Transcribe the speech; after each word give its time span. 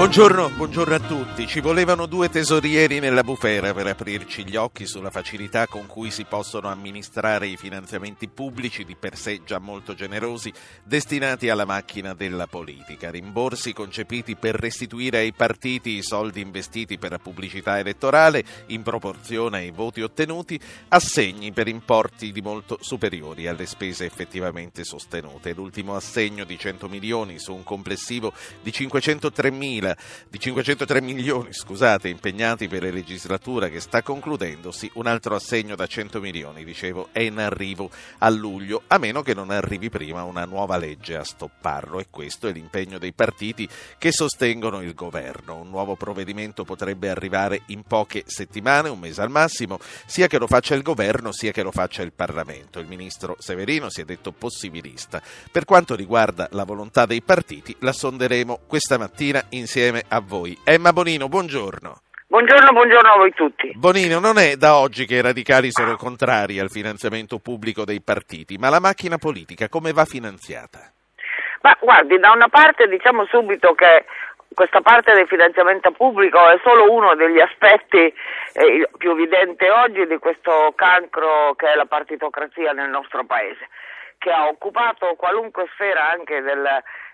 Buongiorno, 0.00 0.48
buongiorno, 0.56 0.94
a 0.94 0.98
tutti. 0.98 1.46
Ci 1.46 1.60
volevano 1.60 2.06
due 2.06 2.30
tesorieri 2.30 3.00
nella 3.00 3.22
bufera 3.22 3.74
per 3.74 3.86
aprirci 3.86 4.46
gli 4.46 4.56
occhi 4.56 4.86
sulla 4.86 5.10
facilità 5.10 5.66
con 5.66 5.84
cui 5.84 6.10
si 6.10 6.24
possono 6.24 6.68
amministrare 6.68 7.46
i 7.48 7.58
finanziamenti 7.58 8.26
pubblici, 8.26 8.86
di 8.86 8.96
per 8.96 9.14
sé 9.14 9.42
già 9.44 9.58
molto 9.58 9.92
generosi, 9.92 10.50
destinati 10.82 11.50
alla 11.50 11.66
macchina 11.66 12.14
della 12.14 12.46
politica. 12.46 13.10
Rimborsi 13.10 13.74
concepiti 13.74 14.36
per 14.36 14.54
restituire 14.54 15.18
ai 15.18 15.34
partiti 15.34 15.90
i 15.90 16.02
soldi 16.02 16.40
investiti 16.40 16.96
per 16.96 17.10
la 17.10 17.18
pubblicità 17.18 17.78
elettorale 17.78 18.42
in 18.68 18.80
proporzione 18.80 19.58
ai 19.58 19.70
voti 19.70 20.00
ottenuti, 20.00 20.58
assegni 20.88 21.52
per 21.52 21.68
importi 21.68 22.32
di 22.32 22.40
molto 22.40 22.78
superiori 22.80 23.48
alle 23.48 23.66
spese 23.66 24.06
effettivamente 24.06 24.82
sostenute. 24.82 25.52
L'ultimo 25.52 25.94
assegno 25.94 26.44
di 26.44 26.58
100 26.58 26.88
milioni 26.88 27.38
su 27.38 27.54
un 27.54 27.64
complessivo 27.64 28.32
di 28.62 28.72
503 28.72 29.50
mila 29.50 29.88
di 30.28 30.38
503 30.38 31.00
milioni 31.00 31.52
scusate, 31.52 32.08
impegnati 32.08 32.68
per 32.68 32.82
la 32.82 32.90
legislatura 32.90 33.68
che 33.68 33.80
sta 33.80 34.02
concludendosi, 34.02 34.90
un 34.94 35.06
altro 35.06 35.34
assegno 35.34 35.74
da 35.74 35.86
100 35.86 36.20
milioni, 36.20 36.64
dicevo, 36.64 37.08
è 37.12 37.20
in 37.20 37.38
arrivo 37.38 37.90
a 38.18 38.28
luglio, 38.28 38.82
a 38.86 38.98
meno 38.98 39.22
che 39.22 39.34
non 39.34 39.50
arrivi 39.50 39.90
prima 39.90 40.22
una 40.24 40.44
nuova 40.44 40.76
legge 40.76 41.16
a 41.16 41.24
stopparlo 41.24 41.98
e 41.98 42.06
questo 42.10 42.48
è 42.48 42.52
l'impegno 42.52 42.98
dei 42.98 43.12
partiti 43.12 43.68
che 43.98 44.12
sostengono 44.12 44.80
il 44.82 44.94
governo. 44.94 45.56
Un 45.56 45.68
nuovo 45.68 45.96
provvedimento 45.96 46.64
potrebbe 46.64 47.08
arrivare 47.08 47.62
in 47.66 47.82
poche 47.82 48.24
settimane, 48.26 48.88
un 48.88 48.98
mese 48.98 49.22
al 49.22 49.30
massimo, 49.30 49.78
sia 50.06 50.26
che 50.26 50.38
lo 50.38 50.46
faccia 50.46 50.74
il 50.74 50.82
governo 50.82 51.32
sia 51.32 51.52
che 51.52 51.62
lo 51.62 51.70
faccia 51.70 52.02
il 52.02 52.12
Parlamento. 52.12 52.78
Il 52.78 52.86
ministro 52.86 53.36
Severino 53.38 53.90
si 53.90 54.00
è 54.00 54.04
detto 54.04 54.32
possibilista. 54.32 55.22
Per 55.50 55.64
quanto 55.64 55.94
riguarda 55.94 56.48
la 56.52 56.64
volontà 56.64 57.06
dei 57.06 57.22
partiti, 57.22 57.74
la 57.80 57.92
sonderemo 57.92 58.60
questa 58.66 58.98
mattina 58.98 59.44
insieme 59.50 59.79
insieme 59.80 60.02
a 60.08 60.20
voi. 60.20 60.56
Emma 60.62 60.92
Bonino, 60.92 61.28
buongiorno. 61.28 62.00
Buongiorno, 62.28 62.70
buongiorno 62.70 63.12
a 63.12 63.16
voi 63.16 63.32
tutti. 63.32 63.72
Bonino, 63.74 64.20
non 64.20 64.36
è 64.38 64.54
da 64.56 64.76
oggi 64.76 65.06
che 65.06 65.16
i 65.16 65.22
radicali 65.22 65.68
sono 65.70 65.96
contrari 65.96 66.60
al 66.60 66.68
finanziamento 66.68 67.38
pubblico 67.38 67.84
dei 67.84 68.02
partiti, 68.02 68.56
ma 68.58 68.68
la 68.68 68.78
macchina 68.78 69.16
politica 69.16 69.68
come 69.68 69.92
va 69.92 70.04
finanziata? 70.04 70.92
Ma 71.62 71.76
guardi, 71.80 72.18
da 72.18 72.30
una 72.30 72.48
parte 72.48 72.86
diciamo 72.88 73.24
subito 73.26 73.72
che 73.72 74.04
questa 74.54 74.80
parte 74.80 75.14
del 75.14 75.26
finanziamento 75.26 75.90
pubblico 75.92 76.38
è 76.50 76.60
solo 76.62 76.92
uno 76.92 77.14
degli 77.14 77.40
aspetti 77.40 78.12
eh, 78.52 78.88
più 78.98 79.10
evidenti 79.10 79.64
oggi 79.64 80.06
di 80.06 80.18
questo 80.18 80.72
cancro 80.76 81.54
che 81.56 81.72
è 81.72 81.74
la 81.74 81.86
partitocrazia 81.86 82.72
nel 82.72 82.90
nostro 82.90 83.24
Paese, 83.24 83.68
che 84.20 84.30
ha 84.30 84.48
occupato 84.48 85.14
qualunque 85.16 85.66
sfera 85.72 86.10
anche 86.10 86.44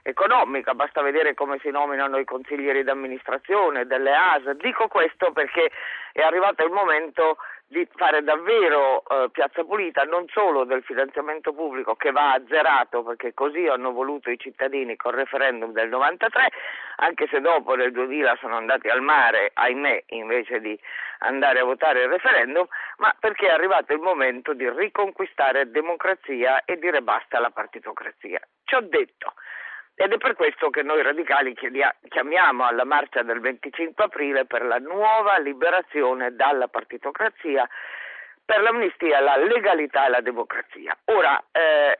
economica, 0.02 0.74
basta 0.74 1.02
vedere 1.02 1.34
come 1.34 1.58
si 1.60 1.70
nominano 1.70 2.18
i 2.18 2.24
consiglieri 2.24 2.82
d'amministrazione 2.82 3.86
delle 3.86 4.12
AS. 4.12 4.50
Dico 4.56 4.88
questo 4.88 5.30
perché 5.30 5.70
è 6.12 6.22
arrivato 6.22 6.64
il 6.64 6.72
momento 6.72 7.36
di 7.68 7.86
fare 7.96 8.22
davvero 8.22 9.02
eh, 9.08 9.28
piazza 9.30 9.64
pulita 9.64 10.02
non 10.04 10.26
solo 10.28 10.64
del 10.64 10.84
finanziamento 10.84 11.52
pubblico 11.52 11.96
che 11.96 12.12
va 12.12 12.34
azzerato 12.34 13.02
perché 13.02 13.34
così 13.34 13.66
hanno 13.66 13.90
voluto 13.90 14.30
i 14.30 14.38
cittadini 14.38 14.94
col 14.94 15.14
referendum 15.14 15.72
del 15.72 15.88
93 15.88 16.48
anche 16.98 17.26
se 17.28 17.40
dopo 17.40 17.74
nel 17.74 17.90
2000 17.90 18.36
sono 18.40 18.56
andati 18.56 18.88
al 18.88 19.02
mare 19.02 19.50
ahimè 19.52 20.04
invece 20.08 20.60
di 20.60 20.78
andare 21.18 21.58
a 21.58 21.64
votare 21.64 22.02
il 22.02 22.08
referendum 22.08 22.66
ma 22.98 23.14
perché 23.18 23.48
è 23.48 23.52
arrivato 23.52 23.92
il 23.92 24.00
momento 24.00 24.54
di 24.54 24.70
riconquistare 24.70 25.70
democrazia 25.70 26.64
e 26.64 26.78
dire 26.78 27.02
basta 27.02 27.38
alla 27.38 27.50
partitocrazia. 27.50 28.40
Ci 28.64 28.74
ho 28.74 28.80
detto 28.80 29.34
ed 29.98 30.12
è 30.12 30.18
per 30.18 30.34
questo 30.34 30.68
che 30.68 30.82
noi 30.82 31.02
radicali 31.02 31.56
chiamiamo 32.08 32.66
alla 32.66 32.84
marcia 32.84 33.22
del 33.22 33.40
25 33.40 34.04
aprile 34.04 34.44
per 34.44 34.62
la 34.62 34.78
nuova 34.78 35.38
liberazione 35.38 36.36
dalla 36.36 36.68
partitocrazia, 36.68 37.66
per 38.44 38.60
l'amnistia, 38.60 39.20
la 39.20 39.36
legalità 39.36 40.04
e 40.04 40.10
la 40.10 40.20
democrazia. 40.20 40.94
Ora, 41.06 41.42
eh, 41.50 41.96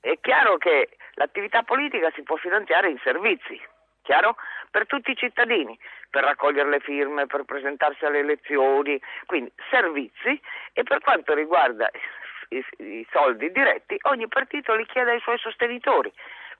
è 0.00 0.18
chiaro 0.20 0.56
che 0.56 0.96
l'attività 1.14 1.62
politica 1.62 2.10
si 2.12 2.24
può 2.24 2.34
finanziare 2.34 2.90
in 2.90 2.98
servizi, 3.04 3.60
chiaro? 4.02 4.34
Per 4.72 4.86
tutti 4.86 5.12
i 5.12 5.16
cittadini, 5.16 5.78
per 6.10 6.24
raccogliere 6.24 6.68
le 6.68 6.80
firme, 6.80 7.26
per 7.26 7.44
presentarsi 7.44 8.04
alle 8.04 8.18
elezioni, 8.18 9.00
quindi 9.26 9.52
servizi 9.70 10.40
e 10.72 10.82
per 10.82 10.98
quanto 11.00 11.34
riguarda 11.34 11.88
i, 12.48 12.64
i 12.78 13.06
soldi 13.12 13.52
diretti, 13.52 13.96
ogni 14.02 14.26
partito 14.26 14.74
li 14.74 14.86
chiede 14.86 15.12
ai 15.12 15.20
suoi 15.20 15.38
sostenitori. 15.38 16.12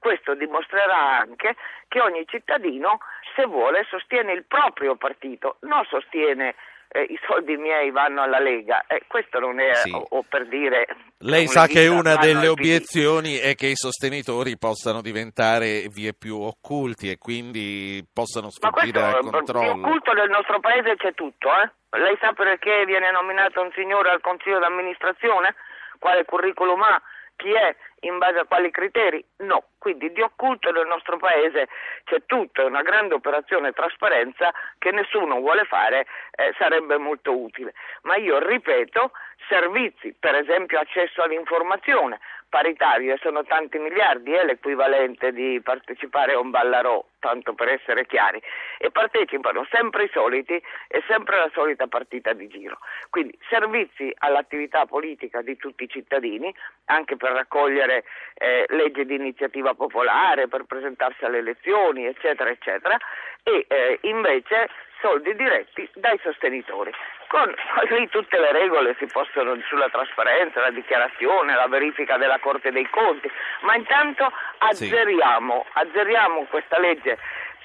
Questo 0.03 0.35
dimostrerà 0.35 1.21
anche 1.21 1.55
che 1.87 2.01
ogni 2.01 2.25
cittadino, 2.27 2.99
se 3.37 3.47
vuole, 3.47 3.87
sostiene 3.89 4.33
il 4.33 4.45
proprio 4.49 4.97
partito, 4.97 5.59
non 5.61 5.85
sostiene 5.85 6.57
eh, 6.89 7.03
i 7.03 7.17
soldi 7.25 7.57
miei 7.57 7.93
vanno 7.93 8.23
alla 8.23 8.41
Lega. 8.41 8.85
Eh, 8.89 9.05
questo 9.07 9.39
non 9.39 9.61
è, 9.61 9.75
sì. 9.75 9.93
o, 9.93 10.05
o, 10.11 10.25
per 10.29 10.49
dire... 10.49 10.89
Lei 11.19 11.47
sa 11.47 11.69
che 11.69 11.87
una 11.87 12.17
delle 12.17 12.49
obiezioni 12.49 13.37
è 13.37 13.55
che 13.55 13.69
i 13.69 13.77
sostenitori 13.77 14.59
possano 14.59 15.03
diventare 15.03 15.87
vie 15.87 16.15
più 16.15 16.41
occulti 16.41 17.09
e 17.09 17.17
quindi 17.17 18.05
possano 18.13 18.51
sfuggire 18.51 19.01
al 19.01 19.21
controllo. 19.21 19.77
Ma 19.77 19.87
occulto 19.87 20.13
nel 20.15 20.31
nostro 20.31 20.59
paese 20.59 20.97
c'è 20.97 21.15
tutto, 21.15 21.47
eh? 21.47 21.71
Lei 21.97 22.19
sa 22.21 22.33
perché 22.33 22.85
viene 22.87 23.13
nominato 23.13 23.63
un 23.63 23.71
signore 23.73 24.11
al 24.11 24.21
consiglio 24.21 24.59
d'amministrazione? 24.59 25.55
Quale 26.01 26.25
curriculum 26.25 26.83
ha? 26.83 27.01
Chi 27.43 27.53
è? 27.53 27.75
in 28.05 28.19
base 28.19 28.39
a 28.39 28.45
quali 28.45 28.71
criteri? 28.71 29.25
No, 29.39 29.65
quindi 29.79 30.13
di 30.13 30.21
occulto 30.21 30.71
nel 30.71 30.87
nostro 30.87 31.17
paese 31.17 31.69
c'è 32.05 32.23
tutta 32.27 32.65
una 32.65 32.83
grande 32.83 33.15
operazione 33.15 33.73
trasparenza 33.73 34.53
che 34.79 34.91
nessuno 34.91 35.41
vuole 35.41 35.65
fare, 35.65 36.07
eh, 36.33 36.55
sarebbe 36.59 36.97
molto 36.99 37.37
utile. 37.37 37.75
Ma 38.03 38.17
io 38.17 38.39
ripeto, 38.39 39.13
servizi, 39.49 40.15
per 40.19 40.35
esempio 40.35 40.79
accesso 40.79 41.23
all'informazione, 41.23 42.19
paritario 42.53 43.15
e 43.15 43.19
sono 43.23 43.45
tanti 43.45 43.79
miliardi, 43.79 44.35
è 44.35 44.45
l'equivalente 44.45 45.33
di 45.33 45.59
partecipare 45.65 46.35
a 46.35 46.39
un 46.39 46.51
ballarò, 46.51 47.03
tanto 47.19 47.55
per 47.55 47.69
essere 47.69 48.05
chiari, 48.05 48.43
e 48.77 48.91
partecipano 48.91 49.67
sempre 49.71 50.05
i 50.05 50.11
soliti 50.13 50.63
e 50.89 51.03
sempre 51.09 51.39
la 51.39 51.51
solita 51.55 51.87
partita 51.87 52.35
di 52.35 52.49
giro. 52.49 52.77
Quindi 53.09 53.39
servizi 53.49 54.13
all'attività 54.19 54.85
politica 54.85 55.41
di 55.41 55.57
tutti 55.57 55.85
i 55.85 55.89
cittadini, 55.89 56.55
anche 56.87 57.17
per 57.17 57.33
raccogliere 57.33 58.05
eh, 58.35 58.67
leggi 58.69 59.07
di 59.07 59.15
iniziativa 59.15 59.73
popolare, 59.73 60.49
per 60.49 60.65
presentarsi 60.65 61.25
alle 61.25 61.39
elezioni, 61.39 62.05
eccetera, 62.05 62.51
eccetera, 62.51 62.99
e 63.45 63.65
eh, 63.67 63.99
invece 64.03 64.69
soldi 65.01 65.35
diretti 65.35 65.89
dai 65.95 66.19
sostenitori. 66.23 66.93
Con 67.33 67.51
lì 67.97 68.11
tutte 68.11 68.39
le 68.39 68.53
regole 68.53 68.95
si 68.99 69.07
possono 69.07 69.57
sulla 69.67 69.89
trasparenza, 69.89 70.61
la 70.61 70.71
dichiarazione, 70.71 71.55
la 71.55 71.67
verifica 71.67 72.19
della 72.19 72.39
Corte 72.39 72.71
dei 72.71 72.87
Conti, 72.91 73.27
ma 73.63 73.75
intanto 73.75 74.31
azzeriamo, 74.59 75.65
azzeriamo 75.73 76.45
questa 76.51 76.79
legge 76.79 77.17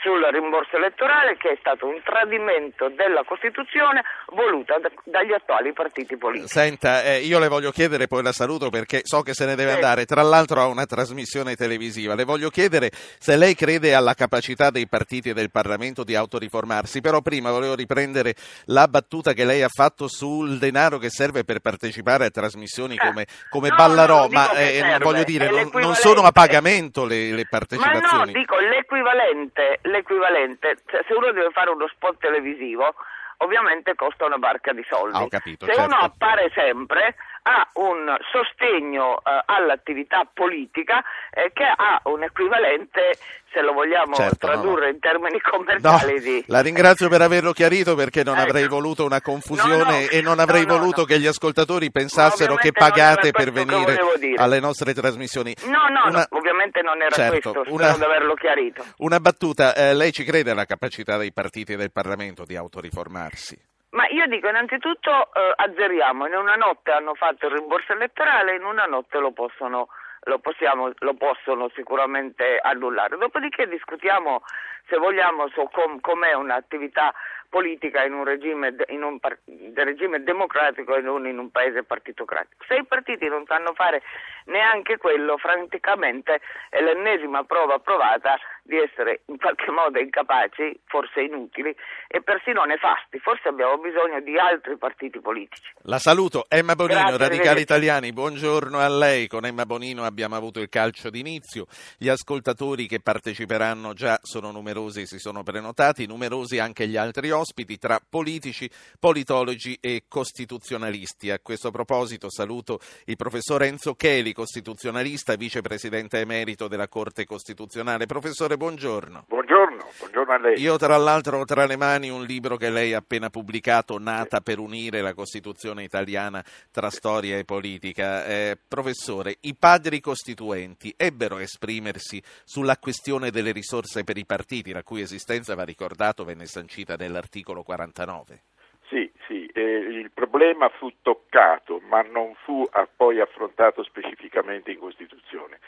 sul 0.01 0.23
rimborso 0.31 0.77
elettorale 0.77 1.37
che 1.37 1.51
è 1.51 1.57
stato 1.59 1.87
un 1.87 2.01
tradimento 2.03 2.89
della 2.89 3.23
Costituzione 3.23 4.03
voluta 4.27 4.77
da, 4.79 4.89
dagli 5.03 5.33
attuali 5.33 5.73
partiti 5.73 6.17
politici. 6.17 6.47
Senta, 6.47 7.03
eh, 7.03 7.19
io 7.19 7.39
le 7.39 7.47
voglio 7.47 7.71
chiedere, 7.71 8.07
poi 8.07 8.23
la 8.23 8.31
saluto 8.31 8.69
perché 8.69 9.01
so 9.03 9.21
che 9.21 9.33
se 9.33 9.45
ne 9.45 9.55
deve 9.55 9.71
sì. 9.71 9.75
andare, 9.75 10.05
tra 10.05 10.21
l'altro 10.21 10.61
ha 10.61 10.67
una 10.67 10.85
trasmissione 10.85 11.55
televisiva, 11.55 12.15
le 12.15 12.23
voglio 12.23 12.49
chiedere 12.49 12.89
se 12.91 13.35
lei 13.35 13.55
crede 13.55 13.93
alla 13.93 14.13
capacità 14.13 14.69
dei 14.69 14.87
partiti 14.87 15.29
e 15.29 15.33
del 15.33 15.51
Parlamento 15.51 16.03
di 16.03 16.15
autoriformarsi, 16.15 17.01
però 17.01 17.21
prima 17.21 17.51
volevo 17.51 17.75
riprendere 17.75 18.35
la 18.65 18.87
battuta 18.87 19.33
che 19.33 19.45
lei 19.45 19.61
ha 19.61 19.69
fatto 19.69 20.07
sul 20.07 20.57
denaro 20.57 20.97
che 20.97 21.09
serve 21.09 21.43
per 21.43 21.59
partecipare 21.59 22.25
a 22.25 22.29
trasmissioni 22.29 22.95
eh. 22.95 22.97
come, 22.97 23.25
come 23.49 23.69
no, 23.69 23.75
Ballarò, 23.75 24.21
no, 24.23 24.27
ma 24.29 24.51
eh, 24.51 24.97
voglio 24.99 25.23
dire, 25.23 25.49
non, 25.49 25.69
non, 25.73 25.93
sono 25.95 26.21
a 26.21 26.31
pagamento 26.31 27.05
le, 27.05 27.31
le 27.31 27.45
partecipazioni. 27.49 28.17
Ma 28.17 28.25
no, 28.25 28.31
dico 28.31 28.55
l'equivalente 28.57 29.79
l'equivalente, 29.87 30.77
cioè, 30.85 31.03
se 31.07 31.13
uno 31.13 31.31
deve 31.31 31.51
fare 31.51 31.69
uno 31.69 31.87
spot 31.87 32.17
televisivo, 32.19 32.93
ovviamente 33.37 33.95
costa 33.95 34.25
una 34.25 34.37
barca 34.37 34.73
di 34.73 34.85
soldi. 34.87 35.17
Ah, 35.17 35.27
capito, 35.27 35.65
se 35.65 35.73
certo. 35.73 35.93
uno 35.93 36.03
appare 36.03 36.51
sempre, 36.53 37.15
ha 37.47 37.69
un 37.75 38.13
sostegno 38.29 39.19
eh, 39.19 39.41
all'attività 39.45 40.27
politica 40.31 41.01
eh, 41.31 41.51
che 41.53 41.63
ha 41.63 42.01
un 42.03 42.23
equivalente, 42.23 43.17
se 43.53 43.61
lo 43.61 43.71
vogliamo 43.71 44.15
certo, 44.15 44.47
tradurre 44.47 44.79
no, 44.81 44.87
no. 44.87 44.93
in 44.93 44.99
termini 44.99 45.39
commerciali. 45.39 46.13
No, 46.13 46.19
di... 46.19 46.43
La 46.47 46.59
ringrazio 46.59 47.07
per 47.07 47.21
averlo 47.21 47.53
chiarito 47.53 47.95
perché 47.95 48.23
non 48.25 48.37
ecco. 48.37 48.49
avrei 48.49 48.67
voluto 48.67 49.05
una 49.05 49.21
confusione 49.21 50.09
e 50.09 50.21
non 50.21 50.39
avrei 50.39 50.65
voluto 50.65 51.05
che 51.05 51.19
gli 51.19 51.25
ascoltatori 51.25 51.89
pensassero 51.89 52.55
che 52.55 52.73
pagate 52.73 53.31
per 53.31 53.51
venire 53.51 53.97
alle 54.35 54.59
nostre 54.59 54.93
trasmissioni. 54.93 55.55
No, 55.67 55.87
no, 55.89 56.09
una... 56.09 56.27
ovviamente 56.31 56.81
non 56.81 57.01
era 57.01 57.15
certo, 57.15 57.53
questo, 57.53 57.73
una... 57.73 57.93
spero 57.93 57.97
di 57.97 58.03
averlo 58.03 58.33
chiarito. 58.33 58.83
Una 58.97 59.21
battuta, 59.21 59.73
eh, 59.73 59.93
lei 59.93 60.11
ci 60.11 60.25
crede 60.25 60.51
alla 60.51 60.65
capacità 60.65 61.15
dei 61.15 61.31
partiti 61.31 61.73
e 61.73 61.77
del 61.77 61.93
Parlamento 61.93 62.43
di 62.43 62.57
autoriformarsi? 62.57 63.66
Ma 63.97 64.05
io 64.09 64.27
dico 64.27 64.47
innanzitutto 64.47 65.09
eh, 65.33 65.53
azzeriamo, 65.55 66.27
in 66.27 66.35
una 66.35 66.53
notte 66.53 66.91
hanno 66.91 67.15
fatto 67.15 67.47
il 67.47 67.53
rimborso 67.53 67.93
elettorale, 67.93 68.55
in 68.55 68.63
una 68.63 68.85
notte 68.85 69.17
lo 69.17 69.31
possono, 69.31 69.87
lo 70.25 70.37
possiamo, 70.37 70.91
lo 70.99 71.15
possono 71.15 71.67
sicuramente 71.73 72.59
annullare. 72.61 73.17
Dopodiché 73.17 73.67
discutiamo 73.67 74.43
se 74.87 74.97
vogliamo 74.97 75.47
su 75.49 75.67
com, 75.71 75.99
com'è 75.99 76.33
un'attività 76.33 77.11
politica 77.49 78.03
in 78.03 78.13
un 78.13 78.23
regime, 78.23 78.75
in 78.89 79.01
un 79.01 79.17
par- 79.17 79.39
regime 79.73 80.21
democratico 80.21 80.95
e 80.95 81.01
non 81.01 81.25
in 81.25 81.39
un 81.39 81.49
paese 81.49 81.81
partitocratico. 81.81 82.65
Se 82.67 82.75
i 82.75 82.85
partiti 82.85 83.27
non 83.27 83.45
sanno 83.47 83.73
fare 83.73 84.03
neanche 84.45 84.97
quello, 84.97 85.37
francamente 85.37 86.39
è 86.69 86.81
l'ennesima 86.81 87.43
prova 87.45 87.79
provata 87.79 88.37
di 88.67 88.77
essere 88.77 89.21
in 89.27 89.37
qualche 89.37 89.71
modo 89.71 89.97
incapaci, 89.97 90.77
forse 90.85 91.21
inutili 91.21 91.73
e 92.07 92.21
persino 92.21 92.63
nefasti. 92.65 93.17
Forse 93.19 93.47
abbiamo 93.47 93.77
bisogno 93.77 94.19
di 94.19 94.37
altri 94.37 94.77
partiti 94.77 95.19
politici. 95.19 95.71
La 95.83 95.99
saluto. 95.99 96.45
Emma 96.49 96.75
Bonino, 96.75 96.99
Grazie, 96.99 97.17
Radicali 97.17 97.61
Italiani, 97.61 98.11
buongiorno 98.11 98.77
a 98.77 98.89
lei. 98.89 99.27
Con 99.27 99.45
Emma 99.45 99.65
Bonino 99.65 100.03
abbiamo 100.03 100.35
avuto 100.35 100.59
il 100.59 100.67
calcio 100.67 101.09
d'inizio. 101.09 101.65
Gli 101.97 102.09
ascoltatori 102.09 102.87
che 102.87 102.99
parteciperanno 102.99 103.93
già 103.93 104.19
sono 104.21 104.51
numerosi, 104.51 105.07
si 105.07 105.17
sono 105.17 105.43
prenotati, 105.43 106.05
numerosi 106.05 106.59
anche 106.59 106.87
gli 106.87 106.97
altri 106.97 107.31
ospiti 107.31 107.77
tra 107.77 107.99
politici, 108.07 108.69
politologi 108.99 109.77
e 109.79 110.03
costituzionalisti. 110.09 111.31
A 111.31 111.39
questo 111.39 111.71
proposito 111.71 112.29
saluto 112.29 112.79
il 113.05 113.15
professor 113.15 113.63
Enzo 113.63 113.95
Cheli, 113.95 114.33
costituzionalista, 114.33 115.35
vicepresidente 115.35 116.19
emerito 116.19 116.67
della 116.67 116.89
Corte 116.89 117.23
Costituzionale. 117.23 118.05
Professore, 118.05 118.56
buongiorno. 118.57 119.25
Buongiorno, 119.27 119.85
buongiorno 119.99 120.33
a 120.33 120.37
lei. 120.39 120.59
Io 120.59 120.75
tra 120.75 120.97
l'altro 120.97 121.39
ho 121.39 121.45
tra 121.45 121.65
le 121.65 121.77
mani 121.77 122.09
un 122.09 122.23
libro 122.23 122.57
che 122.57 122.69
lei 122.69 122.93
ha 122.93 122.97
appena 122.97 123.29
pubblicato, 123.29 123.97
Nata 123.97 124.41
per 124.41 124.59
unire 124.59 125.01
la 125.01 125.13
Costituzione 125.13 125.83
italiana 125.83 126.43
tra 126.71 126.89
storia 126.89 127.37
e 127.37 127.45
politica. 127.45 128.25
Eh, 128.25 128.57
professore, 128.67 129.37
i 129.41 129.55
padri 129.55 130.01
costituenti 130.01 130.93
ebbero 130.97 131.37
a 131.37 131.41
esprimersi 131.41 132.21
sulla 132.43 132.77
questione 132.77 133.29
delle 133.29 133.51
risorse 133.51 134.03
per 134.03 134.17
i 134.17 134.25
partiti, 134.25 134.73
la 134.73 134.83
cui 134.83 135.01
esistenza, 135.01 135.55
va 135.55 135.63
ricordato, 135.63 136.25
venne 136.25 136.45
sancita 136.45 136.95
nell'articolo 136.95 137.63
49. 137.63 138.41
Sì, 138.89 139.11
sì, 139.27 139.45
eh, 139.53 139.61
il 139.61 140.11
problema 140.13 140.69
fu 140.69 140.91
toccato, 141.01 141.81
ma 141.89 142.01
non 142.01 142.33
fu 142.43 142.67
poi 142.95 143.19
affrontato 143.19 143.83
specificamente 143.83 144.71
in 144.71 144.79
Costituzione. 144.79 145.59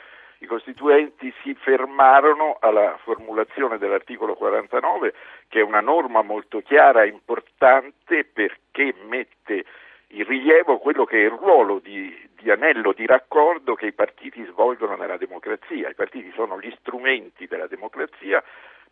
I 0.41 0.45
costituenti 0.45 1.33
si 1.43 1.53
fermarono 1.53 2.57
alla 2.61 2.97
formulazione 3.03 3.77
dell'articolo 3.77 4.35
49, 4.35 5.13
che 5.49 5.59
è 5.59 5.63
una 5.63 5.81
norma 5.81 6.21
molto 6.21 6.61
chiara 6.61 7.03
e 7.03 7.09
importante 7.09 8.23
perché 8.23 8.95
mette 9.05 9.65
in 10.11 10.23
rilievo 10.23 10.77
quello 10.77 11.03
che 11.03 11.17
è 11.17 11.25
il 11.25 11.31
ruolo 11.31 11.79
di, 11.79 12.29
di, 12.39 12.49
anello 12.49 12.93
di 12.93 13.05
raccordo 13.05 13.75
che 13.75 13.87
i 13.87 13.91
partiti 13.91 14.43
svolgono 14.45 14.95
nella 14.95 15.17
democrazia. 15.17 15.89
I 15.89 15.93
partiti 15.93 16.31
sono 16.33 16.59
gli 16.59 16.73
strumenti 16.79 17.45
della 17.45 17.67
democrazia 17.67 18.41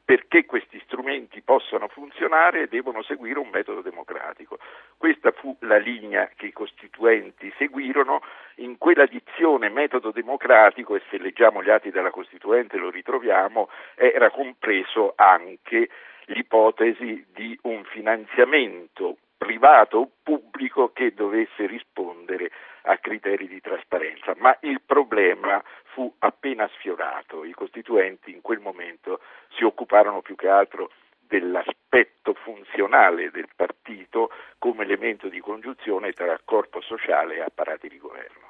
perché 0.08 0.46
questi 0.46 0.82
strumenti 0.86 1.42
possano 1.42 1.90
funzionare 1.90 2.70
devono 2.70 3.04
seguire 3.04 3.40
un 3.40 3.50
metodo 3.50 3.82
democratico. 3.82 4.58
Questa 4.96 5.34
fu 5.34 5.58
la 5.60 5.76
linea 5.76 6.32
che 6.34 6.46
i 6.46 6.54
costituenti 6.54 7.54
seguirono 7.58 8.22
in 8.60 8.78
quella 8.78 9.06
dizione 9.06 9.68
metodo 9.68 10.12
democratico 10.12 10.96
e 10.96 11.02
se 11.10 11.18
leggiamo 11.18 11.62
gli 11.62 11.70
atti 11.70 11.92
della 11.92 12.12
Costituente 12.12 12.78
lo 12.78 12.90
ritroviamo, 12.90 13.68
era 13.96 14.30
compreso 14.30 15.12
anche 15.18 15.90
l'ipotesi 16.28 17.26
di 17.34 17.60
un 17.64 17.84
finanziamento 17.84 19.18
privato 19.36 19.98
o 19.98 20.12
pubblico 20.24 20.94
che 20.94 21.14
dovesse 21.14 21.68
rispondere 21.68 22.50
a 22.88 22.98
criteri 22.98 23.48
di 23.48 23.60
trasparenza, 23.60 24.34
ma 24.38 24.58
il 24.62 24.82
problema 24.82 25.62
fu 25.94 26.12
appena 26.20 26.68
sfiorato, 26.76 27.44
i 27.44 27.52
costituenti 27.52 28.32
in 28.32 28.42
quel 28.42 28.60
momento 28.60 29.20
si 29.50 29.64
occuparono 29.64 30.22
più 30.22 30.36
che 30.36 30.48
altro 30.48 30.92
dell'aspetto 31.20 32.34
funzionale 32.34 33.30
del 33.32 33.50
partito 33.54 34.32
come 34.58 34.84
elemento 34.84 35.28
di 35.28 35.40
congiunzione 35.40 36.14
tra 36.14 36.40
corpo 36.44 36.80
sociale 36.82 37.36
e 37.36 37.42
apparati 37.42 37.90
di 37.90 37.98
governo. 37.98 38.47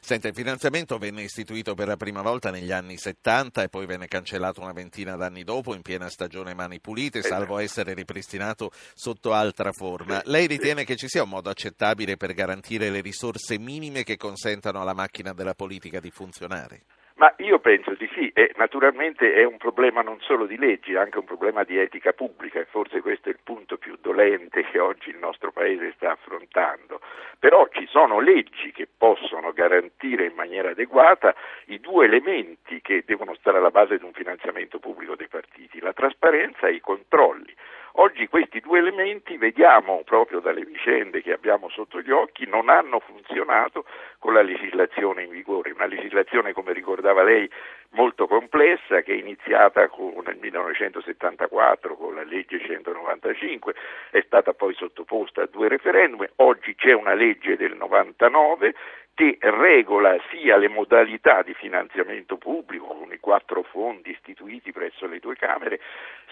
Senta, 0.00 0.28
il 0.28 0.34
finanziamento 0.34 0.96
venne 0.98 1.22
istituito 1.22 1.74
per 1.74 1.88
la 1.88 1.96
prima 1.96 2.22
volta 2.22 2.50
negli 2.50 2.72
anni 2.72 2.96
70 2.96 3.62
e 3.62 3.68
poi 3.68 3.86
venne 3.86 4.06
cancellato 4.06 4.60
una 4.60 4.72
ventina 4.72 5.16
d'anni 5.16 5.42
dopo 5.44 5.74
in 5.74 5.82
piena 5.82 6.08
stagione 6.08 6.54
Mani 6.54 6.80
Pulite, 6.80 7.22
salvo 7.22 7.58
essere 7.58 7.92
ripristinato 7.92 8.70
sotto 8.94 9.32
altra 9.32 9.72
forma. 9.72 10.22
Lei 10.24 10.46
ritiene 10.46 10.84
che 10.84 10.96
ci 10.96 11.08
sia 11.08 11.24
un 11.24 11.30
modo 11.30 11.50
accettabile 11.50 12.16
per 12.16 12.32
garantire 12.32 12.90
le 12.90 13.00
risorse 13.00 13.58
minime 13.58 14.04
che 14.04 14.16
consentano 14.16 14.80
alla 14.80 14.94
macchina 14.94 15.32
della 15.32 15.54
politica 15.54 16.00
di 16.00 16.10
funzionare? 16.10 16.84
Ma 17.18 17.32
io 17.38 17.58
penso 17.60 17.94
di 17.94 18.06
sì, 18.12 18.30
e 18.34 18.52
naturalmente 18.56 19.32
è 19.32 19.42
un 19.42 19.56
problema 19.56 20.02
non 20.02 20.20
solo 20.20 20.44
di 20.44 20.58
leggi, 20.58 20.92
è 20.92 20.98
anche 20.98 21.16
un 21.16 21.24
problema 21.24 21.64
di 21.64 21.78
etica 21.78 22.12
pubblica 22.12 22.60
e 22.60 22.66
forse 22.66 23.00
questo 23.00 23.30
è 23.30 23.32
il 23.32 23.38
punto 23.42 23.78
più 23.78 23.96
dolente 23.98 24.62
che 24.64 24.78
oggi 24.78 25.08
il 25.08 25.16
nostro 25.16 25.50
Paese 25.50 25.94
sta 25.96 26.12
affrontando. 26.12 27.00
Però 27.38 27.68
ci 27.72 27.86
sono 27.86 28.20
leggi 28.20 28.70
che 28.70 28.86
possono 28.86 29.52
garantire 29.54 30.26
in 30.26 30.34
maniera 30.34 30.70
adeguata 30.70 31.34
i 31.66 31.80
due 31.80 32.04
elementi 32.04 32.82
che 32.82 33.02
devono 33.06 33.34
stare 33.36 33.56
alla 33.56 33.70
base 33.70 33.96
di 33.96 34.04
un 34.04 34.12
finanziamento 34.12 34.78
pubblico 34.78 35.16
dei 35.16 35.28
partiti, 35.28 35.80
la 35.80 35.94
trasparenza 35.94 36.66
e 36.66 36.74
i 36.74 36.80
controlli. 36.80 37.54
Oggi 37.98 38.28
questi 38.28 38.60
due 38.60 38.80
elementi, 38.80 39.38
vediamo 39.38 40.02
proprio 40.04 40.40
dalle 40.40 40.66
vicende 40.66 41.22
che 41.22 41.32
abbiamo 41.32 41.70
sotto 41.70 42.02
gli 42.02 42.10
occhi, 42.10 42.46
non 42.46 42.68
hanno 42.68 43.00
funzionato 43.00 43.86
con 44.18 44.34
la 44.34 44.42
legislazione 44.42 45.22
in 45.22 45.30
vigore, 45.30 45.70
una 45.70 45.86
legislazione 45.86 46.52
come 46.52 46.74
ricordava 46.74 47.22
lei 47.22 47.50
molto 47.92 48.26
complessa 48.26 49.00
che 49.00 49.14
è 49.14 49.16
iniziata 49.16 49.88
con, 49.88 50.12
nel 50.26 50.36
1974 50.38 51.96
con 51.96 52.14
la 52.16 52.22
legge 52.22 52.60
195, 52.60 53.74
è 54.10 54.22
stata 54.26 54.52
poi 54.52 54.74
sottoposta 54.74 55.44
a 55.44 55.48
due 55.50 55.68
referendum, 55.68 56.26
oggi 56.36 56.74
c'è 56.74 56.92
una 56.92 57.14
legge 57.14 57.56
del 57.56 57.76
99 57.76 58.74
che 59.16 59.38
regola 59.40 60.14
sia 60.30 60.58
le 60.58 60.68
modalità 60.68 61.40
di 61.42 61.54
finanziamento 61.54 62.36
pubblico 62.36 62.88
con 62.88 63.10
i 63.10 63.18
quattro 63.18 63.62
fondi 63.62 64.10
istituiti 64.10 64.72
presso 64.72 65.06
le 65.06 65.20
due 65.20 65.34
Camere, 65.36 65.80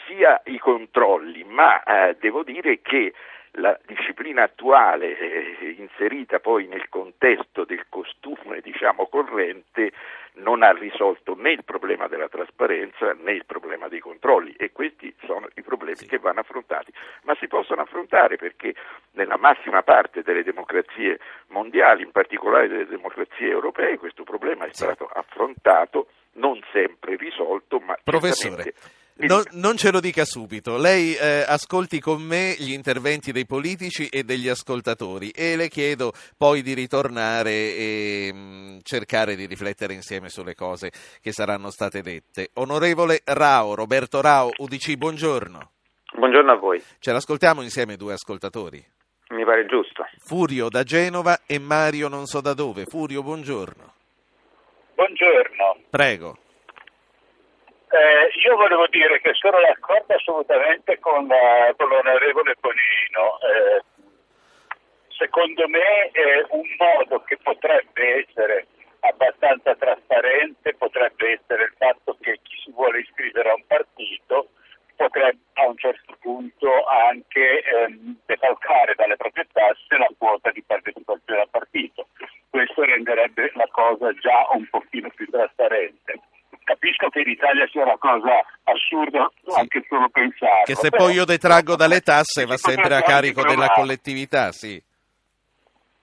sia 0.07 0.43
i 0.45 0.59
controlli, 0.59 1.45
ma 1.45 1.83
eh, 1.83 2.17
devo 2.21 2.43
dire 2.43 2.83
che 2.83 3.15
la 3.59 3.79
disciplina 3.87 4.43
attuale 4.43 5.19
eh, 5.19 5.77
inserita 5.79 6.41
poi 6.41 6.67
nel 6.67 6.89
contesto 6.89 7.65
del 7.65 7.87
costume 7.89 8.61
diciamo, 8.61 9.07
corrente 9.07 9.93
non 10.37 10.63
ha 10.63 10.73
risolto 10.73 11.37
né 11.37 11.53
il 11.53 11.65
problema 11.65 12.09
della 12.09 12.29
trasparenza 12.29 13.13
né 13.13 13.33
il 13.33 13.45
problema 13.45 13.87
dei 13.87 14.01
controlli 14.01 14.53
e 14.57 14.73
questi 14.73 15.15
sono 15.25 15.49
i 15.55 15.63
problemi 15.63 15.97
sì. 15.97 16.09
che 16.09 16.19
vanno 16.19 16.41
affrontati, 16.41 16.93
ma 17.23 17.37
si 17.39 17.47
possono 17.47 17.83
affrontare 17.83 18.37
perché 18.37 18.75
nella 19.13 19.37
massima 19.37 19.83
parte 19.83 20.23
delle 20.23 20.43
democrazie 20.43 21.21
mondiali, 21.49 22.03
in 22.03 22.11
particolare 22.11 22.67
delle 22.67 22.87
democrazie 22.87 23.49
europee, 23.49 23.99
questo 23.99 24.25
problema 24.25 24.65
è 24.65 24.73
stato 24.73 25.07
affrontato, 25.07 26.09
non 26.33 26.61
sempre 26.73 27.15
risolto, 27.15 27.79
ma 27.79 27.97
Professore. 28.03 28.75
Non, 29.17 29.45
non, 29.53 29.77
ce 29.77 29.93
lo 29.93 30.01
dica 30.01 30.25
subito, 30.25 30.77
lei 30.77 31.15
eh, 31.15 31.45
ascolti 31.47 32.01
con 32.01 32.21
me 32.21 32.57
gli 32.59 32.73
interventi 32.73 33.31
dei 33.31 33.47
politici 33.47 34.09
e 34.09 34.25
degli 34.25 34.49
ascoltatori 34.49 35.31
e 35.31 35.55
le 35.55 35.69
chiedo 35.69 36.11
poi 36.37 36.63
di 36.63 36.75
ritornare 36.75 37.51
e 37.53 38.33
mh, 38.35 38.39
mm, 38.39 38.79
cercare 38.83 39.37
di 39.37 39.47
riflettere 39.47 39.95
insieme 39.95 40.31
sulle 40.31 40.57
cose 40.57 40.91
che 41.23 41.31
saranno 41.31 41.71
state 41.71 42.03
dette. 42.03 42.51
Onorevole 42.55 43.21
Rao, 43.25 43.77
Roberto 43.77 44.21
Rao, 44.21 44.51
UDC, 44.57 44.97
buongiorno. 44.97 45.71
Buongiorno 46.17 46.51
a 46.51 46.57
voi. 46.57 46.83
Ce 46.99 47.13
l'ascoltiamo 47.13 47.63
insieme 47.63 47.95
due 47.95 48.15
ascoltatori. 48.15 48.85
Mi 49.29 49.45
pare 49.45 49.65
giusto. 49.67 50.05
Furio 50.19 50.69
da 50.69 50.83
Genova 50.83 51.43
e 51.47 51.61
Mario 51.61 52.09
non 52.09 52.27
so 52.27 52.41
da 52.41 52.53
dove. 52.53 52.85
Furio, 52.85 53.23
buongiorno. 53.23 53.93
Buongiorno. 54.97 55.77
Prego. 55.89 56.39
Eh, 57.95 58.29
io 58.43 58.57
volevo 58.57 58.89
dire 58.89 59.21
che 59.21 59.35
sono 59.35 59.61
d'accordo 59.61 60.15
assolutamente 60.15 60.99
con, 60.99 61.31
uh, 61.31 61.77
con 61.77 61.89
l'onorevole 61.89 62.57
Bonino. 62.59 63.39
Eh, 63.39 63.83
secondo 65.11 65.69
me 65.69 66.11
è 66.11 66.45
un 66.49 66.67
modo 66.77 67.23
che 67.23 67.39
potrebbe 67.41 68.27
essere 68.27 68.67
abbastanza 68.99 69.77
trasparente, 69.77 70.75
potrebbe 70.75 71.39
essere 71.39 71.65
il 71.65 71.75
fatto 71.79 72.17
che 72.21 72.41
chi 72.43 72.57
si 72.65 72.73
vuole 72.73 72.99
iscrivere 72.99 73.51
a 73.51 73.55
un 73.55 73.65
partito 73.65 74.49
potrebbe 74.97 75.39
a 75.55 75.69
un 75.69 75.77
certo 75.77 76.17
punto 76.19 76.85
anche 76.87 77.63
ehm, 77.63 78.17
defalcare 78.27 78.95
dalle 78.97 79.17
proprie 79.17 79.47
tasse 79.53 79.97
la 79.97 80.11
quota 80.19 80.51
di 80.51 80.63
partecipazione 80.63 81.43
al 81.43 81.49
partito. 81.49 82.09
Questo 82.51 82.83
renderebbe 82.83 83.53
la 83.55 83.69
cosa 83.71 84.13
già 84.15 84.49
un 84.53 84.67
pochino 84.69 85.11
più 85.15 85.31
trasparente. 85.31 86.19
capisco 86.65 87.09
Italia 87.75 87.81
sia 87.81 87.83
una 87.83 87.99
cosa 87.99 88.45
assurda 88.65 89.31
Sì. 89.45 89.59
anche 89.59 89.85
solo 89.89 90.09
pensare. 90.09 90.63
Che 90.65 90.75
se 90.75 90.91
poi 90.91 91.15
io 91.15 91.25
detraggo 91.25 91.77
dalle 91.77 92.01
tasse 92.01 92.47
va 92.47 92.57
sempre 92.57 92.95
a 92.95 93.03
carico 93.03 93.43
della 93.43 93.69
collettività. 93.69 94.53
sì. 94.53 94.83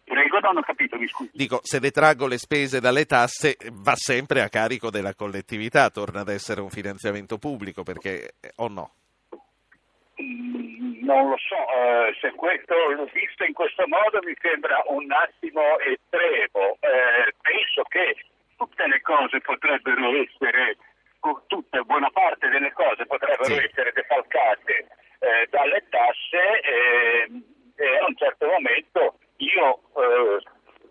Prego, 0.04 0.40
non 0.40 0.58
ho 0.58 0.62
capito. 0.62 0.98
Dico, 1.32 1.62
se 1.64 1.80
detraggo 1.80 2.28
le 2.28 2.38
spese 2.38 2.82
dalle 2.82 3.06
tasse 3.06 3.56
va 3.72 3.96
sempre 3.96 4.42
a 4.42 4.50
carico 4.50 4.90
della 4.90 5.14
collettività, 5.16 5.90
torna 5.90 6.20
ad 6.20 6.28
essere 6.28 6.60
un 6.60 6.70
finanziamento 6.70 7.38
pubblico, 7.38 7.84
perché 7.84 8.34
o 8.58 8.68
no? 8.68 8.92
Mm, 10.22 11.06
Non 11.06 11.30
lo 11.30 11.38
so, 11.38 11.56
eh, 11.56 12.14
se 12.20 12.32
questo 12.36 12.74
l'ho 12.76 13.08
visto 13.14 13.46
in 13.46 13.54
questo 13.54 13.88
modo 13.88 14.20
mi 14.24 14.36
sembra 14.42 14.84
un 14.88 15.10
attimo 15.12 15.80
estremo. 15.80 16.76
Eh, 16.82 17.34
penso 17.42 17.84
che 17.88 18.16
tutte 18.58 18.86
le 18.88 19.00
cose 19.02 19.40
potrebbero 19.40 20.12
essere, 20.22 20.76
o 21.22 21.44
tutte, 21.48 21.82
buona 21.82 22.10
parte 22.12 22.50
delle 22.50 22.72
cose 22.74 23.06
potrebbero 23.06 23.46
Sì. 23.46 23.64
essere 23.64 23.92
defalcate 23.94 24.88
eh, 25.20 25.48
dalle 25.50 25.86
tasse 25.90 26.60
e, 26.62 27.32
e 27.76 27.98
a 28.00 28.06
un 28.08 28.16
certo 28.18 28.48
momento 28.48 29.18
io, 29.38 29.82
eh, 29.98 30.42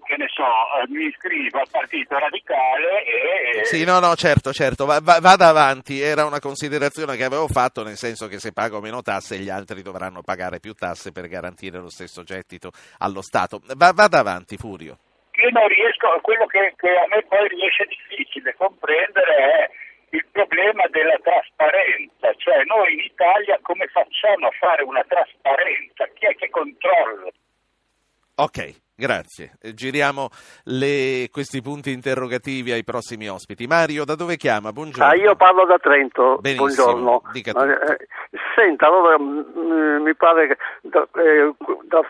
che 0.05 0.17
ne 0.17 0.27
so, 0.29 0.43
eh, 0.45 0.89
mi 0.89 1.07
iscrivo 1.07 1.59
al 1.61 1.69
Partito 1.71 2.19
Radicale 2.19 3.05
e... 3.05 3.65
Sì, 3.65 3.85
no, 3.85 3.99
no, 4.01 4.15
certo, 4.15 4.53
certo, 4.53 4.85
va- 4.87 5.01
va- 5.01 5.21
vada 5.21 5.49
avanti, 5.49 6.01
era 6.01 6.25
una 6.25 6.41
considerazione 6.41 7.17
che 7.17 7.25
avevo 7.25 7.47
fatto, 7.49 7.83
nel 7.83 7.97
senso 7.97 8.27
che 8.29 8.39
se 8.39 8.53
pago 8.53 8.81
meno 8.81 9.03
tasse 9.03 9.37
gli 9.39 9.49
altri 9.51 9.83
dovranno 9.83 10.23
pagare 10.23 10.59
più 10.61 10.75
tasse 10.75 11.13
per 11.13 11.29
garantire 11.29 11.79
lo 11.79 11.91
stesso 11.91 12.23
gettito 12.23 12.71
allo 12.99 13.23
Stato. 13.23 13.61
Va- 13.77 13.93
vada 13.93 14.19
avanti, 14.19 14.57
Furio. 14.57 14.99
Io 15.43 15.51
non 15.51 15.67
riesco, 15.69 16.07
quello 16.23 16.47
che, 16.47 16.75
che 16.77 16.89
a 16.91 17.07
me 17.09 17.23
poi 17.23 17.49
riesce 17.49 17.87
difficile 17.87 18.55
comprendere 18.57 19.35
è 19.37 19.71
il 20.11 20.27
problema 20.33 20.87
della 20.89 21.19
trasparenza, 21.23 22.35
cioè 22.37 22.65
noi 22.65 22.95
in 22.95 23.01
Italia 23.01 23.59
come 23.63 23.87
facciamo 23.87 24.49
a 24.49 24.51
fare 24.59 24.83
una 24.83 25.05
trasparenza? 25.05 26.07
Chi 26.15 26.27
è 26.27 26.35
che 26.35 26.51
controlla? 26.51 27.31
Ok, 28.37 28.75
grazie. 29.01 29.53
Giriamo 29.75 30.29
le- 30.65 31.29
questi 31.33 31.63
punti 31.63 31.91
interrogativi 31.91 32.71
ai 32.71 32.85
prossimi 32.85 33.29
ospiti. 33.29 33.67
Mario, 33.67 34.05
da 34.05 34.15
dove 34.15 34.37
chiama? 34.37 34.73
Buongiorno. 34.73 35.11
Ah, 35.11 35.17
io 35.17 35.35
parlo 35.37 35.65
da 35.65 35.79
Trento, 35.79 36.37
Benissimo, 36.41 36.93
buongiorno. 36.93 37.23
eh, 37.35 38.07
senta, 38.55 38.87
allora 38.87 39.19
mm, 39.19 40.03
mi 40.03 40.15
pare 40.15 40.47
che, 40.49 40.57
da- 40.83 41.09
eh, 41.17 41.55
da- 41.85 42.01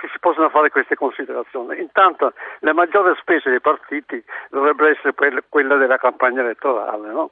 che 0.00 0.08
si 0.10 0.18
possano 0.18 0.48
fare 0.48 0.70
queste 0.70 0.94
considerazioni. 0.96 1.78
Intanto 1.78 2.32
le 2.60 2.72
maggiori 2.72 3.14
spese 3.20 3.50
dei 3.50 3.60
partiti 3.60 4.22
dovrebbero 4.48 4.88
essere 4.90 5.12
quelle 5.48 5.76
della 5.76 5.98
campagna 5.98 6.40
elettorale, 6.40 7.08
no? 7.12 7.30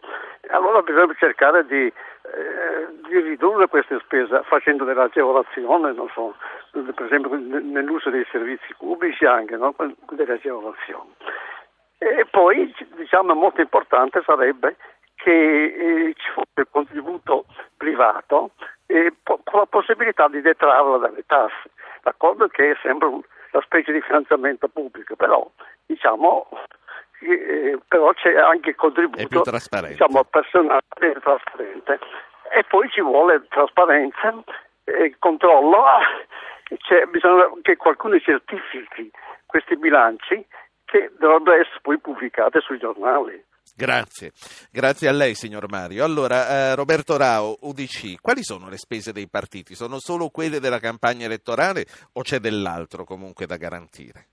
Allora 0.50 0.82
bisogna 0.82 1.14
cercare 1.18 1.64
di, 1.66 1.90
eh, 2.35 3.08
di 3.08 3.20
ridurre 3.20 3.68
queste 3.68 3.99
spese 4.04 4.42
facendo 4.44 4.85
delle 4.85 5.02
agevolazioni, 5.02 5.94
so, 6.14 6.35
per 6.70 7.06
esempio 7.06 7.35
nell'uso 7.37 8.11
dei 8.11 8.26
servizi 8.30 8.75
pubblici 8.76 9.25
anche, 9.25 9.56
no? 9.56 9.75
delle 10.11 10.35
agevolazioni. 10.35 11.14
E 11.99 12.26
poi 12.30 12.73
diciamo 12.97 13.35
molto 13.35 13.61
importante 13.61 14.23
sarebbe 14.25 14.76
che 15.16 15.64
eh, 15.64 16.14
ci 16.16 16.30
fosse 16.32 16.61
il 16.61 16.68
contributo 16.70 17.47
privato 17.76 18.52
e 18.87 19.12
po- 19.23 19.40
con 19.42 19.61
la 19.61 19.66
possibilità 19.66 20.28
di 20.28 20.40
detrarla 20.40 20.99
dalle 20.99 21.25
tasse. 21.26 21.70
D'accordo 22.02 22.47
che 22.49 22.70
è 22.70 22.76
sempre 22.82 23.08
un- 23.08 23.23
una 23.50 23.62
specie 23.62 23.92
di 23.92 24.00
finanziamento 24.00 24.68
pubblico, 24.68 25.16
però 25.16 25.50
diciamo 25.87 26.49
eh, 27.20 27.78
però 27.87 28.12
c'è 28.12 28.34
anche 28.37 28.70
il 28.70 28.76
contributo 28.76 29.22
diciamo, 29.26 30.25
personale 30.25 30.88
e 30.98 31.20
trasparente. 31.20 31.98
E 32.50 32.64
poi 32.68 32.88
ci 32.90 33.00
vuole 33.00 33.46
trasparenza 33.48 34.34
e 34.84 35.14
controllo. 35.18 35.84
Ah, 35.84 36.00
c'è 36.76 37.04
bisogna 37.06 37.50
che 37.62 37.76
qualcuno 37.76 38.18
certifichi 38.18 39.10
questi 39.46 39.76
bilanci 39.76 40.44
che 40.84 41.10
dovrebbero 41.18 41.60
essere 41.60 41.80
poi 41.82 41.98
pubblicati 41.98 42.60
sui 42.60 42.78
giornali. 42.78 43.44
Grazie, 43.75 44.32
grazie 44.72 45.08
a 45.08 45.12
lei 45.12 45.34
signor 45.34 45.68
Mario. 45.68 46.04
Allora, 46.04 46.48
eh, 46.48 46.75
Roberto 46.75 47.16
Rao, 47.16 47.56
UDC, 47.60 48.20
quali 48.20 48.42
sono 48.42 48.68
le 48.68 48.76
spese 48.76 49.12
dei 49.12 49.28
partiti? 49.28 49.75
Sono 49.75 49.98
solo 50.00 50.30
quelle 50.30 50.58
della 50.58 50.80
campagna 50.80 51.26
elettorale 51.26 51.87
o 52.14 52.22
c'è 52.22 52.38
dell'altro 52.38 53.04
comunque 53.04 53.46
da 53.46 53.56
garantire? 53.56 54.26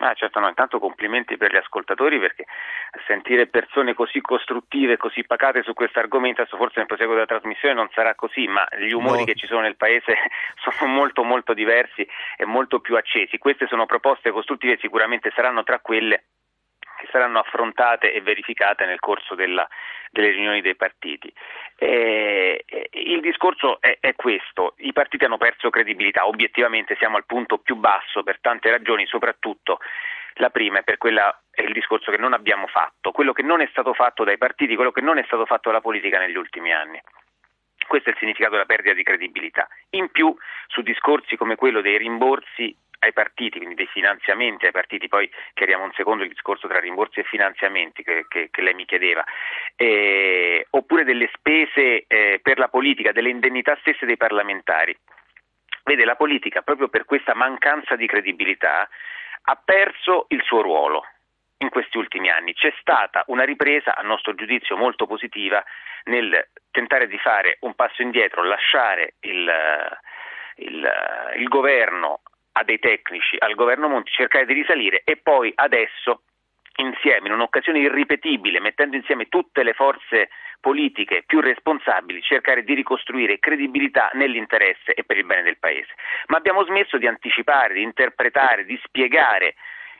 Ah, 0.00 0.14
certo, 0.14 0.38
no, 0.38 0.48
intanto 0.48 0.78
complimenti 0.78 1.36
per 1.36 1.52
gli 1.52 1.56
ascoltatori 1.56 2.18
perché 2.20 2.44
sentire 3.06 3.48
persone 3.48 3.94
così 3.94 4.20
costruttive, 4.20 4.96
così 4.96 5.24
pacate 5.24 5.62
su 5.62 5.74
questo 5.74 5.98
argomento, 5.98 6.40
adesso 6.40 6.56
forse 6.56 6.74
nel 6.78 6.86
proseguo 6.86 7.14
della 7.14 7.26
trasmissione 7.26 7.74
non 7.74 7.88
sarà 7.92 8.14
così, 8.14 8.46
ma 8.46 8.66
gli 8.78 8.92
umori 8.92 9.18
No. 9.20 9.24
che 9.24 9.34
ci 9.34 9.46
sono 9.46 9.60
nel 9.60 9.76
paese 9.76 10.14
sono 10.62 10.90
molto 10.92 11.24
molto 11.24 11.52
diversi 11.52 12.06
e 12.36 12.44
molto 12.44 12.78
più 12.80 12.96
accesi. 12.96 13.38
Queste 13.38 13.66
sono 13.66 13.86
proposte 13.86 14.30
costruttive 14.30 14.74
e 14.74 14.78
sicuramente 14.80 15.32
saranno 15.34 15.64
tra 15.64 15.80
quelle 15.80 16.24
che 16.98 17.08
saranno 17.10 17.38
affrontate 17.38 18.12
e 18.12 18.20
verificate 18.20 18.84
nel 18.84 18.98
corso 18.98 19.34
della- 19.34 19.68
delle 20.10 20.30
riunioni 20.30 20.60
dei 20.60 20.74
partiti. 20.74 21.32
Eh, 21.76 22.64
il 22.92 23.20
discorso 23.20 23.80
è, 23.80 23.98
è 24.00 24.14
questo, 24.14 24.74
i 24.78 24.92
partiti 24.92 25.24
hanno 25.24 25.38
perso 25.38 25.70
credibilità, 25.70 26.26
obiettivamente 26.26 26.96
siamo 26.96 27.16
al 27.16 27.26
punto 27.26 27.58
più 27.58 27.76
basso 27.76 28.22
per 28.22 28.40
tante 28.40 28.70
ragioni, 28.70 29.06
soprattutto 29.06 29.78
la 30.34 30.50
prima 30.50 30.78
è 30.78 30.82
per 30.82 30.98
quella 30.98 31.36
è 31.50 31.62
il 31.62 31.72
discorso 31.72 32.10
che 32.10 32.16
non 32.16 32.32
abbiamo 32.32 32.66
fatto, 32.66 33.10
quello 33.10 33.32
che 33.32 33.42
non 33.42 33.60
è 33.60 33.68
stato 33.70 33.92
fatto 33.92 34.24
dai 34.24 34.38
partiti, 34.38 34.76
quello 34.76 34.92
che 34.92 35.00
non 35.00 35.18
è 35.18 35.24
stato 35.24 35.44
fatto 35.46 35.68
dalla 35.68 35.80
politica 35.80 36.18
negli 36.18 36.36
ultimi 36.36 36.72
anni. 36.72 37.00
Questo 37.88 38.10
è 38.10 38.12
il 38.12 38.18
significato 38.18 38.52
della 38.52 38.66
perdita 38.66 38.94
di 38.94 39.02
credibilità. 39.02 39.66
In 39.90 40.10
più, 40.10 40.34
su 40.66 40.82
discorsi 40.82 41.36
come 41.36 41.56
quello 41.56 41.80
dei 41.80 41.96
rimborsi 41.96 42.76
ai 43.00 43.12
partiti, 43.14 43.56
quindi 43.56 43.76
dei 43.76 43.86
finanziamenti 43.86 44.66
ai 44.66 44.72
partiti, 44.72 45.08
poi 45.08 45.30
chiariamo 45.54 45.84
un 45.84 45.92
secondo 45.94 46.22
il 46.22 46.28
discorso 46.28 46.68
tra 46.68 46.80
rimborsi 46.80 47.20
e 47.20 47.24
finanziamenti 47.24 48.02
che, 48.02 48.26
che- 48.28 48.48
che 48.50 48.60
lei 48.60 48.74
mi 48.74 48.84
chiedeva, 48.84 49.24
eh, 49.74 50.66
oppure 50.70 51.04
delle 51.04 51.30
spese 51.32 52.04
eh, 52.06 52.40
per 52.42 52.58
la 52.58 52.68
politica, 52.68 53.12
delle 53.12 53.30
indennità 53.30 53.76
stesse 53.80 54.04
dei 54.04 54.18
parlamentari. 54.18 54.94
Vede, 55.84 56.04
la 56.04 56.16
politica, 56.16 56.60
proprio 56.60 56.88
per 56.88 57.06
questa 57.06 57.34
mancanza 57.34 57.96
di 57.96 58.06
credibilità, 58.06 58.86
ha 59.44 59.56
perso 59.64 60.26
il 60.28 60.42
suo 60.42 60.60
ruolo 60.60 61.06
in 61.58 61.68
questi 61.70 61.98
ultimi 61.98 62.30
anni. 62.30 62.54
C'è 62.54 62.72
stata 62.80 63.24
una 63.28 63.44
ripresa, 63.44 63.96
a 63.96 64.02
nostro 64.02 64.34
giudizio, 64.34 64.76
molto 64.76 65.06
positiva 65.06 65.64
nel 66.04 66.48
tentare 66.70 67.06
di 67.08 67.18
fare 67.18 67.58
un 67.60 67.74
passo 67.74 68.02
indietro, 68.02 68.42
lasciare 68.42 69.14
il, 69.20 69.50
il, 70.56 70.92
il 71.36 71.48
governo 71.48 72.20
a 72.52 72.64
dei 72.64 72.78
tecnici, 72.78 73.36
al 73.38 73.54
governo 73.54 73.88
Monti, 73.88 74.10
cercare 74.10 74.46
di 74.46 74.52
risalire 74.52 75.02
e 75.04 75.16
poi 75.16 75.52
adesso 75.54 76.22
insieme, 76.76 77.26
in 77.26 77.34
un'occasione 77.34 77.80
irripetibile, 77.80 78.60
mettendo 78.60 78.96
insieme 78.96 79.26
tutte 79.26 79.62
le 79.62 79.72
forze 79.72 80.30
politiche 80.60 81.22
più 81.26 81.40
responsabili, 81.40 82.22
cercare 82.22 82.62
di 82.62 82.74
ricostruire 82.74 83.38
credibilità 83.38 84.10
nell'interesse 84.14 84.94
e 84.94 85.04
per 85.04 85.16
il 85.16 85.24
bene 85.24 85.42
del 85.42 85.58
Paese. 85.58 85.92
Ma 86.26 86.36
abbiamo 86.36 86.64
smesso 86.64 86.98
di 86.98 87.06
anticipare, 87.06 87.74
di 87.74 87.82
interpretare, 87.82 88.64
di 88.64 88.78
spiegare 88.84 89.54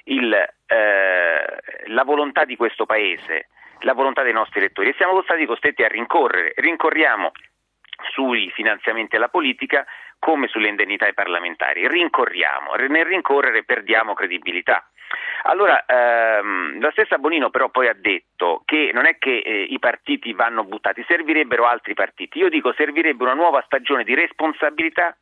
il, 0.09 0.33
eh, 0.33 1.45
la 1.87 2.05
volontà 2.05 2.45
di 2.45 2.57
questo 2.57 2.87
Paese, 2.87 3.49
la 3.81 3.95
volontà 3.95 4.23
dei 4.23 4.33
nostri 4.33 4.61
elettori 4.61 4.91
e 4.91 4.95
siamo 4.97 5.23
stati 5.23 5.47
costretti 5.47 5.83
a 5.83 5.89
rincorrere. 5.89 6.53
Rincorriamo 6.57 7.33
sui 8.13 8.51
finanziamenti 8.51 9.17
alla 9.17 9.29
politica 9.29 9.85
come 10.19 10.49
sulle 10.49 10.69
indennità 10.69 11.07
ai 11.07 11.15
parlamentari. 11.15 11.87
Rincorriamo, 11.87 12.75
nel 12.75 13.05
rincorrere 13.05 13.65
perdiamo 13.65 14.15
credibilità. 14.15 14.89
Allora, 15.43 15.85
ehm, 15.87 16.81
la 16.81 16.91
stessa 16.91 17.19
Bonino 17.19 17.51
però 17.51 17.71
poi 17.71 17.89
ha 17.89 17.95
detto 17.95 18.63
che 18.65 18.91
non 18.93 19.07
è 19.07 19.17
che 19.19 19.39
eh, 19.39 19.63
i 19.63 19.79
partiti 19.79 20.33
vanno 20.33 20.65
buttati, 20.65 21.05
servirebbero 21.07 21.67
altri 21.67 21.95
partiti. 21.95 22.39
Io 22.39 22.49
dico 22.49 22.73
servirebbe 22.75 23.23
una 23.23 23.35
nuova 23.35 23.63
stagione 23.65 24.05
di 24.05 24.15
responsabilità 24.15 25.17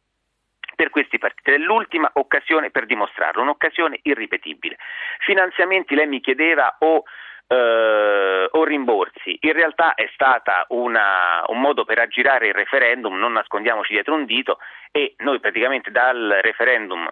per 0.77 0.91
questi 0.91 1.19
partiti. 1.19 1.51
È 1.51 1.57
l'ultima 1.57 2.09
occasione 2.15 2.71
per 2.71 2.87
dimostrarlo, 2.87 3.43
un'occasione 3.43 3.99
irripetibile. 4.03 4.77
Finanziamenti, 5.21 5.97
lei 5.97 6.07
mi 6.07 6.21
chiedeva, 6.21 6.77
o, 6.79 7.03
eh, 7.49 8.49
o 8.51 8.65
rimborsi. 8.65 9.37
In 9.41 9.53
realtà 9.55 9.95
è 9.95 10.09
stata 10.13 10.67
una, 10.69 11.43
un 11.49 11.61
modo 11.61 11.85
per 11.85 11.99
aggirare 11.99 12.49
il 12.49 12.55
referendum, 12.55 13.19
non 13.19 13.33
nascondiamoci 13.33 13.95
dietro 13.95 14.15
un 14.15 14.27
dito, 14.27 14.59
e 14.93 15.15
noi 15.19 15.41
praticamente 15.41 15.91
dal 15.91 16.39
referendum 16.43 17.09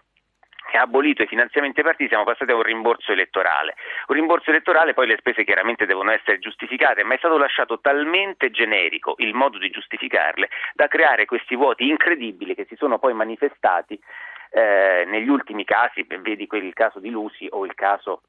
ha 0.77 0.83
abolito 0.83 1.23
i 1.23 1.27
finanziamenti 1.27 1.81
ai 1.81 1.85
partiti 1.85 2.09
siamo 2.09 2.25
passati 2.25 2.51
a 2.51 2.55
un 2.55 2.63
rimborso 2.63 3.13
elettorale. 3.13 3.75
Un 4.09 4.15
rimborso 4.15 4.51
elettorale 4.51 4.95
poi 4.95 5.07
le 5.07 5.17
spese 5.19 5.45
chiaramente 5.45 5.87
devono 5.87 6.11
essere 6.11 6.39
giustificate, 6.39 7.03
ma 7.05 7.15
è 7.15 7.19
stato 7.19 7.37
lasciato 7.39 7.81
talmente 7.81 8.51
generico 8.51 9.15
il 9.19 9.35
modo 9.35 9.59
di 9.59 9.71
giustificarle 9.71 10.49
da 10.75 10.89
creare 10.89 11.25
questi 11.25 11.57
vuoti 11.57 11.89
incredibili 11.89 12.55
che 12.55 12.67
si 12.69 12.77
sono 12.77 12.99
poi 12.99 13.15
manifestati 13.15 13.99
eh, 14.51 15.05
negli 15.07 15.29
ultimi 15.29 15.65
casi, 15.65 16.07
vedi 16.21 16.47
quel- 16.47 16.65
il 16.65 16.75
caso 16.75 17.01
di 17.01 17.11
Lusi 17.11 17.49
o 17.51 17.65
il 17.65 17.75
caso 17.75 18.23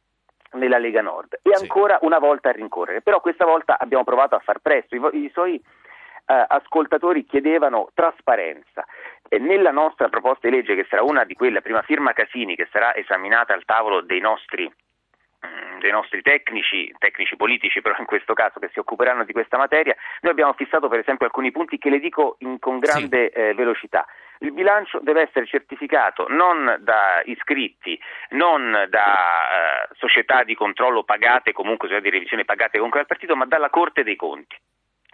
nella 0.54 0.78
Lega 0.78 1.02
Nord 1.02 1.40
e 1.42 1.52
ancora 1.52 2.00
una 2.02 2.18
volta 2.18 2.50
a 2.50 2.54
rincorrere, 2.54 3.02
però 3.02 3.20
questa 3.20 3.46
volta 3.46 3.78
abbiamo 3.78 4.04
provato 4.04 4.36
a 4.36 4.40
far 4.40 4.60
presto, 4.60 4.96
i, 4.96 5.24
i 5.24 5.30
suoi 5.32 5.56
eh, 5.56 6.46
ascoltatori 6.48 7.26
chiedevano 7.26 7.90
trasparenza. 7.94 8.86
E 9.28 9.40
nella 9.40 9.72
nostra 9.72 10.10
proposta 10.10 10.48
di 10.48 10.56
legge, 10.56 10.76
che 10.76 10.86
sarà 10.90 11.02
una 11.02 11.24
di 11.24 11.34
quelle, 11.34 11.62
prima 11.62 11.82
firma 11.82 12.14
Casini, 12.14 12.56
che 12.56 12.68
sarà 12.72 12.96
esaminata 12.96 13.54
al 13.54 13.66
tavolo 13.66 14.02
dei 14.02 14.20
nostri 14.20 14.64
mm, 14.68 15.80
dei 15.80 15.92
nostri 15.92 16.22
tecnici, 16.22 16.94
tecnici 16.98 17.36
politici 17.36 17.82
però 17.82 17.96
in 17.98 18.06
questo 18.06 18.34
caso 18.34 18.60
che 18.60 18.70
si 18.72 18.80
occuperanno 18.80 19.24
di 19.24 19.34
questa 19.34 19.58
materia, 19.58 19.96
noi 20.22 20.32
abbiamo 20.32 20.54
fissato 20.54 20.88
per 20.88 21.00
esempio 21.00 21.26
alcuni 21.26 21.52
punti 21.52 21.78
che 21.78 21.90
le 21.90 22.00
dico 22.00 22.36
in, 22.40 22.60
con 22.60 22.80
grande 22.80 23.32
sì. 23.34 23.40
eh, 23.40 23.54
velocità. 23.54 24.06
Il 24.40 24.52
bilancio 24.52 25.00
deve 25.02 25.22
essere 25.22 25.46
certificato 25.46 26.28
non 26.30 26.78
da 26.80 27.22
iscritti, 27.26 28.00
non 28.30 28.86
da 28.90 29.14
eh, 29.14 29.96
società 29.96 30.44
di 30.44 30.56
controllo 30.56 31.04
pagate, 31.04 31.52
comunque 31.52 31.88
società 31.88 32.10
di 32.10 32.16
revisione 32.16 32.46
pagate 32.46 32.78
comunque 32.78 33.00
dal 33.00 33.08
partito, 33.08 33.36
ma 33.36 33.46
dalla 33.46 33.70
Corte 33.70 34.04
dei 34.04 34.16
Conti 34.16 34.56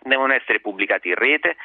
devono 0.04 0.34
essere 0.34 0.60
pubblicati 0.60 1.10
in 1.10 1.16
rete, 1.16 1.58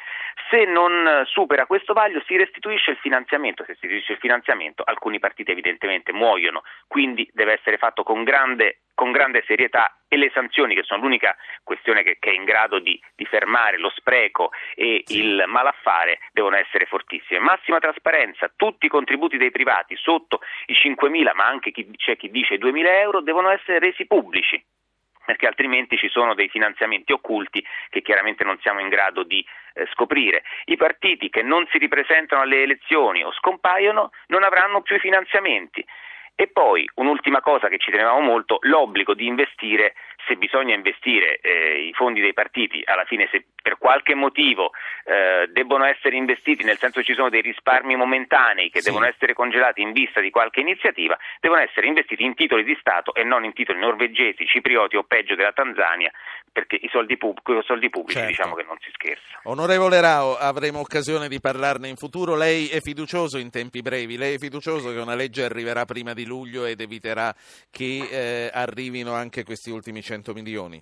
se 0.49 0.65
non 0.65 1.23
supera 1.25 1.65
questo 1.65 1.93
vaglio 1.93 2.21
si 2.25 2.37
restituisce 2.37 2.91
il 2.91 2.97
finanziamento, 2.97 3.63
se 3.63 3.73
si 3.73 3.87
restituisce 3.87 4.13
il 4.13 4.19
finanziamento. 4.19 4.83
Alcuni 4.85 5.19
partiti 5.19 5.51
evidentemente 5.51 6.13
muoiono, 6.13 6.63
quindi 6.87 7.27
deve 7.33 7.53
essere 7.53 7.77
fatto 7.77 8.03
con 8.03 8.23
grande, 8.23 8.81
con 8.93 9.11
grande 9.11 9.43
serietà 9.45 9.97
e 10.07 10.17
le 10.17 10.31
sanzioni 10.33 10.73
che 10.73 10.83
sono 10.83 11.01
l'unica 11.01 11.35
questione 11.63 12.03
che, 12.03 12.17
che 12.19 12.31
è 12.31 12.33
in 12.33 12.45
grado 12.45 12.79
di, 12.79 12.99
di, 13.15 13.25
fermare 13.25 13.77
lo 13.77 13.91
spreco 13.95 14.51
e 14.75 15.03
il 15.07 15.43
malaffare 15.47 16.19
devono 16.31 16.55
essere 16.55 16.85
fortissime. 16.85 17.39
Massima 17.39 17.79
trasparenza, 17.79 18.51
tutti 18.55 18.85
i 18.85 18.89
contributi 18.89 19.37
dei 19.37 19.51
privati 19.51 19.95
sotto 19.95 20.39
i 20.67 20.73
5.000 20.73 21.35
ma 21.35 21.45
anche 21.45 21.71
chi, 21.71 21.89
c'è 21.95 22.15
chi 22.15 22.29
dice 22.29 22.53
i 22.53 22.59
2.000 22.59 22.85
euro 23.01 23.21
devono 23.21 23.49
essere 23.49 23.79
resi 23.79 24.05
pubblici 24.05 24.63
perché 25.27 25.45
altrimenti 25.45 25.97
ci 25.97 26.07
sono 26.07 26.33
dei 26.35 26.47
finanziamenti 26.47 27.11
occulti 27.11 27.61
che 27.89 28.01
chiaramente 28.01 28.45
non 28.45 28.57
siamo 28.61 28.79
in 28.79 28.87
grado 28.87 29.23
di 29.23 29.45
eh, 29.73 29.85
scoprire. 29.91 30.43
I 30.67 30.77
partiti 30.77 31.29
che 31.29 31.41
non 31.41 31.67
si 31.69 31.77
ripresentano 31.79 32.43
alle 32.43 32.61
elezioni 32.63 33.25
o 33.25 33.33
scompaiono 33.33 34.11
non 34.27 34.43
avranno 34.43 34.81
più 34.81 34.95
i 34.95 34.99
finanziamenti. 34.99 35.85
E 36.33 36.47
poi 36.47 36.89
un'ultima 36.93 37.41
cosa 37.41 37.67
che 37.67 37.77
ci 37.77 37.91
tenevamo 37.91 38.21
molto, 38.21 38.59
l'obbligo 38.61 39.13
di 39.13 39.27
investire, 39.27 39.95
se 40.27 40.35
bisogna 40.35 40.75
investire 40.75 41.39
eh, 41.39 41.87
i 41.87 41.93
fondi 41.93 42.21
dei 42.21 42.33
partiti, 42.33 42.81
alla 42.85 43.05
fine 43.05 43.27
se 43.31 43.45
per 43.61 43.77
qualche 43.77 44.15
motivo 44.15 44.71
eh, 45.03 45.47
debbono 45.51 45.85
essere 45.85 46.15
investiti, 46.15 46.63
nel 46.63 46.77
senso 46.77 46.99
che 46.99 47.05
ci 47.05 47.13
sono 47.13 47.29
dei 47.29 47.41
risparmi 47.41 47.95
momentanei 47.95 48.69
che 48.69 48.79
sì. 48.79 48.89
devono 48.89 49.05
essere 49.05 49.33
congelati 49.33 49.81
in 49.81 49.91
vista 49.91 50.21
di 50.21 50.29
qualche 50.29 50.59
iniziativa, 50.59 51.17
devono 51.39 51.61
essere 51.61 51.87
investiti 51.87 52.23
in 52.23 52.33
titoli 52.33 52.63
di 52.63 52.77
Stato 52.79 53.13
e 53.13 53.23
non 53.23 53.43
in 53.43 53.53
titoli 53.53 53.79
norvegesi, 53.79 54.45
ciprioti 54.45 54.95
o 54.95 55.03
peggio 55.03 55.35
della 55.35 55.51
Tanzania, 55.51 56.11
perché 56.51 56.75
i 56.75 56.89
soldi, 56.91 57.17
pub- 57.17 57.39
i 57.45 57.63
soldi 57.65 57.89
pubblici 57.89 58.19
certo. 58.19 58.31
diciamo 58.31 58.55
che 58.55 58.63
non 58.63 58.77
si 58.79 58.89
scherza. 58.93 59.39
Onorevole 59.43 60.01
Rao, 60.01 60.37
avremo 60.37 60.79
occasione 60.79 61.27
di 61.27 61.39
parlarne 61.39 61.87
in 61.87 61.95
futuro. 61.95 62.35
Lei 62.35 62.67
è 62.67 62.79
fiducioso 62.79 63.37
in 63.37 63.51
tempi 63.51 63.81
brevi, 63.81 64.17
lei 64.17 64.35
è 64.35 64.37
fiducioso 64.37 64.91
che 64.91 64.99
una 64.99 65.15
legge 65.15 65.43
arriverà 65.43 65.85
prima 65.85 66.13
di 66.13 66.25
luglio 66.25 66.65
ed 66.65 66.81
eviterà 66.81 67.33
che 67.69 68.07
eh, 68.09 68.49
arrivino 68.51 69.13
anche 69.13 69.43
questi 69.43 69.69
ultimi 69.69 70.01
100 70.01 70.16
milioni? 70.33 70.81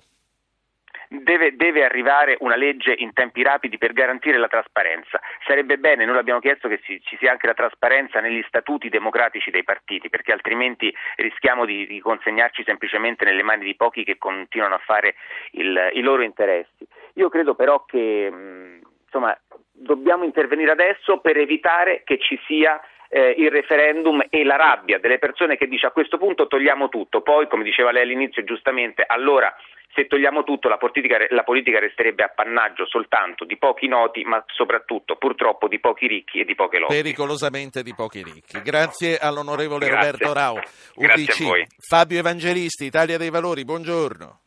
Deve, 1.07 1.55
deve, 1.55 1.83
arrivare 1.83 2.35
una 2.39 2.55
legge 2.55 2.93
in 2.97 3.13
tempi 3.13 3.43
rapidi 3.43 3.77
per 3.77 3.93
garantire 3.93 4.37
la 4.37 4.47
trasparenza. 4.47 5.19
Sarebbe 5.45 5.77
bene, 5.77 6.03
noi 6.03 6.15
l'abbiamo 6.15 6.39
chiesto, 6.39 6.67
che 6.67 6.79
ci, 6.81 6.99
ci 7.03 7.15
sia 7.17 7.31
anche 7.31 7.45
la 7.45 7.53
trasparenza 7.53 8.19
negli 8.19 8.43
statuti 8.47 8.89
democratici 8.89 9.51
dei 9.51 9.63
partiti, 9.63 10.09
perché 10.09 10.31
altrimenti 10.31 10.93
rischiamo 11.17 11.65
di, 11.65 11.85
di 11.85 11.99
consegnarci 11.99 12.63
semplicemente 12.63 13.23
nelle 13.23 13.43
mani 13.43 13.65
di 13.65 13.75
pochi 13.75 14.03
che 14.03 14.17
continuano 14.17 14.75
a 14.75 14.81
fare 14.83 15.15
il, 15.51 15.91
i 15.93 16.01
loro 16.01 16.23
interessi. 16.23 16.87
Io 17.13 17.29
credo 17.29 17.53
però 17.53 17.85
che 17.85 18.29
mh, 18.31 18.79
insomma, 19.03 19.37
dobbiamo 19.71 20.23
intervenire 20.23 20.71
adesso 20.71 21.19
per 21.19 21.37
evitare 21.37 22.01
che 22.03 22.17
ci 22.17 22.39
sia 22.47 22.81
eh, 23.15 23.33
il 23.37 23.49
referendum 23.49 24.25
e 24.29 24.43
la 24.43 24.57
rabbia 24.57 24.99
delle 24.99 25.19
persone 25.19 25.55
che 25.55 25.67
dice 25.67 25.85
a 25.85 25.91
questo 25.91 26.17
punto 26.17 26.47
togliamo 26.47 26.89
tutto, 26.89 27.21
poi 27.21 27.47
come 27.47 27.63
diceva 27.63 27.93
lei 27.93 28.03
all'inizio 28.03 28.43
giustamente, 28.43 29.05
allora 29.07 29.55
se 29.93 30.07
togliamo 30.07 30.43
tutto 30.43 30.67
la 30.67 30.75
politica, 30.75 31.17
la 31.29 31.43
politica, 31.43 31.79
resterebbe 31.79 32.25
appannaggio 32.25 32.85
soltanto 32.85 33.45
di 33.45 33.55
pochi 33.57 33.87
noti, 33.87 34.25
ma 34.25 34.43
soprattutto 34.47 35.15
purtroppo 35.15 35.69
di 35.69 35.79
pochi 35.79 36.07
ricchi 36.07 36.41
e 36.41 36.43
di 36.43 36.55
poche 36.55 36.79
lobby. 36.79 36.93
Pericolosamente 36.93 37.83
di 37.83 37.93
pochi 37.95 38.21
ricchi. 38.21 38.61
Grazie 38.61 39.17
all'onorevole 39.17 39.87
Grazie. 39.87 40.11
Roberto 40.11 40.33
Rao, 40.33 40.59
UDC. 40.95 41.67
Fabio 41.87 42.19
Evangelisti, 42.19 42.83
Italia 42.83 43.17
dei 43.17 43.29
Valori, 43.29 43.63
buongiorno. 43.63 44.41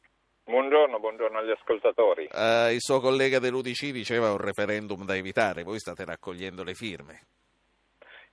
Buongiorno, 0.45 1.01
buongiorno 1.01 1.39
agli 1.39 1.51
ascoltatori. 1.51 2.29
Uh, 2.31 2.71
il 2.73 2.81
suo 2.81 3.01
collega 3.01 3.39
dell'UDC 3.39 3.93
diceva 3.93 4.31
un 4.31 4.39
referendum 4.39 5.07
da 5.07 5.17
evitare, 5.17 5.63
voi 5.63 5.79
state 5.79 6.05
raccogliendo 6.05 6.63
le 6.63 6.75
firme 6.75 7.21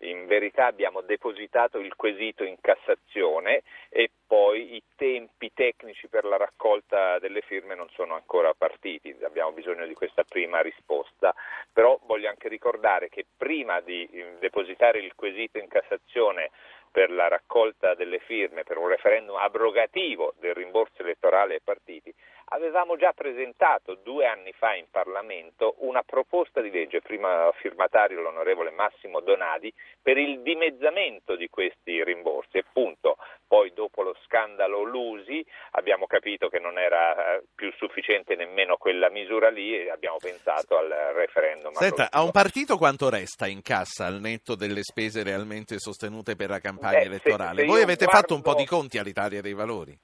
in 0.09 0.25
verità 0.27 0.65
abbiamo 0.65 1.01
depositato 1.01 1.79
il 1.79 1.95
quesito 1.95 2.43
in 2.43 2.55
Cassazione 2.61 3.63
e 3.89 4.09
poi 4.25 4.75
i 4.75 4.83
tempi 4.95 5.51
tecnici 5.53 6.07
per 6.07 6.25
la 6.25 6.37
raccolta 6.37 7.19
delle 7.19 7.41
firme 7.41 7.75
non 7.75 7.89
sono 7.89 8.15
ancora 8.15 8.53
partiti, 8.53 9.15
abbiamo 9.23 9.51
bisogno 9.51 9.85
di 9.85 9.93
questa 9.93 10.23
prima 10.23 10.61
risposta, 10.61 11.33
però 11.71 11.99
voglio 12.03 12.29
anche 12.29 12.47
ricordare 12.47 13.09
che 13.09 13.25
prima 13.37 13.81
di 13.81 14.07
eh, 14.11 14.35
depositare 14.39 14.99
il 14.99 15.13
quesito 15.15 15.57
in 15.57 15.67
Cassazione 15.67 16.51
per 16.95 17.11
la 17.11 17.27
raccolta 17.27 17.93
delle 17.93 18.19
firme 18.19 18.63
per 18.63 18.77
un 18.77 18.87
referendum 18.87 19.35
abrogativo 19.35 20.33
del 20.39 20.53
rimborso 20.53 21.01
elettorale 21.01 21.55
ai 21.55 21.61
partiti, 21.61 22.13
avevamo 22.49 22.95
già 22.97 23.11
presentato 23.13 23.95
due 23.95 24.25
anni 24.25 24.51
fa 24.53 24.75
in 24.75 24.85
Parlamento 24.91 25.75
una 25.79 26.03
proposta 26.03 26.61
di 26.61 26.69
legge, 26.69 27.01
prima 27.01 27.51
firmatario 27.55 28.21
l'onorevole 28.21 28.71
Massimo 28.71 29.19
Donadi, 29.21 29.73
per 30.01 30.17
il 30.17 30.41
dimezzamento 30.41 31.35
di 31.35 31.47
questi 31.49 32.03
rimborsi. 32.03 32.57
Appunto, 32.57 33.17
poi 33.47 33.73
dopo 33.73 34.03
lo 34.03 34.15
scandalo 34.25 34.83
Lusi 34.83 35.43
abbiamo 35.71 36.05
capito 36.05 36.49
che 36.49 36.59
non 36.59 36.77
era 36.77 37.35
eh, 37.35 37.43
più 37.55 37.71
sufficiente 37.77 38.35
nemmeno 38.35 38.77
quella 38.77 39.09
misura 39.09 39.49
lì 39.49 39.75
e 39.75 39.89
abbiamo 39.89 40.17
pensato 40.17 40.77
al 40.77 40.89
referendum. 41.13 41.71
Senta, 41.73 42.09
a 42.11 42.21
un 42.21 42.31
partito 42.31 42.77
quanto 42.77 43.09
resta 43.09 43.47
in 43.47 43.61
cassa 43.61 44.05
al 44.05 44.19
netto 44.19 44.55
delle 44.55 44.83
spese 44.83 45.23
realmente 45.23 45.79
sostenute 45.79 46.35
per 46.35 46.49
la 46.49 46.59
campagna 46.59 46.99
eh, 46.99 47.05
elettorale? 47.05 47.61
Se, 47.61 47.61
se 47.61 47.67
Voi 47.67 47.81
avete 47.81 48.05
guardo... 48.05 48.19
fatto 48.19 48.35
un 48.35 48.41
po' 48.41 48.55
di 48.55 48.65
conti 48.65 48.97
all'Italia 48.97 49.41
dei 49.41 49.53
Valori? 49.53 49.97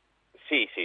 Sì, 0.47 0.69
sì. 0.73 0.80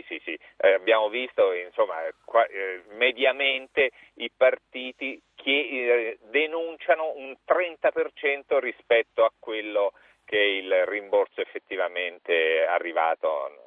Eh, 0.59 0.73
abbiamo 0.73 1.09
visto 1.09 1.53
insomma, 1.53 1.97
qua, 2.25 2.47
eh, 2.47 2.83
mediamente 2.93 3.91
i 4.15 4.31
partiti 4.35 5.21
che 5.35 5.51
eh, 5.51 6.19
denunciano 6.31 7.13
un 7.15 7.35
30% 7.47 8.59
rispetto 8.59 9.25
a 9.25 9.33
quello 9.39 9.93
che 10.25 10.39
è 10.39 10.45
il 10.45 10.87
rimborso 10.87 11.41
effettivamente 11.41 12.65
arrivato 12.67 13.65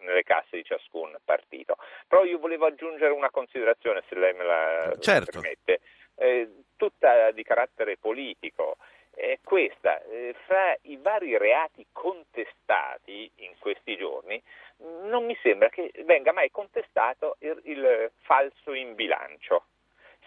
nelle 0.00 0.22
casse 0.22 0.56
di 0.56 0.64
ciascun 0.64 1.16
partito. 1.24 1.76
Però 2.06 2.24
io 2.24 2.38
volevo 2.38 2.66
aggiungere 2.66 3.12
una 3.12 3.30
considerazione, 3.30 4.02
se 4.08 4.14
lei 4.16 4.34
me 4.34 4.44
la 4.44 4.96
certo. 4.98 5.40
permette, 5.40 5.80
eh, 6.16 6.50
tutta 6.76 7.30
di 7.30 7.42
carattere 7.42 7.96
politico. 7.96 8.76
È 9.14 9.38
questa, 9.44 10.02
eh, 10.04 10.34
fra 10.46 10.74
i 10.82 10.96
vari 10.96 11.36
reati 11.36 11.86
contestati 11.92 13.30
in 13.36 13.52
questi 13.58 13.96
giorni, 13.96 14.42
non 15.02 15.24
mi 15.24 15.36
sembra 15.42 15.68
che 15.68 15.92
venga 16.04 16.32
mai 16.32 16.50
contestato 16.50 17.36
il, 17.40 17.60
il 17.64 18.10
falso 18.22 18.72
in 18.72 18.94
bilancio, 18.94 19.66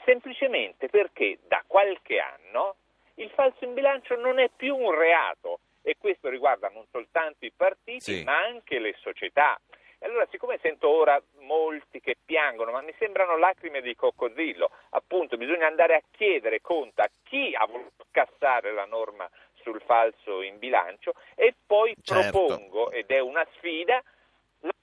semplicemente 0.04 0.90
perché 0.90 1.40
da 1.48 1.64
qualche 1.66 2.20
anno 2.20 2.76
il 3.16 3.30
falso 3.32 3.64
in 3.64 3.74
bilancio 3.74 4.16
non 4.16 4.40
è 4.40 4.50
più 4.56 4.76
un 4.76 4.94
reato 4.94 5.60
e 5.82 5.96
questo 5.98 6.30
riguarda 6.30 6.70
non 6.70 6.86
soltanto 6.92 7.46
i 7.46 7.52
partiti 7.56 8.00
sì. 8.00 8.24
ma 8.24 8.38
anche 8.38 8.80
le 8.80 8.96
società. 9.00 9.60
E 10.00 10.08
allora, 10.08 10.28
siccome 10.30 10.60
sento 10.62 10.90
ora 10.90 11.22
molti 11.40 12.02
che 12.02 12.18
piangono, 12.24 12.72
ma 12.72 12.82
mi 12.82 12.94
sembrano 13.00 13.38
lacrime 13.38 13.82
di 13.82 13.96
coccodrillo, 13.96 14.70
appunto 14.90 15.38
bisogna 15.38 15.68
andare 15.68 15.96
a 15.96 16.02
chiedere 16.12 16.60
conto 16.60 17.02
a 17.02 17.10
chi 17.24 17.56
ha 17.56 17.66
voluto 17.66 18.06
cassare 18.12 18.74
la 18.74 18.86
norma 18.86 19.30
sul 19.62 19.82
falso 19.86 20.42
in 20.42 20.60
bilancio 20.60 21.14
e 21.36 21.54
poi 21.66 21.96
certo. 22.02 22.46
propongo, 22.46 22.92
ed 22.92 23.10
è 23.10 23.20
una 23.20 23.46
sfida, 23.56 24.04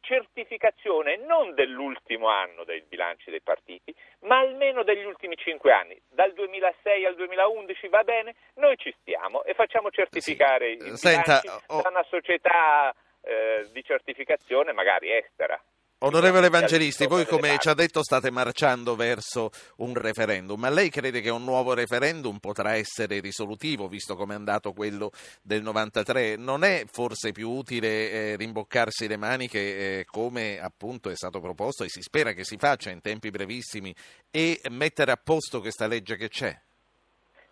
certificazione 0.03 1.17
non 1.17 1.55
dell'ultimo 1.55 2.29
anno 2.29 2.65
dei 2.65 2.83
bilanci 2.83 3.31
dei 3.31 3.41
partiti, 3.41 3.95
ma 4.21 4.38
almeno 4.38 4.83
degli 4.83 5.05
ultimi 5.05 5.37
cinque 5.37 5.73
anni. 5.73 5.99
Dal 6.09 6.33
2006 6.35 7.07
al 7.07 7.15
2011 7.15 7.88
va 7.88 8.03
bene, 8.03 8.35
noi 8.55 8.77
ci 8.77 8.95
stiamo 9.01 9.45
e 9.45 9.55
facciamo 9.55 9.91
certificare 9.91 10.77
sì. 10.79 10.88
i 10.88 10.97
Senta, 10.97 11.41
bilanci 11.41 11.65
oh... 11.69 11.83
da 11.83 11.88
una 11.88 12.05
società 12.09 12.95
eh, 13.23 13.69
di 13.73 13.83
certificazione 13.83 14.73
magari 14.73 15.11
estera. 15.17 15.61
Onorevole 16.05 16.47
Evangelisti, 16.47 17.07
voi 17.07 17.25
come 17.25 17.59
ci 17.59 17.69
ha 17.69 17.75
detto 17.75 18.03
state 18.03 18.33
marciando 18.33 18.97
verso 18.97 19.51
un 19.77 19.95
referendum, 19.95 20.59
ma 20.59 20.69
lei 20.69 20.91
crede 20.91 21.21
che 21.21 21.31
un 21.31 21.45
nuovo 21.45 21.75
referendum 21.75 22.38
potrà 22.38 22.75
essere 22.75 23.21
risolutivo, 23.21 23.87
visto 23.87 24.17
come 24.17 24.33
è 24.33 24.37
andato 24.37 24.73
quello 24.73 25.12
del 25.41 25.62
93? 25.62 26.35
Non 26.35 26.65
è 26.65 26.83
forse 26.91 27.31
più 27.31 27.49
utile 27.51 28.11
eh, 28.11 28.37
rimboccarsi 28.37 29.07
le 29.07 29.17
maniche 29.17 29.61
eh, 30.01 30.05
come 30.05 30.59
appunto 30.61 31.09
è 31.09 31.15
stato 31.15 31.38
proposto 31.38 31.85
e 31.85 31.88
si 31.88 32.03
spera 32.03 32.33
che 32.33 32.43
si 32.43 32.57
faccia 32.57 32.91
in 32.91 33.01
tempi 33.01 33.31
brevissimi 33.31 33.95
e 34.29 34.59
mettere 34.71 35.12
a 35.12 35.21
posto 35.23 35.61
questa 35.61 35.87
legge 35.87 36.17
che 36.17 36.29
c'è? 36.29 36.53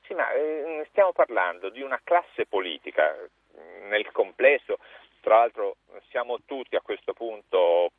Sì, 0.09 0.15
ma 0.15 0.29
eh, 0.33 0.89
stiamo 0.91 1.13
parlando 1.13 1.71
di 1.71 1.83
una 1.83 2.01
classe 2.03 2.47
politica 2.47 3.15
nel 3.91 4.11
complesso, 4.13 4.79
tra 5.21 5.37
l'altro 5.39 5.77
siamo 6.09 6.39
tutti 6.45 6.77
a 6.77 6.81
questo 6.81 7.13
punto 7.13 7.93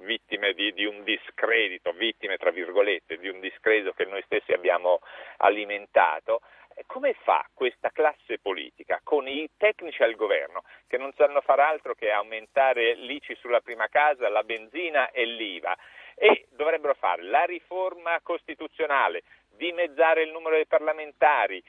vittime 0.00 0.52
di, 0.52 0.72
di, 0.72 0.84
un 0.84 1.02
discredito, 1.02 1.92
vittime 1.92 2.36
tra 2.36 2.50
virgolette, 2.50 3.18
di 3.18 3.28
un 3.28 3.40
discredito 3.40 3.92
che 3.92 4.04
noi 4.04 4.22
stessi 4.22 4.52
abbiamo 4.52 5.00
alimentato. 5.38 6.40
Come 6.86 7.14
fa 7.24 7.44
questa 7.52 7.90
classe 7.90 8.38
politica 8.38 9.00
con 9.02 9.26
i 9.26 9.48
tecnici 9.56 10.00
al 10.04 10.14
governo 10.14 10.62
che 10.86 10.96
non 10.96 11.12
sanno 11.16 11.40
far 11.40 11.58
altro 11.58 11.94
che 11.94 12.12
aumentare 12.12 12.94
l'ICI 12.94 13.34
sulla 13.34 13.60
prima 13.60 13.88
casa, 13.88 14.28
la 14.28 14.44
benzina 14.44 15.10
e 15.10 15.24
l'IVA 15.24 15.76
e 16.14 16.46
dovrebbero 16.50 16.94
fare 16.94 17.22
la 17.22 17.44
riforma 17.44 18.20
costituzionale, 18.22 19.22
dimezzare 19.56 20.22
il 20.22 20.30
numero 20.30 20.54
dei 20.54 20.66
parlamentari, 20.66 21.62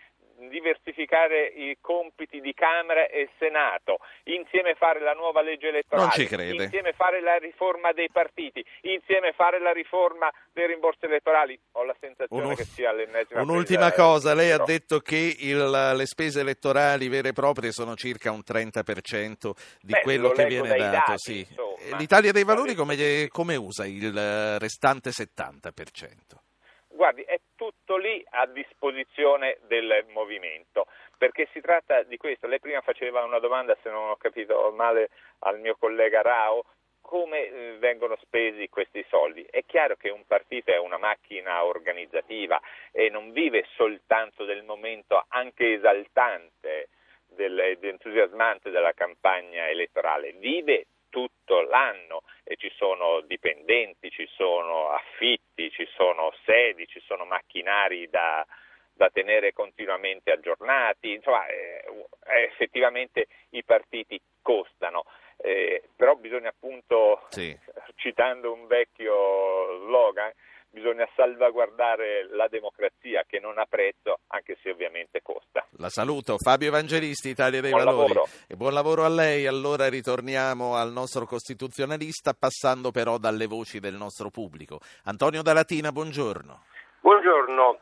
diversificare 0.48 1.48
i 1.48 1.78
compiti 1.82 2.40
di 2.40 2.54
Camera 2.54 3.08
e 3.08 3.30
Senato, 3.38 4.00
insieme 4.24 4.76
fare 4.76 5.02
la 5.02 5.14
nuova 5.14 5.42
legge 5.42 5.68
elettorale, 5.68 6.24
insieme 6.24 6.94
fare 6.94 7.22
la 7.22 7.36
riforma 7.38 7.92
dei 7.92 8.10
partiti, 8.12 8.64
insieme 8.82 9.34
fare 9.34 9.60
la 9.60 9.72
riforma 9.72 10.32
dei 10.54 10.68
rimborsi 10.68 11.06
elettorali. 11.06 11.60
Ho 11.74 11.84
la 11.84 11.96
sensazione 12.00 12.44
Uno, 12.44 12.56
che 12.56 12.64
sia 12.64 12.92
l'ennesima 12.92 13.42
Un'ultima 13.42 13.92
cosa, 13.92 14.34
lei 14.34 14.52
ha 14.52 14.64
detto 14.64 15.00
che 15.00 15.36
il, 15.40 15.94
le 15.96 16.06
spese 16.06 16.42
elettorali 16.42 17.10
vere 17.10 17.30
e 17.30 17.34
proprie 17.34 17.72
sono 17.72 17.96
circa 17.96 18.32
un 18.32 18.42
30% 18.46 19.52
di 19.82 19.92
Beh, 19.92 20.02
quello 20.02 20.30
che 20.30 20.46
viene 20.46 20.70
dato. 20.70 21.12
Dati, 21.12 21.18
sì. 21.18 21.48
L'Italia 21.98 22.32
dei 22.32 22.44
Valori 22.44 22.76
come, 22.76 23.28
come 23.30 23.56
usa 23.56 23.86
il 23.86 24.60
restante 24.60 25.12
70%? 25.12 26.49
Guardi, 27.00 27.22
è 27.22 27.40
tutto 27.56 27.96
lì 27.96 28.22
a 28.32 28.46
disposizione 28.46 29.60
del 29.68 30.04
movimento, 30.10 30.88
perché 31.18 31.48
si 31.54 31.62
tratta 31.62 32.04
di 32.04 32.18
questo. 32.18 32.46
Lei 32.46 32.60
prima 32.60 32.82
faceva 32.82 33.24
una 33.24 33.40
domanda, 33.40 33.74
se 33.82 33.90
non 33.90 34.10
ho 34.10 34.18
capito 34.18 34.70
male, 34.76 35.08
al 35.44 35.62
mio 35.62 35.78
collega 35.78 36.22
Rao, 36.22 36.66
come 37.00 37.48
eh, 37.48 37.78
vengono 37.80 38.18
spesi 38.18 38.68
questi 38.68 39.02
soldi. 39.08 39.48
È 39.50 39.64
chiaro 39.66 39.96
che 39.96 40.10
un 40.10 40.26
partito 40.26 40.72
è 40.72 40.78
una 40.78 40.98
macchina 40.98 41.64
organizzativa 41.64 42.60
e 42.92 43.10
non 43.10 43.32
vive 43.32 43.66
soltanto 43.78 44.44
del 44.44 44.64
momento 44.64 45.24
anche 45.30 45.76
esaltante 45.76 46.90
ed 47.34 47.82
entusiasmante 47.82 48.72
della 48.72 48.92
campagna 48.92 49.70
elettorale, 49.70 50.34
vive 50.34 50.88
tutto 51.10 51.62
l'anno 51.62 52.22
e 52.44 52.56
ci 52.56 52.72
sono 52.76 53.22
dipendenti, 53.22 54.10
ci 54.10 54.28
sono 54.36 54.90
affitti, 54.90 55.70
ci 55.72 55.88
sono 55.96 56.34
sedi, 56.46 56.88
ci 56.88 57.02
sono 57.06 57.26
macchinari 57.26 58.10
da, 58.10 58.46
da 58.94 59.10
tenere 59.10 59.54
continuamente 59.54 60.32
aggiornati, 60.32 61.14
insomma 61.14 61.48
eh, 61.48 61.84
effettivamente 62.46 63.28
i 63.52 63.64
partiti 63.64 64.20
costano, 64.42 65.06
eh, 65.38 65.84
però 65.96 66.16
bisogna 66.16 66.50
appunto, 66.50 67.26
sì. 67.30 67.58
citando 67.96 68.52
un 68.52 68.68
vecchio 68.68 69.86
slogan, 69.86 70.32
bisogna 70.70 71.08
salvaguardare 71.16 72.28
la 72.32 72.48
democrazia 72.48 73.24
che 73.28 73.40
non 73.40 73.58
ha 73.58 73.66
prezzo, 73.66 74.20
anche 74.28 74.58
se 74.62 74.72
ovviamente 74.72 75.22
costa. 75.22 75.66
La 75.78 75.90
saluto, 75.90 76.38
Fabio 76.38 76.68
Evangelisti, 76.68 77.30
Italia 77.30 77.62
dei 77.62 77.72
buon 77.72 77.84
Valori. 77.84 78.14
Lavoro. 78.14 78.30
E 78.48 78.56
buon 78.56 78.74
lavoro 78.74 79.04
a 79.04 79.10
lei. 79.10 79.48
Allora 79.48 79.90
ritorniamo 79.90 80.76
al 80.76 80.92
nostro 80.92 81.26
costituzionalista, 81.26 82.34
passando 82.38 82.92
però 82.92 83.18
dalle 83.18 83.48
voci 83.48 83.80
del 83.80 83.96
nostro 83.96 84.30
pubblico. 84.30 84.80
Antonio 85.06 85.42
Dalatina, 85.42 85.92
buongiorno. 85.92 86.64
Buongiorno. 87.02 87.80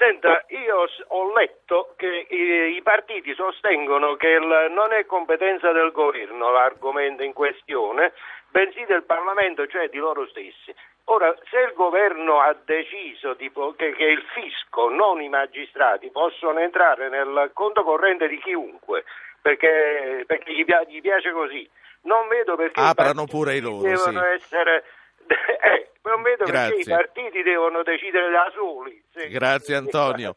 Senta, 0.00 0.44
io 0.48 0.86
ho 1.08 1.34
letto 1.34 1.92
che 1.96 2.26
i, 2.30 2.80
partiti 2.82 3.34
sostengono 3.34 4.16
che 4.16 4.38
non 4.38 4.92
è 4.92 5.04
competenza 5.04 5.72
del 5.72 5.90
governo 5.90 6.50
l'argomento 6.50 7.22
in 7.22 7.34
questione, 7.34 8.14
bensì 8.48 8.82
del 8.86 9.02
Parlamento, 9.02 9.66
cioè 9.66 9.88
di 9.88 9.98
loro 9.98 10.26
stessi. 10.28 10.74
Ora, 11.12 11.34
se 11.50 11.58
il 11.58 11.72
governo 11.74 12.40
ha 12.40 12.56
deciso 12.64 13.34
tipo, 13.34 13.74
che, 13.76 13.92
che, 13.94 14.04
il 14.04 14.22
fisco, 14.32 14.88
non 14.90 15.20
i 15.20 15.28
magistrati, 15.28 16.08
possono 16.10 16.60
entrare 16.60 17.08
nel 17.08 17.50
conto 17.52 17.82
corrente 17.82 18.28
di 18.28 18.38
chiunque, 18.38 19.02
perché, 19.42 20.22
perché 20.24 20.52
gli, 20.52 20.64
gli, 20.64 21.00
piace 21.00 21.32
così, 21.32 21.68
non 22.02 22.28
vedo 22.28 22.54
perché 22.54 22.80
aprano 22.80 23.26
pure 23.26 23.56
i 23.56 23.60
loro, 23.60 23.82
devono 23.82 24.20
sì. 24.20 24.26
essere 24.34 24.84
eh, 25.26 25.90
non 26.02 26.22
vedo 26.22 26.44
Grazie. 26.44 26.76
perché 26.76 26.90
i 26.90 26.94
partiti 26.94 27.42
devono 27.42 27.82
decidere 27.82 28.30
da 28.30 28.48
soli. 28.54 29.02
Se... 29.12 29.28
Grazie 29.28 29.74
Antonio. 29.82 30.36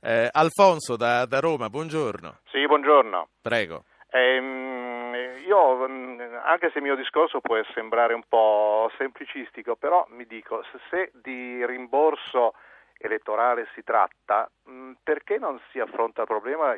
Eh, 0.00 0.28
Alfonso 0.32 0.96
da, 0.96 1.26
da, 1.26 1.40
Roma, 1.40 1.68
buongiorno. 1.68 2.40
Sì, 2.50 2.64
buongiorno. 2.66 3.28
Prego. 3.42 3.84
Eh, 4.10 4.40
io, 5.16 5.84
anche 6.42 6.70
se 6.70 6.78
il 6.78 6.84
mio 6.84 6.96
discorso 6.96 7.40
può 7.40 7.56
sembrare 7.72 8.14
un 8.14 8.24
po' 8.28 8.90
semplicistico, 8.96 9.76
però 9.76 10.06
mi 10.10 10.26
dico, 10.26 10.64
se 10.90 11.10
di 11.14 11.64
rimborso 11.66 12.54
elettorale 12.98 13.68
si 13.74 13.82
tratta, 13.82 14.50
perché 15.02 15.38
non 15.38 15.60
si 15.70 15.78
affronta 15.78 16.22
il 16.22 16.26
problema 16.26 16.76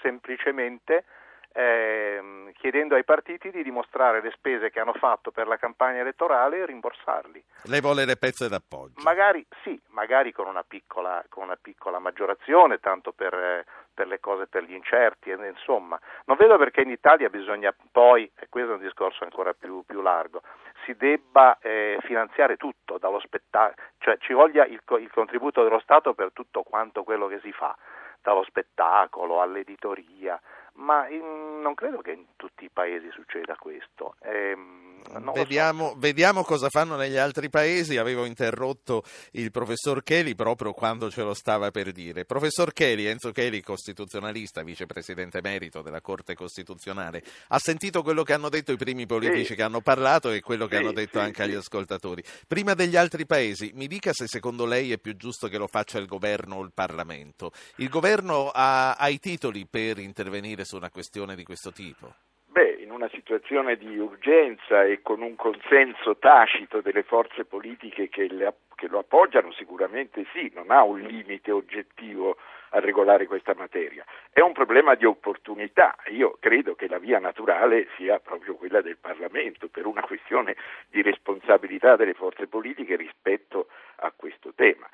semplicemente 0.00 1.04
eh, 1.52 2.52
chiedendo 2.54 2.94
ai 2.94 3.04
partiti 3.04 3.50
di 3.50 3.62
dimostrare 3.62 4.20
le 4.22 4.30
spese 4.36 4.70
che 4.70 4.80
hanno 4.80 4.92
fatto 4.92 5.30
per 5.30 5.48
la 5.48 5.56
campagna 5.56 6.00
elettorale 6.00 6.58
e 6.58 6.66
rimborsarli. 6.66 7.44
Lei 7.64 7.80
vuole 7.80 8.04
le 8.04 8.16
pezze 8.16 8.48
d'appoggio? 8.48 9.02
Magari 9.02 9.44
sì, 9.62 9.78
magari 9.88 10.32
con 10.32 10.46
una 10.46 10.62
piccola, 10.62 11.24
con 11.28 11.44
una 11.44 11.58
piccola 11.60 11.98
maggiorazione, 11.98 12.78
tanto 12.78 13.12
per, 13.12 13.34
eh, 13.34 13.64
per, 14.00 14.08
le 14.08 14.20
cose 14.20 14.46
per 14.46 14.62
gli 14.64 14.72
incerti, 14.72 15.30
insomma. 15.30 16.00
Non 16.24 16.38
vedo 16.38 16.56
perché 16.56 16.80
in 16.80 16.90
Italia 16.90 17.28
bisogna 17.28 17.74
poi, 17.92 18.30
e 18.38 18.46
questo 18.48 18.70
è 18.70 18.74
un 18.74 18.80
discorso 18.80 19.24
ancora 19.24 19.52
più, 19.52 19.84
più 19.86 20.00
largo, 20.00 20.40
si 20.84 20.94
debba 20.94 21.58
eh, 21.60 21.98
finanziare 22.00 22.56
tutto, 22.56 22.96
dallo 22.96 23.20
spettacolo, 23.20 23.74
cioè 23.98 24.16
ci 24.18 24.32
voglia 24.32 24.64
il, 24.64 24.80
il 25.00 25.10
contributo 25.10 25.62
dello 25.62 25.80
Stato 25.80 26.14
per 26.14 26.30
tutto 26.32 26.62
quanto 26.62 27.02
quello 27.02 27.26
che 27.26 27.40
si 27.40 27.52
fa, 27.52 27.76
dallo 28.22 28.42
spettacolo 28.44 29.42
all'editoria 29.42 30.40
ma 30.80 31.08
in, 31.08 31.60
non 31.60 31.74
credo 31.74 32.00
che 32.00 32.12
in 32.12 32.24
tutti 32.36 32.64
i 32.64 32.70
paesi 32.72 33.08
succeda 33.12 33.56
questo. 33.56 34.16
Ehm, 34.22 35.02
vediamo, 35.32 35.90
so. 35.90 35.94
vediamo, 35.98 36.42
cosa 36.42 36.68
fanno 36.68 36.96
negli 36.96 37.16
altri 37.16 37.50
paesi. 37.50 37.96
Avevo 37.96 38.24
interrotto 38.24 39.04
il 39.32 39.50
professor 39.50 40.02
Cheli 40.02 40.34
proprio 40.34 40.72
quando 40.72 41.10
ce 41.10 41.22
lo 41.22 41.34
stava 41.34 41.70
per 41.70 41.92
dire. 41.92 42.24
Professor 42.24 42.72
Cheli, 42.72 43.06
Enzo 43.06 43.30
Cheli, 43.30 43.60
costituzionalista, 43.62 44.62
vicepresidente 44.62 45.38
emerito 45.38 45.82
della 45.82 46.00
Corte 46.00 46.34
Costituzionale, 46.34 47.22
ha 47.48 47.58
sentito 47.58 48.02
quello 48.02 48.22
che 48.22 48.32
hanno 48.32 48.48
detto 48.48 48.72
i 48.72 48.76
primi 48.76 49.06
politici 49.06 49.44
sì. 49.44 49.54
che 49.54 49.62
hanno 49.62 49.80
parlato 49.80 50.30
e 50.30 50.40
quello 50.40 50.66
che 50.66 50.76
sì, 50.76 50.82
hanno 50.82 50.92
detto 50.92 51.18
sì, 51.18 51.24
anche 51.24 51.42
agli 51.42 51.54
ascoltatori. 51.54 52.22
Prima 52.46 52.72
degli 52.74 52.96
altri 52.96 53.26
paesi, 53.26 53.72
mi 53.74 53.86
dica 53.86 54.12
se 54.12 54.26
secondo 54.26 54.64
lei 54.64 54.92
è 54.92 54.98
più 54.98 55.14
giusto 55.16 55.48
che 55.48 55.58
lo 55.58 55.66
faccia 55.66 55.98
il 55.98 56.06
governo 56.06 56.56
o 56.56 56.62
il 56.62 56.72
Parlamento. 56.72 57.52
Il 57.76 57.90
governo 57.90 58.50
ha, 58.52 58.92
ha 58.92 59.08
i 59.08 59.18
titoli 59.18 59.66
per 59.66 59.98
intervenire 59.98 60.64
su 60.70 60.76
una 60.76 60.90
questione 60.90 61.34
di 61.34 61.42
questo 61.42 61.72
tipo? 61.72 62.14
Beh, 62.46 62.78
in 62.80 62.92
una 62.92 63.08
situazione 63.08 63.76
di 63.76 63.98
urgenza 63.98 64.84
e 64.84 65.02
con 65.02 65.20
un 65.20 65.34
consenso 65.34 66.16
tacito 66.16 66.80
delle 66.80 67.02
forze 67.02 67.44
politiche 67.44 68.08
che, 68.08 68.28
le, 68.28 68.54
che, 68.76 68.86
lo 68.86 69.00
appoggiano, 69.00 69.52
sicuramente 69.52 70.24
sì, 70.32 70.50
non 70.54 70.70
ha 70.70 70.84
un 70.84 71.00
limite 71.00 71.50
oggettivo 71.50 72.36
a 72.70 72.80
regolare 72.80 73.26
questa 73.26 73.54
materia. 73.56 74.04
È 74.32 74.40
un 74.40 74.52
problema 74.52 74.94
di 74.94 75.04
opportunità. 75.04 75.96
Io 76.10 76.36
credo 76.40 76.74
che 76.74 76.88
la 76.88 76.98
via 76.98 77.18
naturale 77.18 77.88
sia 77.96 78.18
proprio 78.18 78.54
quella 78.54 78.80
del 78.80 78.96
Parlamento, 78.98 79.68
per 79.68 79.86
una 79.86 80.02
questione 80.02 80.56
di 80.88 81.02
responsabilità 81.02 81.96
delle 81.96 82.14
forze 82.14 82.46
politiche 82.46 82.96
rispetto 82.96 83.68
a 83.96 84.12
questo 84.14 84.52
tema 84.54 84.88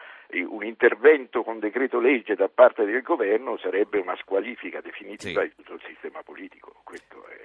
un 0.56 0.64
intervento 0.64 1.42
con 1.42 1.60
decreto 1.60 2.00
legge 2.00 2.34
da 2.34 2.48
parte 2.48 2.84
del 2.84 3.02
governo 3.02 3.56
sarebbe 3.58 3.98
una 3.98 4.16
squalifica 4.16 4.80
definitiva 4.80 5.42
sì. 5.42 5.48
di 5.48 5.54
tutto 5.56 5.74
il 5.74 5.82
sistema 5.86 6.22
politico. 6.22 6.74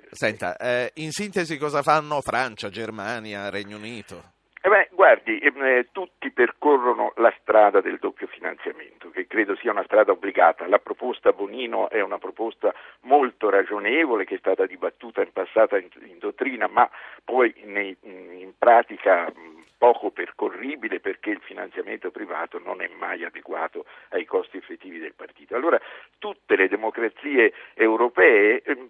Senta, 0.10 0.58
eh, 0.58 0.92
in 0.96 1.12
sintesi 1.12 1.58
cosa 1.58 1.82
fanno 1.82 2.22
Francia, 2.22 2.70
Germania, 2.70 3.50
Regno 3.50 3.78
Unito? 3.78 4.40
Eh 4.64 4.70
beh, 4.70 4.90
guardi, 4.92 5.40
eh, 5.40 5.88
tutti 5.92 6.30
percorrono 6.30 7.14
la 7.16 7.34
strada 7.42 7.82
del 7.82 7.98
doppio 7.98 8.28
finanziamento, 8.28 9.10
che 9.10 9.26
credo 9.26 9.56
sia 9.56 9.72
una 9.72 9.84
strada 9.86 10.12
obbligata. 10.12 10.68
La 10.68 10.78
proposta 10.78 11.32
Bonino 11.32 11.90
è 11.90 12.00
una 12.00 12.20
proposta 12.20 12.72
molto 13.02 13.50
ragionevole, 13.50 14.24
che 14.24 14.36
è 14.36 14.38
stata 14.38 14.68
dibattuta 14.68 15.24
in 15.24 15.32
passato 15.34 15.78
in, 15.78 15.88
in 16.06 16.20
dottrina, 16.20 16.68
ma 16.68 16.88
poi 17.26 17.52
nei, 17.66 17.98
in 18.04 18.54
pratica 18.56 19.34
poco 19.82 20.12
percorribile 20.12 21.00
perché 21.00 21.32
il 21.32 21.42
finanziamento 21.42 22.12
privato 22.12 22.60
non 22.60 22.84
è 22.84 22.88
mai 23.00 23.24
adeguato 23.24 23.88
ai 24.10 24.26
costi 24.26 24.58
effettivi 24.58 25.00
del 25.00 25.16
partito. 25.16 25.56
Allora 25.56 25.82
tutte 26.20 26.56
le 26.56 26.68
democrazie 26.68 27.52
europee 27.74 28.62
eh, 28.62 28.90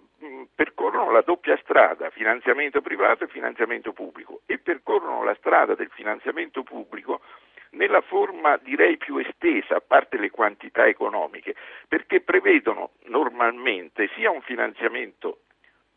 percorrono 0.54 1.12
la 1.12 1.22
doppia 1.22 1.58
strada, 1.62 2.10
finanziamento 2.10 2.82
privato 2.82 3.24
e 3.24 3.30
finanziamento 3.30 3.94
pubblico 3.94 4.42
e 4.46 4.58
percorrono 4.58 5.24
la 5.24 5.34
strada 5.36 5.76
del 5.76 5.90
finanziamento 5.94 6.62
pubblico 6.64 7.22
nella 7.70 8.02
forma 8.02 8.58
direi 8.58 8.98
più 8.98 9.16
estesa, 9.16 9.78
a 9.78 9.82
parte 9.82 10.18
le 10.18 10.30
quantità 10.30 10.88
economiche, 10.88 11.56
perché 11.88 12.20
prevedono 12.20 12.92
normalmente 13.06 14.10
sia 14.14 14.30
un 14.30 14.42
finanziamento 14.42 15.44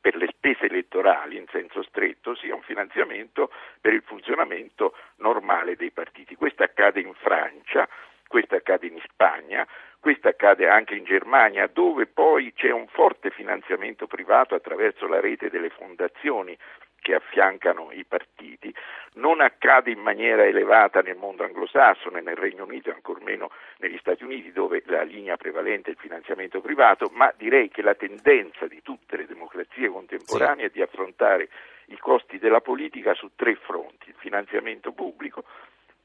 per 0.05 0.17
le 0.17 0.27
spese 0.27 0.67
elettorali 0.67 1.39
in 1.39 1.47
senso 1.51 1.83
stretto 1.83 2.35
sia 2.35 2.55
un 2.55 2.61
finanziamento 2.61 3.51
per 3.81 3.95
il 3.95 4.03
funzionamento 4.05 4.95
normale 5.17 5.77
dei 5.77 5.93
partiti. 5.93 6.35
Questo 6.37 6.63
accade 6.63 7.01
in 7.01 7.15
Francia, 7.15 7.89
questo 8.29 8.55
accade 8.55 8.87
in 8.87 9.01
Spagna, 9.03 9.67
questo 9.99 10.29
accade 10.29 10.69
anche 10.69 10.95
in 10.95 11.05
Germania, 11.05 11.69
dove 11.69 12.05
poi 12.05 12.53
c'è 12.53 12.71
un 12.71 12.87
forte 12.89 13.31
finanziamento 13.31 14.07
privato 14.07 14.55
attraverso 14.55 15.07
la 15.07 15.21
rete 15.21 15.49
delle 15.49 15.71
fondazioni 15.71 16.55
che 17.05 17.15
affiancano 17.15 17.93
i 17.93 18.07
partiti, 18.07 18.75
non 19.17 19.43
accade 19.43 19.91
in 19.91 19.99
maniera 19.99 20.47
elevata 20.47 21.03
nel 21.03 21.17
mondo 21.17 21.45
anglosassone, 21.45 22.23
nel 22.23 22.35
Regno 22.35 22.65
Unito 22.65 22.89
e 22.89 22.95
ancor 22.95 23.21
meno 23.21 23.51
negli 23.77 23.99
Stati 23.99 24.25
Uniti 24.25 24.53
dove 24.53 24.83
la 24.87 25.03
linea 25.03 25.37
prevalente 25.37 25.91
è 25.91 25.93
il 25.93 25.99
finanziamento 25.99 26.63
privato, 26.63 27.11
ma 27.13 27.31
direi 27.37 27.69
che 27.69 27.83
la 27.83 27.95
tendenza 27.95 28.67
di 28.67 28.81
tutte 28.81 29.19
le 29.19 29.27
democrazie 29.27 29.91
contemporanee 29.91 30.65
sì. 30.65 30.71
è 30.71 30.73
di 30.73 30.81
affrontare 30.81 31.51
i 31.89 31.99
costi 31.99 32.39
della 32.39 32.63
politica 32.63 33.13
su 33.13 33.33
tre 33.37 33.55
fronti, 33.55 34.09
il 34.09 34.17
finanziamento 34.17 34.93
pubblico, 34.93 35.45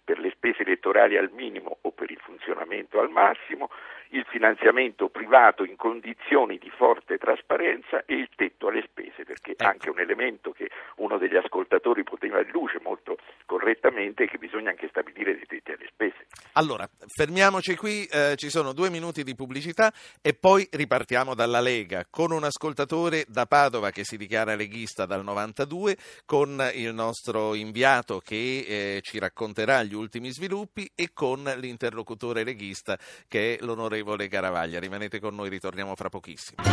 per 0.03 0.19
le 0.19 0.31
spese 0.31 0.63
elettorali 0.63 1.15
al 1.15 1.29
minimo 1.31 1.77
o 1.79 1.91
per 1.91 2.12
il 2.12 2.19
funzionamento 2.19 2.99
al 2.99 3.09
massimo, 3.09 3.69
il 4.11 4.25
finanziamento 4.29 5.09
privato 5.09 5.63
in 5.63 5.75
condizioni 5.75 6.57
di 6.57 6.69
forte 6.69 7.17
trasparenza 7.17 8.03
e 8.05 8.15
il 8.15 8.29
tetto 8.35 8.67
alle 8.67 8.83
spese, 8.83 9.23
perché 9.23 9.51
ecco. 9.51 9.65
anche 9.65 9.89
un 9.89 9.99
elemento 9.99 10.51
che 10.51 10.69
uno 10.97 11.17
degli 11.17 11.35
ascoltatori 11.35 12.03
poteva 12.03 12.39
in 12.39 12.49
luce 12.51 12.79
molto 12.81 13.17
correttamente 13.45 14.23
è 14.23 14.27
che 14.27 14.37
bisogna 14.37 14.71
anche 14.71 14.87
stabilire 14.89 15.33
dei 15.33 15.45
tetti 15.45 15.71
alle 15.71 15.87
spese. 15.91 16.25
Allora, 16.53 16.89
fermiamoci 17.07 17.75
qui, 17.75 18.05
eh, 18.05 18.33
ci 18.35 18.49
sono 18.49 18.73
due 18.73 18.89
minuti 18.89 19.23
di 19.23 19.35
pubblicità 19.35 19.93
e 20.21 20.33
poi 20.33 20.67
ripartiamo 20.71 21.35
dalla 21.35 21.59
Lega 21.59 22.05
con 22.09 22.31
un 22.31 22.43
ascoltatore 22.43 23.25
da 23.27 23.45
Padova 23.45 23.91
che 23.91 24.03
si 24.03 24.17
dichiara 24.17 24.55
leghista 24.55 25.05
dal 25.05 25.23
92, 25.23 25.97
con 26.25 26.67
il 26.73 26.93
nostro 26.93 27.53
inviato 27.53 28.19
che 28.19 28.65
eh, 28.95 29.01
ci 29.01 29.19
racconterà 29.19 29.83
gli 29.83 29.93
ultimi 29.93 30.31
sviluppi 30.31 30.89
e 30.95 31.11
con 31.13 31.43
l'interlocutore 31.57 32.43
leghista 32.43 32.97
che 33.27 33.55
è 33.55 33.63
l'onorevole 33.63 33.98
Garavaglia. 34.27 34.79
Rimanete 34.79 35.19
con 35.19 35.35
noi, 35.35 35.49
ritorniamo 35.49 35.95
fra 35.95 36.09
pochissimo. 36.09 36.63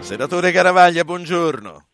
Senatore 0.00 0.52
Garavaglia, 0.52 1.04
buongiorno. 1.04 1.86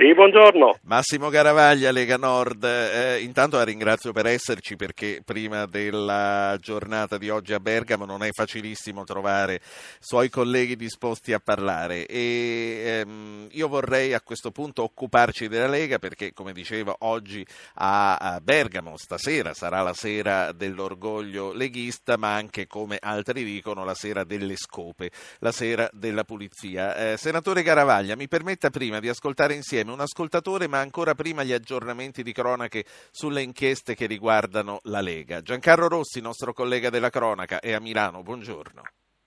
Sì, 0.00 0.14
buongiorno. 0.14 0.78
Massimo 0.84 1.28
Garavaglia, 1.28 1.92
Lega 1.92 2.16
Nord. 2.16 2.64
Eh, 2.64 3.20
intanto 3.20 3.58
la 3.58 3.64
ringrazio 3.64 4.12
per 4.12 4.24
esserci 4.24 4.74
perché 4.74 5.20
prima 5.22 5.66
della 5.66 6.56
giornata 6.58 7.18
di 7.18 7.28
oggi 7.28 7.52
a 7.52 7.60
Bergamo 7.60 8.06
non 8.06 8.24
è 8.24 8.30
facilissimo 8.32 9.04
trovare 9.04 9.60
suoi 9.98 10.30
colleghi 10.30 10.74
disposti 10.74 11.34
a 11.34 11.38
parlare 11.38 12.06
e 12.06 13.02
ehm, 13.02 13.48
io 13.50 13.68
vorrei 13.68 14.14
a 14.14 14.22
questo 14.22 14.50
punto 14.50 14.84
occuparci 14.84 15.48
della 15.48 15.66
Lega 15.66 15.98
perché 15.98 16.32
come 16.32 16.54
dicevo 16.54 16.96
oggi 17.00 17.46
a, 17.74 18.16
a 18.16 18.40
Bergamo 18.40 18.96
stasera 18.96 19.52
sarà 19.52 19.82
la 19.82 19.92
sera 19.92 20.52
dell'orgoglio 20.52 21.52
leghista 21.52 22.16
ma 22.16 22.32
anche 22.32 22.66
come 22.66 22.96
altri 22.98 23.44
dicono 23.44 23.84
la 23.84 23.94
sera 23.94 24.24
delle 24.24 24.56
scope, 24.56 25.10
la 25.40 25.52
sera 25.52 25.90
della 25.92 26.24
pulizia. 26.24 26.96
Eh, 26.96 27.16
senatore 27.18 27.62
Garavaglia, 27.62 28.16
mi 28.16 28.28
permetta 28.28 28.70
prima 28.70 28.98
di 28.98 29.10
ascoltare 29.10 29.52
insieme 29.52 29.88
un 29.92 30.00
ascoltatore, 30.00 30.68
ma 30.68 30.80
ancora 30.80 31.14
prima 31.14 31.42
gli 31.42 31.52
aggiornamenti 31.52 32.22
di 32.22 32.32
cronache 32.32 32.84
sulle 33.10 33.42
inchieste 33.42 33.94
che 33.94 34.06
riguardano 34.06 34.80
la 34.84 35.00
Lega. 35.00 35.40
Giancarlo 35.40 35.88
Rossi, 35.88 36.20
nostro 36.20 36.52
collega 36.52 36.90
della 36.90 37.10
cronaca, 37.10 37.60
è 37.60 37.72
a 37.72 37.80
Milano. 37.80 38.22
Buongiorno. 38.22 38.82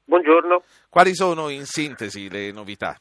Buongiorno. 0.06 0.64
Quali 0.90 1.16
sono 1.16 1.50
in 1.50 1.66
sintesi 1.66 2.30
le 2.30 2.52
novità? 2.52 2.96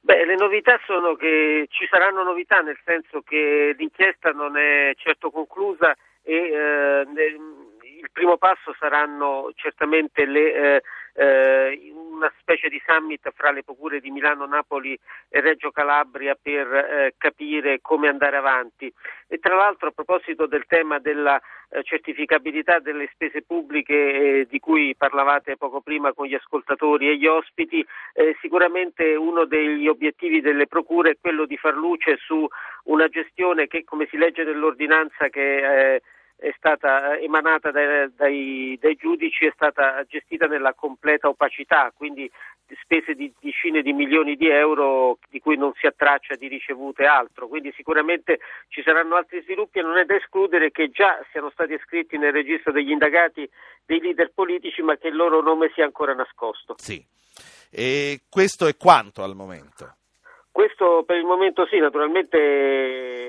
Beh, 0.00 0.24
le 0.24 0.34
novità 0.34 0.80
sono 0.84 1.14
che 1.14 1.66
ci 1.70 1.86
saranno 1.88 2.24
novità, 2.24 2.60
nel 2.60 2.78
senso 2.84 3.20
che 3.22 3.74
l'inchiesta 3.78 4.30
non 4.30 4.56
è 4.56 4.92
certo 4.96 5.30
conclusa 5.30 5.94
e 6.22 6.34
eh, 6.34 7.06
il 7.06 8.10
primo 8.12 8.36
passo 8.36 8.74
saranno 8.78 9.52
certamente 9.54 10.26
le 10.26 10.54
eh, 10.54 10.82
eh, 11.14 11.92
una 11.94 12.32
specie 12.40 12.68
di 12.68 12.80
summit 12.86 13.30
fra 13.34 13.50
le 13.50 13.64
procure 13.64 14.00
di 14.00 14.10
Milano, 14.10 14.46
Napoli 14.46 14.96
e 15.28 15.40
Reggio 15.40 15.70
Calabria 15.70 16.36
per 16.40 16.72
eh, 16.72 17.14
capire 17.18 17.80
come 17.80 18.08
andare 18.08 18.36
avanti. 18.36 18.92
E 19.26 19.38
tra 19.38 19.56
l'altro 19.56 19.88
a 19.88 19.92
proposito 19.92 20.46
del 20.46 20.64
tema 20.66 20.98
della 21.00 21.40
eh, 21.70 21.82
certificabilità 21.82 22.78
delle 22.78 23.08
spese 23.12 23.42
pubbliche 23.42 23.94
eh, 23.94 24.46
di 24.48 24.60
cui 24.60 24.94
parlavate 24.96 25.56
poco 25.56 25.80
prima 25.80 26.12
con 26.12 26.26
gli 26.26 26.34
ascoltatori 26.34 27.08
e 27.08 27.16
gli 27.16 27.26
ospiti, 27.26 27.84
eh, 28.14 28.36
sicuramente 28.40 29.14
uno 29.16 29.44
degli 29.44 29.88
obiettivi 29.88 30.40
delle 30.40 30.66
procure 30.66 31.10
è 31.10 31.18
quello 31.20 31.44
di 31.44 31.56
far 31.56 31.74
luce 31.74 32.16
su 32.18 32.46
una 32.84 33.08
gestione 33.08 33.66
che, 33.66 33.84
come 33.84 34.06
si 34.10 34.16
legge 34.16 34.44
nell'ordinanza 34.44 35.28
che 35.28 36.00
è 36.42 36.52
stata 36.56 37.16
emanata 37.18 37.70
dai, 37.70 38.12
dai, 38.16 38.76
dai, 38.80 38.96
giudici, 38.96 39.46
è 39.46 39.52
stata 39.54 40.02
gestita 40.08 40.46
nella 40.46 40.74
completa 40.74 41.28
opacità, 41.28 41.92
quindi 41.96 42.28
spese 42.80 43.14
di 43.14 43.32
decine 43.38 43.80
di 43.80 43.92
milioni 43.92 44.34
di 44.34 44.48
euro 44.48 45.18
di 45.28 45.38
cui 45.38 45.56
non 45.56 45.72
si 45.74 45.86
ha 45.86 45.94
traccia 45.96 46.34
di 46.34 46.48
ricevute 46.48 47.04
altro, 47.04 47.46
quindi 47.46 47.72
sicuramente 47.76 48.40
ci 48.68 48.82
saranno 48.82 49.14
altri 49.14 49.40
sviluppi 49.42 49.78
e 49.78 49.82
non 49.82 49.98
è 49.98 50.04
da 50.04 50.16
escludere 50.16 50.72
che 50.72 50.90
già 50.90 51.24
siano 51.30 51.50
stati 51.50 51.74
iscritti 51.74 52.18
nel 52.18 52.32
registro 52.32 52.72
degli 52.72 52.90
indagati 52.90 53.48
dei 53.84 54.00
leader 54.00 54.32
politici 54.34 54.82
ma 54.82 54.96
che 54.96 55.08
il 55.08 55.16
loro 55.16 55.42
nome 55.42 55.70
sia 55.74 55.84
ancora 55.84 56.12
nascosto. 56.12 56.74
Sì. 56.78 57.04
E 57.70 58.22
questo 58.28 58.66
è 58.66 58.76
quanto 58.76 59.22
al 59.22 59.36
momento? 59.36 59.96
Questo 60.52 61.02
per 61.04 61.16
il 61.16 61.24
momento 61.24 61.66
sì, 61.66 61.78
naturalmente 61.78 63.22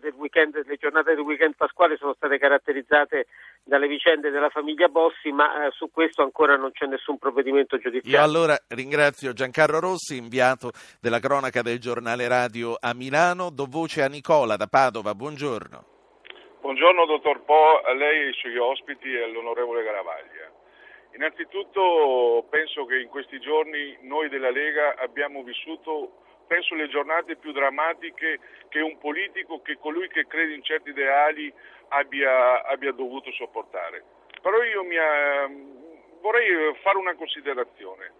del 0.00 0.14
weekend, 0.16 0.62
le 0.66 0.76
giornate 0.76 1.14
del 1.14 1.24
weekend 1.24 1.54
pasquale 1.56 1.96
sono 1.96 2.14
state 2.14 2.38
caratterizzate 2.38 3.26
dalle 3.62 3.86
vicende 3.86 4.30
della 4.30 4.48
famiglia 4.48 4.88
Bossi, 4.88 5.30
ma 5.32 5.66
eh, 5.66 5.70
su 5.72 5.90
questo 5.90 6.22
ancora 6.22 6.56
non 6.56 6.72
c'è 6.72 6.86
nessun 6.86 7.18
provvedimento 7.18 7.76
giudiziario. 7.78 8.18
Io 8.18 8.24
allora 8.24 8.56
ringrazio 8.68 9.32
Giancarlo 9.32 9.80
Rossi, 9.80 10.16
inviato 10.16 10.70
della 11.00 11.18
cronaca 11.18 11.62
del 11.62 11.78
giornale 11.78 12.28
radio 12.28 12.76
a 12.78 12.94
Milano, 12.94 13.50
do 13.50 13.66
voce 13.68 14.02
a 14.02 14.08
Nicola 14.08 14.56
da 14.56 14.66
Padova, 14.66 15.14
buongiorno. 15.14 15.84
Buongiorno 16.60 17.06
dottor 17.06 17.44
Po, 17.44 17.80
a 17.84 17.92
lei 17.92 18.22
e 18.22 18.26
ai 18.26 18.32
suoi 18.34 18.56
ospiti 18.56 19.12
e 19.12 19.22
all'onorevole 19.22 19.84
Garavaglia. 19.84 20.50
Innanzitutto 21.14 22.46
penso 22.50 22.84
che 22.84 22.98
in 22.98 23.08
questi 23.08 23.38
giorni 23.40 23.96
noi 24.02 24.28
della 24.28 24.50
Lega 24.50 24.96
abbiamo 24.98 25.42
vissuto 25.42 26.24
penso 26.46 26.74
le 26.74 26.88
giornate 26.88 27.36
più 27.36 27.52
drammatiche 27.52 28.40
che 28.68 28.80
un 28.80 28.98
politico, 28.98 29.62
che 29.62 29.78
colui 29.78 30.08
che 30.08 30.26
crede 30.26 30.54
in 30.54 30.62
certi 30.62 30.90
ideali 30.90 31.52
abbia, 31.88 32.64
abbia 32.64 32.92
dovuto 32.92 33.30
sopportare. 33.32 34.02
Però 34.40 34.62
io 34.62 34.84
mi, 34.84 34.96
eh, 34.96 35.48
vorrei 36.20 36.74
fare 36.82 36.98
una 36.98 37.14
considerazione. 37.14 38.12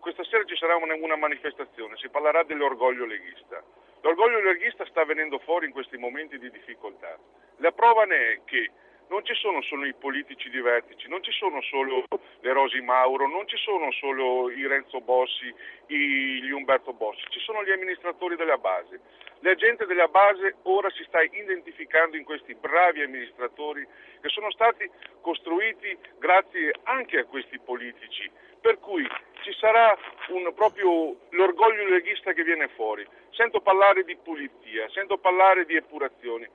Questa 0.00 0.24
sera 0.24 0.44
ci 0.44 0.56
sarà 0.56 0.76
una, 0.76 0.94
una 0.94 1.16
manifestazione, 1.16 1.96
si 1.96 2.08
parlerà 2.08 2.42
dell'orgoglio 2.44 3.04
leghista. 3.04 3.62
L'orgoglio 4.00 4.40
leghista 4.40 4.84
sta 4.86 5.04
venendo 5.04 5.38
fuori 5.40 5.66
in 5.66 5.72
questi 5.72 5.96
momenti 5.96 6.38
di 6.38 6.50
difficoltà. 6.50 7.16
La 7.58 7.72
prova 7.72 8.04
ne 8.04 8.32
è 8.32 8.40
che 8.44 8.70
non 9.12 9.22
ci 9.26 9.34
sono 9.34 9.60
solo 9.60 9.84
i 9.84 9.92
politici 9.92 10.48
di 10.48 10.58
vertici, 10.58 11.06
non 11.06 11.22
ci 11.22 11.32
sono 11.32 11.60
solo 11.60 12.04
le 12.40 12.52
Rosi 12.54 12.80
Mauro, 12.80 13.28
non 13.28 13.46
ci 13.46 13.58
sono 13.58 13.92
solo 13.92 14.50
i 14.50 14.66
Renzo 14.66 15.02
Bossi, 15.02 15.54
gli 15.86 16.50
Umberto 16.50 16.94
Bossi, 16.94 17.20
ci 17.28 17.38
sono 17.40 17.62
gli 17.62 17.70
amministratori 17.70 18.36
della 18.36 18.56
base. 18.56 19.00
La 19.40 19.54
gente 19.54 19.84
della 19.84 20.08
base 20.08 20.56
ora 20.62 20.88
si 20.90 21.04
sta 21.04 21.20
identificando 21.20 22.16
in 22.16 22.24
questi 22.24 22.54
bravi 22.54 23.02
amministratori 23.02 23.86
che 24.22 24.28
sono 24.30 24.50
stati 24.50 24.90
costruiti 25.20 25.94
grazie 26.18 26.72
anche 26.84 27.18
a 27.18 27.26
questi 27.26 27.58
politici, 27.58 28.30
per 28.62 28.78
cui 28.78 29.06
ci 29.42 29.52
sarà 29.60 29.94
un, 30.28 30.54
proprio 30.54 31.16
l'orgoglio 31.30 31.84
leghista 31.84 32.32
che 32.32 32.44
viene 32.44 32.68
fuori. 32.68 33.06
Sento 33.32 33.60
parlare 33.60 34.04
di 34.04 34.16
pulizia, 34.16 34.88
sento 34.88 35.18
parlare 35.18 35.66
di 35.66 35.76
epurazioni 35.76 36.48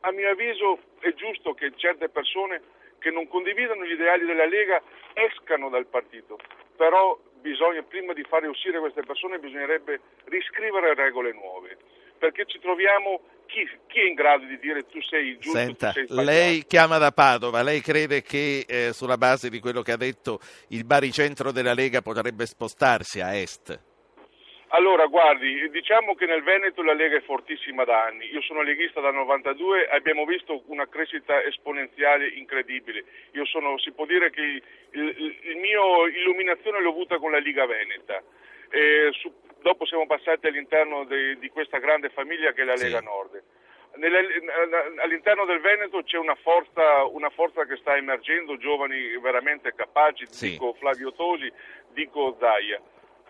a 0.00 0.12
mio 0.12 0.30
avviso 0.30 0.78
è 1.00 1.12
giusto 1.14 1.54
che 1.54 1.72
certe 1.76 2.08
persone 2.08 2.60
che 2.98 3.10
non 3.10 3.26
condividono 3.28 3.84
gli 3.84 3.92
ideali 3.92 4.26
della 4.26 4.46
Lega 4.46 4.82
escano 5.14 5.68
dal 5.68 5.86
partito, 5.86 6.38
però 6.76 7.18
bisogna, 7.40 7.82
prima 7.82 8.12
di 8.12 8.22
fare 8.24 8.46
uscire 8.46 8.78
queste 8.78 9.02
persone 9.02 9.38
bisognerebbe 9.38 10.00
riscrivere 10.24 10.94
regole 10.94 11.32
nuove, 11.32 11.76
perché 12.18 12.44
ci 12.46 12.58
troviamo 12.58 13.20
chi, 13.46 13.68
chi, 13.88 14.00
è 14.00 14.04
in 14.04 14.14
grado 14.14 14.44
di 14.44 14.58
dire 14.58 14.86
tu 14.86 15.00
sei 15.02 15.28
il 15.28 15.38
giusto, 15.38 15.58
Senta, 15.58 15.92
sei 15.92 16.06
lei 16.08 16.64
chiama 16.66 16.98
da 16.98 17.10
Padova, 17.10 17.62
lei 17.62 17.80
crede 17.80 18.22
che 18.22 18.64
eh, 18.68 18.92
sulla 18.92 19.16
base 19.16 19.48
di 19.48 19.58
quello 19.58 19.82
che 19.82 19.92
ha 19.92 19.96
detto 19.96 20.38
il 20.68 20.84
baricentro 20.84 21.50
della 21.50 21.74
Lega 21.74 22.02
potrebbe 22.02 22.46
spostarsi 22.46 23.20
a 23.20 23.34
est? 23.34 23.89
Allora, 24.72 25.06
guardi, 25.06 25.68
diciamo 25.70 26.14
che 26.14 26.26
nel 26.26 26.44
Veneto 26.44 26.82
la 26.82 26.92
Lega 26.92 27.16
è 27.16 27.22
fortissima 27.22 27.82
da 27.84 28.04
anni. 28.04 28.30
Io 28.30 28.40
sono 28.42 28.62
leghista 28.62 29.00
dal 29.00 29.14
92 29.14 29.88
e 29.88 29.96
abbiamo 29.96 30.24
visto 30.24 30.62
una 30.66 30.86
crescita 30.86 31.42
esponenziale 31.42 32.28
incredibile. 32.28 33.04
Sono, 33.44 33.78
si 33.78 33.90
può 33.90 34.06
dire 34.06 34.30
che 34.30 34.40
il, 34.42 34.62
il, 34.92 35.38
il, 35.42 35.56
mio 35.56 36.06
illuminazione 36.06 36.80
l'ho 36.80 36.90
avuta 36.90 37.18
con 37.18 37.32
la 37.32 37.38
Liga 37.38 37.66
Veneta. 37.66 38.22
Su, 39.10 39.32
dopo 39.60 39.84
siamo 39.86 40.06
passati 40.06 40.46
all'interno 40.46 41.02
de, 41.04 41.36
di 41.38 41.48
questa 41.48 41.78
grande 41.78 42.10
famiglia 42.10 42.52
che 42.52 42.62
è 42.62 42.64
la 42.64 42.76
Lega 42.76 42.98
sì. 42.98 43.04
Nord. 43.04 43.42
Nelle, 43.96 44.24
all'interno 45.02 45.46
del 45.46 45.60
Veneto 45.60 46.04
c'è 46.04 46.16
una 46.16 46.36
forza, 46.36 47.04
una 47.06 47.30
forza, 47.30 47.64
che 47.64 47.74
sta 47.78 47.96
emergendo, 47.96 48.56
giovani 48.56 49.18
veramente 49.18 49.74
capaci, 49.74 50.26
sì. 50.28 50.50
dico 50.50 50.74
Flavio 50.74 51.12
Tosi, 51.12 51.52
dico 51.92 52.36
Zaia 52.38 52.80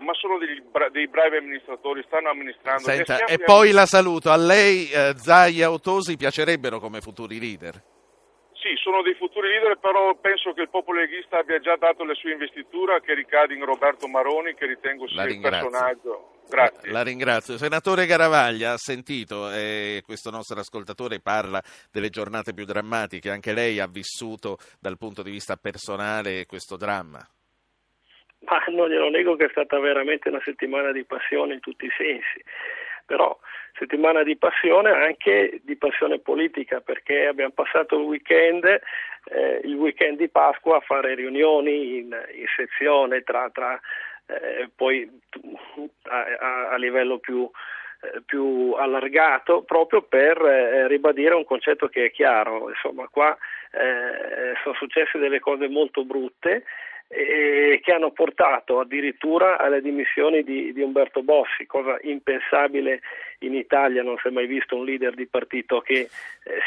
ma 0.01 0.13
sono 0.15 0.39
degli, 0.39 0.63
dei 0.93 1.09
bravi 1.09 1.37
amministratori, 1.37 2.03
stanno 2.07 2.31
amministrando. 2.31 2.83
Senta, 2.83 3.25
e, 3.25 3.39
poi 3.39 3.71
la 3.71 3.87
saluto, 3.87 4.31
a 4.31 4.37
lei 4.37 4.91
eh, 4.91 5.15
Zaia 5.17 5.65
e 5.65 5.69
Otosi 5.69 6.17
piacerebbero 6.17 6.79
come 6.81 7.01
futuri 7.01 7.39
leader? 7.39 7.83
Sì, 8.61 8.75
sono 8.77 9.01
dei 9.03 9.15
futuri 9.15 9.49
leader, 9.49 9.79
però 9.79 10.15
penso 10.17 10.53
che 10.53 10.63
il 10.63 10.69
popolo 10.69 11.01
leghista 11.01 11.39
abbia 11.39 11.59
già 11.61 11.77
dato 11.77 12.05
le 12.05 12.15
sue 12.15 12.33
investiture 12.33 13.01
che 13.01 13.15
ricade 13.15 13.55
in 13.55 13.65
Roberto 13.65 14.07
Maroni, 14.07 14.55
che 14.55 14.67
ritengo 14.67 15.09
sia 15.09 15.25
il 15.25 15.41
personaggio. 15.41 16.33
Grazie. 16.47 16.91
La 16.91 17.03
ringrazio. 17.03 17.57
Senatore 17.57 18.05
Garavaglia, 18.07 18.73
ha 18.73 18.77
sentito, 18.77 19.51
eh, 19.51 20.03
questo 20.05 20.31
nostro 20.31 20.59
ascoltatore 20.59 21.21
parla 21.21 21.63
delle 21.91 22.11
giornate 22.11 22.53
più 22.53 22.65
drammatiche, 22.65 23.31
anche 23.31 23.55
lei 23.55 23.79
ha 23.79 23.87
vissuto 23.87 24.59
dal 24.79 24.99
punto 24.99 25.23
di 25.23 25.31
vista 25.31 25.57
personale 25.57 26.45
questo 26.45 26.77
dramma? 26.77 27.27
Ma 28.41 28.63
non 28.69 28.89
glielo 28.89 29.11
nego 29.11 29.37
che 29.37 29.47
è 29.47 29.51
stata 29.51 29.79
veramente 29.79 30.29
una 30.29 30.41
settimana 30.45 30.93
di 30.93 31.05
passione 31.05 31.55
in 31.55 31.61
tutti 31.61 31.85
i 31.85 31.93
sensi, 31.97 32.43
però 33.05 33.39
settimana 33.77 34.23
di 34.23 34.37
passione 34.37 34.91
anche 34.91 35.61
di 35.63 35.77
passione 35.77 36.19
politica 36.19 36.81
perché 36.81 37.27
abbiamo 37.27 37.53
passato 37.53 37.97
il 37.97 38.05
weekend, 38.05 38.65
eh, 38.65 39.61
il 39.65 39.75
weekend 39.75 40.19
di 40.19 40.29
Pasqua 40.29 40.77
a 40.77 40.81
fare 40.81 41.15
riunioni 41.15 41.99
in, 41.99 42.17
in 42.35 42.47
sezione 42.57 43.23
tra, 43.23 43.51
tra 43.51 43.79
eh, 44.27 44.71
poi 44.75 45.09
a, 46.05 46.69
a, 46.71 46.77
livello 46.77 47.19
più, 47.19 47.51
eh, 48.03 48.23
più 48.25 48.75
allargato 48.77 49.63
proprio 49.63 50.03
per 50.03 50.41
eh, 50.43 50.87
ribadire 50.89 51.35
un 51.35 51.45
concetto 51.45 51.89
che 51.89 52.07
è 52.07 52.11
chiaro, 52.11 52.69
insomma 52.71 53.09
qua 53.09 53.37
eh, 53.73 54.55
sono 54.63 54.75
successe 54.75 55.19
delle 55.19 55.41
cose 55.41 55.69
molto 55.69 56.05
brutte 56.05 56.65
e 57.13 57.81
che 57.83 57.93
hanno 57.93 58.13
portato 58.13 58.79
addirittura 58.79 59.59
alle 59.59 59.81
dimissioni 59.83 60.45
di, 60.45 60.73
di, 60.73 60.81
Umberto 60.81 61.25
Bossi, 61.25 61.67
cosa 61.67 61.99
impensabile 62.03 63.01
in 63.41 63.53
Italia, 63.53 64.05
non 64.05 64.17
si 64.19 64.29
è 64.29 64.31
mai 64.31 64.47
visto 64.47 64.77
un 64.77 64.85
leader 64.85 65.15
di 65.15 65.27
partito 65.27 65.81
che 65.81 66.03
eh, 66.03 66.09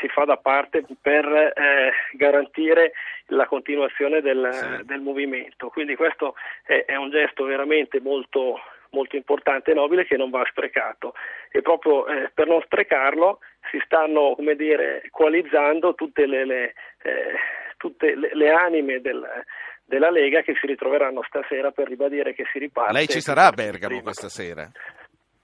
si 0.01 0.09
fa 0.09 0.25
da 0.25 0.35
parte 0.35 0.83
per 1.01 1.25
eh, 1.25 1.93
garantire 2.11 2.91
la 3.27 3.45
continuazione 3.45 4.19
del, 4.19 4.49
sì. 4.51 4.85
del, 4.85 4.99
movimento. 4.99 5.69
Quindi 5.69 5.95
questo 5.95 6.35
è, 6.65 6.83
è 6.87 6.95
un 6.97 7.09
gesto 7.09 7.45
veramente 7.45 8.01
molto, 8.01 8.59
molto 8.89 9.15
importante 9.15 9.71
e 9.71 9.75
nobile 9.75 10.05
che 10.05 10.17
non 10.17 10.29
va 10.29 10.45
sprecato 10.49 11.13
e 11.51 11.61
proprio 11.61 12.05
eh, 12.07 12.31
per 12.33 12.47
non 12.47 12.61
sprecarlo 12.63 13.39
si 13.71 13.79
stanno 13.85 14.33
come 14.35 14.57
dire, 14.57 15.07
coalizzando 15.09 15.95
tutte 15.95 16.25
le, 16.25 16.43
le, 16.43 16.73
eh, 17.03 17.33
tutte 17.77 18.13
le, 18.13 18.31
le 18.33 18.49
anime 18.49 18.99
del, 18.99 19.25
della 19.85 20.09
Lega 20.09 20.41
che 20.41 20.53
si 20.59 20.67
ritroveranno 20.67 21.23
stasera 21.23 21.71
per 21.71 21.87
ribadire 21.87 22.33
che 22.33 22.45
si 22.51 22.59
riparte. 22.59 22.93
Lei 22.93 23.07
ci 23.07 23.21
sarà 23.21 23.47
a 23.47 23.51
Bergamo 23.51 23.87
prima. 23.87 24.01
questa 24.01 24.29
sera? 24.29 24.69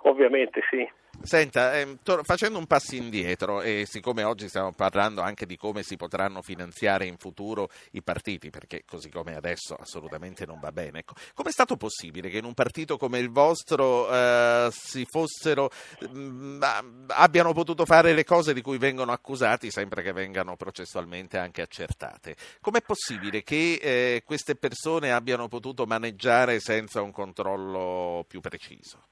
Ovviamente 0.03 0.61
sì. 0.69 0.87
Senta, 1.21 1.77
ehm, 1.77 1.99
to- 2.01 2.23
facendo 2.23 2.57
un 2.57 2.65
passo 2.65 2.95
indietro, 2.95 3.61
e 3.61 3.83
siccome 3.85 4.23
oggi 4.23 4.47
stiamo 4.47 4.71
parlando 4.71 5.21
anche 5.21 5.45
di 5.45 5.57
come 5.57 5.83
si 5.83 5.97
potranno 5.97 6.41
finanziare 6.41 7.05
in 7.05 7.17
futuro 7.17 7.69
i 7.91 8.01
partiti, 8.01 8.49
perché 8.49 8.83
così 8.87 9.09
come 9.09 9.35
adesso 9.35 9.75
assolutamente 9.75 10.45
non 10.45 10.59
va 10.61 10.71
bene, 10.71 10.99
ecco, 10.99 11.15
come 11.33 11.49
è 11.49 11.51
stato 11.51 11.75
possibile 11.75 12.29
che 12.29 12.37
in 12.37 12.45
un 12.45 12.53
partito 12.53 12.97
come 12.97 13.19
il 13.19 13.29
vostro 13.31 14.09
eh, 14.09 14.69
si 14.71 15.05
fossero, 15.05 15.69
mh, 16.09 16.19
mm, 16.19 16.61
abbiano 17.07 17.51
potuto 17.51 17.85
fare 17.85 18.13
le 18.13 18.23
cose 18.23 18.53
di 18.53 18.61
cui 18.61 18.77
vengono 18.77 19.11
accusati, 19.11 19.71
sempre 19.71 20.01
che 20.01 20.13
vengano 20.13 20.55
processualmente 20.55 21.37
anche 21.37 21.61
accertate? 21.61 22.35
Com'è 22.61 22.81
possibile 22.81 23.43
che 23.43 23.73
eh, 23.81 24.23
queste 24.25 24.55
persone 24.55 25.11
abbiano 25.11 25.49
potuto 25.49 25.85
maneggiare 25.85 26.61
senza 26.61 27.01
un 27.01 27.11
controllo 27.11 28.23
più 28.25 28.39
preciso? 28.39 29.03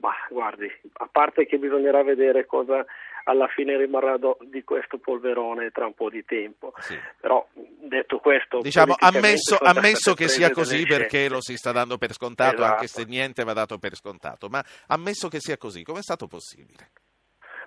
Ma 0.00 0.12
guardi, 0.30 0.70
a 0.92 1.08
parte 1.10 1.46
che 1.46 1.58
bisognerà 1.58 2.02
vedere 2.04 2.46
cosa 2.46 2.84
alla 3.24 3.48
fine 3.48 3.76
rimarrà 3.76 4.16
do, 4.16 4.38
di 4.40 4.64
questo 4.64 4.98
polverone 4.98 5.70
tra 5.70 5.86
un 5.86 5.94
po' 5.94 6.08
di 6.08 6.24
tempo. 6.24 6.72
Sì. 6.78 6.98
Però 7.20 7.46
detto 7.52 8.18
questo, 8.20 8.60
diciamo 8.60 8.94
ammesso, 8.98 9.58
ammesso 9.60 10.14
che 10.14 10.28
sia 10.28 10.50
così 10.50 10.86
perché 10.86 11.28
lo 11.28 11.40
si 11.40 11.56
sta 11.56 11.72
dando 11.72 11.98
per 11.98 12.12
scontato, 12.12 12.54
esatto. 12.54 12.72
anche 12.72 12.86
se 12.86 13.04
niente 13.04 13.44
va 13.44 13.52
dato 13.52 13.78
per 13.78 13.96
scontato, 13.96 14.48
ma 14.48 14.64
ammesso 14.86 15.28
che 15.28 15.40
sia 15.40 15.56
così, 15.56 15.82
come 15.82 15.98
è 15.98 16.02
stato 16.02 16.26
possibile? 16.26 16.90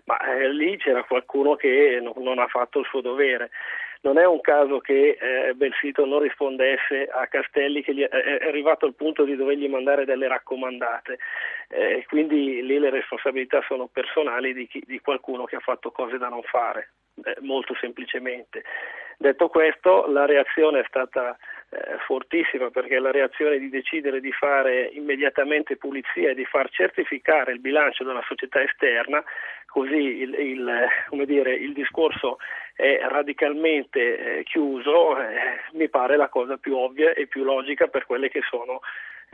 Ma 0.05 0.17
eh, 0.33 0.51
lì 0.51 0.77
c'era 0.77 1.03
qualcuno 1.03 1.55
che 1.55 1.99
non, 2.01 2.13
non 2.23 2.39
ha 2.39 2.47
fatto 2.47 2.79
il 2.79 2.87
suo 2.89 3.01
dovere 3.01 3.51
non 4.01 4.17
è 4.17 4.25
un 4.25 4.41
caso 4.41 4.79
che 4.79 5.17
eh, 5.19 5.53
Belsito 5.53 6.05
non 6.05 6.19
rispondesse 6.19 7.07
a 7.07 7.27
Castelli 7.27 7.83
che 7.83 7.93
gli 7.93 8.01
è, 8.01 8.47
arrivato 8.47 8.85
al 8.85 8.95
punto 8.95 9.23
di 9.23 9.35
dovergli 9.35 9.67
mandare 9.67 10.05
delle 10.05 10.27
raccomandate, 10.27 11.19
eh, 11.69 12.05
quindi 12.07 12.63
lì 12.63 12.79
le 12.79 12.89
responsabilità 12.89 13.61
sono 13.67 13.87
personali 13.87 14.53
di, 14.53 14.67
chi, 14.67 14.81
di, 14.85 14.99
qualcuno 14.99 15.45
che 15.45 15.57
ha 15.57 15.59
fatto 15.59 15.91
cose 15.91 16.17
da 16.17 16.29
non 16.29 16.41
fare, 16.41 16.91
eh, 17.23 17.35
molto 17.41 17.75
semplicemente. 17.79 18.63
Detto 19.17 19.49
questo, 19.49 20.07
la 20.07 20.25
reazione 20.25 20.79
è 20.79 20.85
stata 20.87 21.37
eh, 21.69 21.97
fortissima 22.07 22.71
perché 22.71 22.97
la 22.97 23.11
reazione 23.11 23.59
di 23.59 23.69
decidere 23.69 24.19
di 24.19 24.31
fare 24.31 24.89
immediatamente 24.93 25.77
pulizia 25.77 26.31
e 26.31 26.33
di 26.33 26.43
far 26.43 26.71
certificare 26.71 27.51
il 27.51 27.59
bilancio 27.59 28.03
della 28.03 28.23
società 28.27 28.63
esterna, 28.63 29.23
così 29.67 30.21
il, 30.21 30.33
il, 30.33 31.25
dire, 31.25 31.53
il 31.53 31.73
discorso 31.73 32.39
è 32.81 32.99
radicalmente 33.07 34.39
eh, 34.39 34.43
chiuso, 34.43 35.15
eh, 35.19 35.59
mi 35.73 35.87
pare 35.87 36.17
la 36.17 36.29
cosa 36.29 36.57
più 36.57 36.75
ovvia 36.75 37.13
e 37.13 37.27
più 37.27 37.43
logica 37.43 37.85
per 37.85 38.07
quelle 38.07 38.27
che 38.27 38.41
sono 38.49 38.81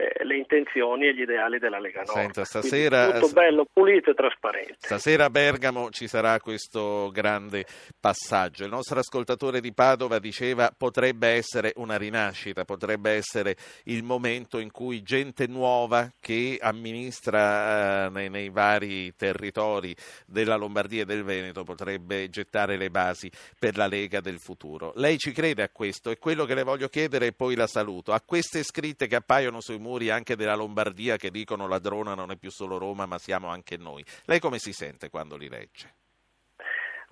eh, 0.00 0.24
le 0.24 0.36
intenzioni 0.36 1.08
e 1.08 1.14
gli 1.14 1.22
ideali 1.22 1.58
della 1.58 1.80
Lega 1.80 2.02
Nord. 2.02 2.16
Senta, 2.16 2.44
stasera, 2.44 3.18
tutto 3.18 3.32
bello, 3.32 3.66
pulito 3.72 4.10
e 4.10 4.14
trasparente. 4.14 4.76
Stasera 4.78 5.24
a 5.24 5.30
Bergamo 5.30 5.90
ci 5.90 6.06
sarà 6.06 6.38
questo 6.38 7.10
grande 7.12 7.66
passaggio. 7.98 8.62
Il 8.62 8.70
nostro 8.70 9.00
ascoltatore 9.00 9.60
di 9.60 9.72
Padova 9.72 10.20
diceva 10.20 10.72
potrebbe 10.76 11.30
essere 11.30 11.72
una 11.76 11.96
rinascita, 11.96 12.64
potrebbe 12.64 13.10
essere 13.10 13.56
il 13.86 14.04
momento 14.04 14.60
in 14.60 14.70
cui 14.70 15.02
gente 15.02 15.48
nuova 15.48 16.08
che 16.20 16.58
amministra 16.60 18.06
eh, 18.06 18.10
nei, 18.10 18.28
nei 18.28 18.50
vari 18.50 19.16
territori 19.16 19.96
della 20.26 20.54
Lombardia 20.54 21.02
e 21.02 21.06
del 21.06 21.24
Veneto 21.24 21.64
potrebbe 21.64 22.30
gettare 22.30 22.76
le 22.76 22.90
basi 22.90 23.28
per 23.58 23.76
la 23.76 23.88
Lega 23.88 24.20
del 24.20 24.38
futuro. 24.38 24.92
Lei 24.94 25.18
ci 25.18 25.32
crede 25.32 25.64
a 25.64 25.70
questo? 25.70 26.12
E 26.12 26.18
quello 26.18 26.44
che 26.44 26.54
le 26.54 26.62
voglio 26.62 26.88
chiedere 26.88 27.26
e 27.26 27.32
poi 27.32 27.56
la 27.56 27.66
saluto. 27.66 28.12
A 28.12 28.20
queste 28.24 28.62
scritte 28.62 29.08
che 29.08 29.16
appaiono 29.16 29.60
sui 29.60 29.78
muri 29.78 29.86
muri 29.88 30.10
anche 30.10 30.36
della 30.36 30.54
Lombardia 30.54 31.16
che 31.16 31.30
dicono 31.30 31.66
ladrona 31.66 32.14
non 32.14 32.30
è 32.30 32.36
più 32.36 32.50
solo 32.50 32.76
Roma 32.76 33.06
ma 33.06 33.16
siamo 33.18 33.48
anche 33.48 33.76
noi. 33.78 34.04
Lei 34.26 34.38
come 34.38 34.58
si 34.58 34.72
sente 34.72 35.08
quando 35.08 35.36
li 35.36 35.48
legge? 35.48 35.94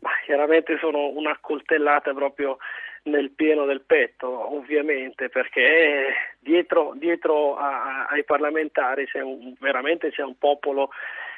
Ma 0.00 0.10
chiaramente 0.24 0.76
sono 0.78 1.08
una 1.08 1.38
coltellata 1.40 2.12
proprio 2.12 2.58
nel 3.04 3.30
pieno 3.30 3.64
del 3.64 3.80
petto, 3.82 4.54
ovviamente, 4.54 5.28
perché 5.28 6.34
dietro, 6.38 6.92
dietro 6.96 7.56
a, 7.56 8.06
ai 8.06 8.24
parlamentari 8.24 9.06
c'è 9.06 9.22
un, 9.22 9.54
veramente 9.58 10.10
c'è 10.10 10.22
un 10.22 10.36
popolo 10.36 10.90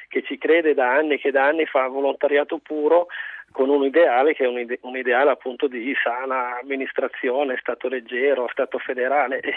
che 0.09 0.23
ci 0.23 0.39
crede 0.39 0.75
da 0.75 0.93
anni, 0.93 1.19
che 1.19 1.31
da 1.31 1.45
anni 1.47 1.67
fa 1.67 1.87
volontariato 1.87 2.59
puro 2.59 3.07
con 3.51 3.71
un 3.71 3.85
ideale 3.85 4.35
che 4.35 4.45
è 4.45 4.47
un, 4.47 4.59
ide- 4.59 4.79
un, 4.83 4.97
ideale 4.97 5.31
appunto 5.31 5.67
di 5.67 5.95
sana 6.03 6.59
amministrazione, 6.61 7.57
Stato 7.61 7.89
leggero, 7.89 8.49
Stato 8.51 8.79
federale. 8.79 9.41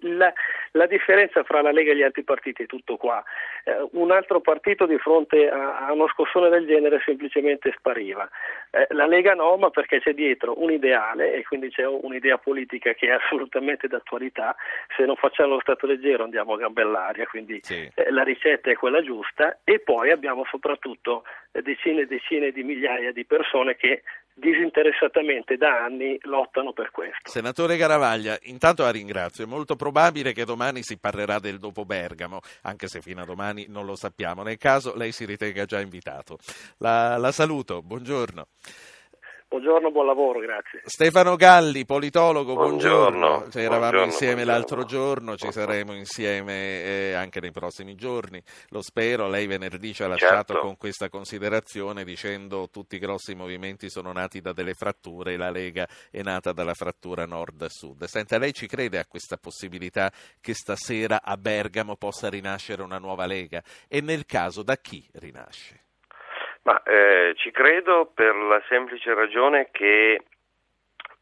La, 0.00 0.32
la, 0.72 0.86
differenza 0.86 1.42
fra 1.42 1.60
la 1.60 1.72
Lega 1.72 1.92
e 1.92 1.96
gli 1.96 2.02
altri 2.02 2.22
partiti 2.22 2.62
è 2.62 2.66
tutto 2.66 2.96
qua. 2.96 3.22
Eh, 3.64 3.88
un 3.92 4.10
altro 4.10 4.40
partito 4.40 4.86
di 4.86 4.96
fronte 4.98 5.48
a, 5.48 5.86
a, 5.86 5.92
uno 5.92 6.06
scossone 6.08 6.48
del 6.48 6.66
genere 6.66 7.00
semplicemente 7.04 7.74
spariva. 7.76 8.28
Eh, 8.70 8.86
la 8.90 9.06
Lega 9.06 9.34
no, 9.34 9.56
ma 9.56 9.70
perché 9.70 10.00
c'è 10.00 10.14
dietro 10.14 10.62
un 10.62 10.70
ideale 10.70 11.34
e 11.34 11.42
quindi 11.44 11.70
c'è 11.70 11.86
un'idea 11.86 12.38
politica 12.38 12.92
che 12.94 13.08
è 13.08 13.12
assolutamente 13.12 13.88
d'attualità. 13.88 14.56
Se 14.96 15.04
non 15.04 15.16
facciamo 15.16 15.54
lo 15.54 15.60
Stato 15.60 15.86
leggero 15.86 16.24
andiamo 16.24 16.54
a 16.54 16.56
gambe 16.56 16.82
all'aria, 16.82 17.26
quindi 17.26 17.60
sì. 17.62 17.90
eh, 17.94 18.10
la 18.10 18.22
ricetta 18.22 18.70
è 18.70 18.74
quella 18.74 19.02
giusta 19.02 19.58
e 19.64 19.80
poi 19.80 20.10
abbiamo 20.10 20.44
soprattutto 20.48 21.24
decine 21.62 22.02
e 22.02 22.06
decine 22.06 22.50
di 22.50 22.62
migliaia 22.62 23.12
di 23.12 23.24
persone 23.26 23.76
che 23.76 24.02
disinteressatamente 24.38 25.56
da 25.56 25.82
anni 25.82 26.18
lottano 26.22 26.72
per 26.72 26.90
questo. 26.90 27.30
Senatore 27.30 27.78
Garavaglia, 27.78 28.36
intanto 28.42 28.82
la 28.82 28.90
ringrazio. 28.90 29.44
È 29.44 29.48
molto 29.48 29.76
probabile 29.76 30.32
che 30.32 30.44
domani 30.44 30.82
si 30.82 30.98
parlerà 30.98 31.38
del 31.38 31.58
dopo 31.58 31.86
Bergamo, 31.86 32.40
anche 32.62 32.86
se 32.86 33.00
fino 33.00 33.22
a 33.22 33.24
domani 33.24 33.64
non 33.68 33.86
lo 33.86 33.96
sappiamo. 33.96 34.42
Nel 34.42 34.58
caso 34.58 34.94
lei 34.94 35.12
si 35.12 35.24
ritenga 35.24 35.64
già 35.64 35.80
invitato. 35.80 36.38
La, 36.78 37.16
la 37.16 37.32
saluto, 37.32 37.82
buongiorno. 37.82 38.46
Buongiorno, 39.48 39.92
buon 39.92 40.06
lavoro, 40.06 40.40
grazie. 40.40 40.82
Stefano 40.84 41.36
Galli, 41.36 41.84
politologo, 41.84 42.54
buongiorno. 42.54 43.18
buongiorno. 43.18 43.50
Cioè, 43.50 43.62
eravamo 43.62 43.80
buongiorno, 43.80 44.04
insieme 44.06 44.34
buongiorno. 44.42 44.58
l'altro 44.58 44.84
giorno, 44.84 45.36
ci 45.36 45.52
saremo 45.52 45.94
insieme 45.94 46.82
eh, 46.82 47.12
anche 47.12 47.38
nei 47.38 47.52
prossimi 47.52 47.94
giorni, 47.94 48.42
lo 48.70 48.82
spero. 48.82 49.28
Lei 49.28 49.46
venerdì 49.46 49.94
ci 49.94 50.02
ha 50.02 50.08
lasciato 50.08 50.52
certo. 50.54 50.66
con 50.66 50.76
questa 50.76 51.08
considerazione 51.08 52.02
dicendo 52.02 52.68
tutti 52.72 52.96
i 52.96 52.98
grossi 52.98 53.36
movimenti 53.36 53.88
sono 53.88 54.10
nati 54.10 54.40
da 54.40 54.52
delle 54.52 54.74
fratture 54.74 55.34
e 55.34 55.36
la 55.36 55.50
Lega 55.50 55.86
è 56.10 56.22
nata 56.22 56.50
dalla 56.50 56.74
frattura 56.74 57.24
nord-sud. 57.24 58.02
Senta, 58.04 58.38
lei 58.38 58.52
ci 58.52 58.66
crede 58.66 58.98
a 58.98 59.06
questa 59.06 59.36
possibilità 59.36 60.10
che 60.40 60.54
stasera 60.54 61.22
a 61.22 61.36
Bergamo 61.36 61.94
possa 61.94 62.28
rinascere 62.28 62.82
una 62.82 62.98
nuova 62.98 63.26
Lega? 63.26 63.62
E 63.86 64.00
nel 64.00 64.26
caso 64.26 64.64
da 64.64 64.76
chi 64.76 65.08
rinasce? 65.12 65.85
Ma 66.66 66.82
eh, 66.82 67.32
ci 67.36 67.52
credo 67.52 68.10
per 68.12 68.34
la 68.34 68.60
semplice 68.68 69.14
ragione 69.14 69.68
che 69.70 70.20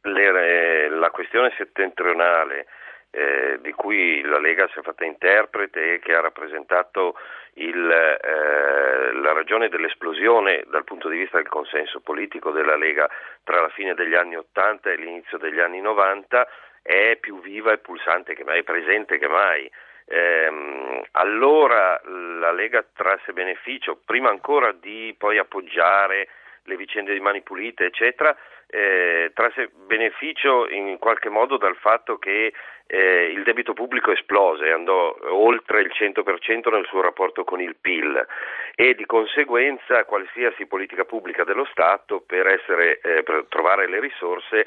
le, 0.00 0.88
la 0.88 1.10
questione 1.10 1.52
settentrionale 1.58 2.66
eh, 3.10 3.58
di 3.60 3.70
cui 3.72 4.22
la 4.22 4.38
Lega 4.38 4.66
si 4.68 4.78
è 4.78 4.82
fatta 4.82 5.04
interprete 5.04 5.94
e 5.94 5.98
che 5.98 6.14
ha 6.14 6.22
rappresentato 6.22 7.18
il, 7.56 7.90
eh, 7.90 9.12
la 9.12 9.32
ragione 9.34 9.68
dell'esplosione 9.68 10.64
dal 10.66 10.84
punto 10.84 11.10
di 11.10 11.18
vista 11.18 11.36
del 11.36 11.48
consenso 11.48 12.00
politico 12.00 12.50
della 12.50 12.76
Lega 12.76 13.06
tra 13.42 13.60
la 13.60 13.68
fine 13.68 13.92
degli 13.92 14.14
anni 14.14 14.36
80 14.36 14.90
e 14.90 14.96
l'inizio 14.96 15.36
degli 15.36 15.60
anni 15.60 15.82
90 15.82 16.48
è 16.80 17.18
più 17.20 17.42
viva 17.42 17.70
e 17.70 17.78
pulsante 17.78 18.34
che 18.34 18.44
mai, 18.44 18.62
presente 18.62 19.18
che 19.18 19.28
mai. 19.28 19.70
Ehm, 20.06 21.02
allora 21.12 22.00
la 22.04 22.52
Lega 22.52 22.84
trasse 22.94 23.32
beneficio, 23.32 24.00
prima 24.04 24.28
ancora 24.28 24.72
di 24.72 25.14
poi 25.16 25.38
appoggiare 25.38 26.28
le 26.64 26.76
vicende 26.76 27.12
di 27.12 27.20
Mani 27.20 27.42
Pulite, 27.42 27.86
eccetera, 27.86 28.36
eh, 28.68 29.30
trasse 29.34 29.70
beneficio 29.86 30.68
in 30.68 30.98
qualche 30.98 31.28
modo 31.28 31.56
dal 31.56 31.76
fatto 31.76 32.18
che 32.18 32.52
eh, 32.86 33.32
il 33.32 33.42
debito 33.42 33.72
pubblico 33.72 34.12
esplose, 34.12 34.70
andò 34.70 35.16
oltre 35.30 35.80
il 35.80 35.90
100% 35.92 36.70
nel 36.70 36.86
suo 36.86 37.00
rapporto 37.00 37.44
con 37.44 37.60
il 37.60 37.76
PIL 37.80 38.26
e 38.74 38.94
di 38.94 39.06
conseguenza 39.06 40.04
qualsiasi 40.04 40.66
politica 40.66 41.04
pubblica 41.04 41.44
dello 41.44 41.64
Stato 41.70 42.20
per, 42.20 42.46
essere, 42.46 43.00
eh, 43.00 43.22
per 43.22 43.46
trovare 43.48 43.88
le 43.88 44.00
risorse 44.00 44.66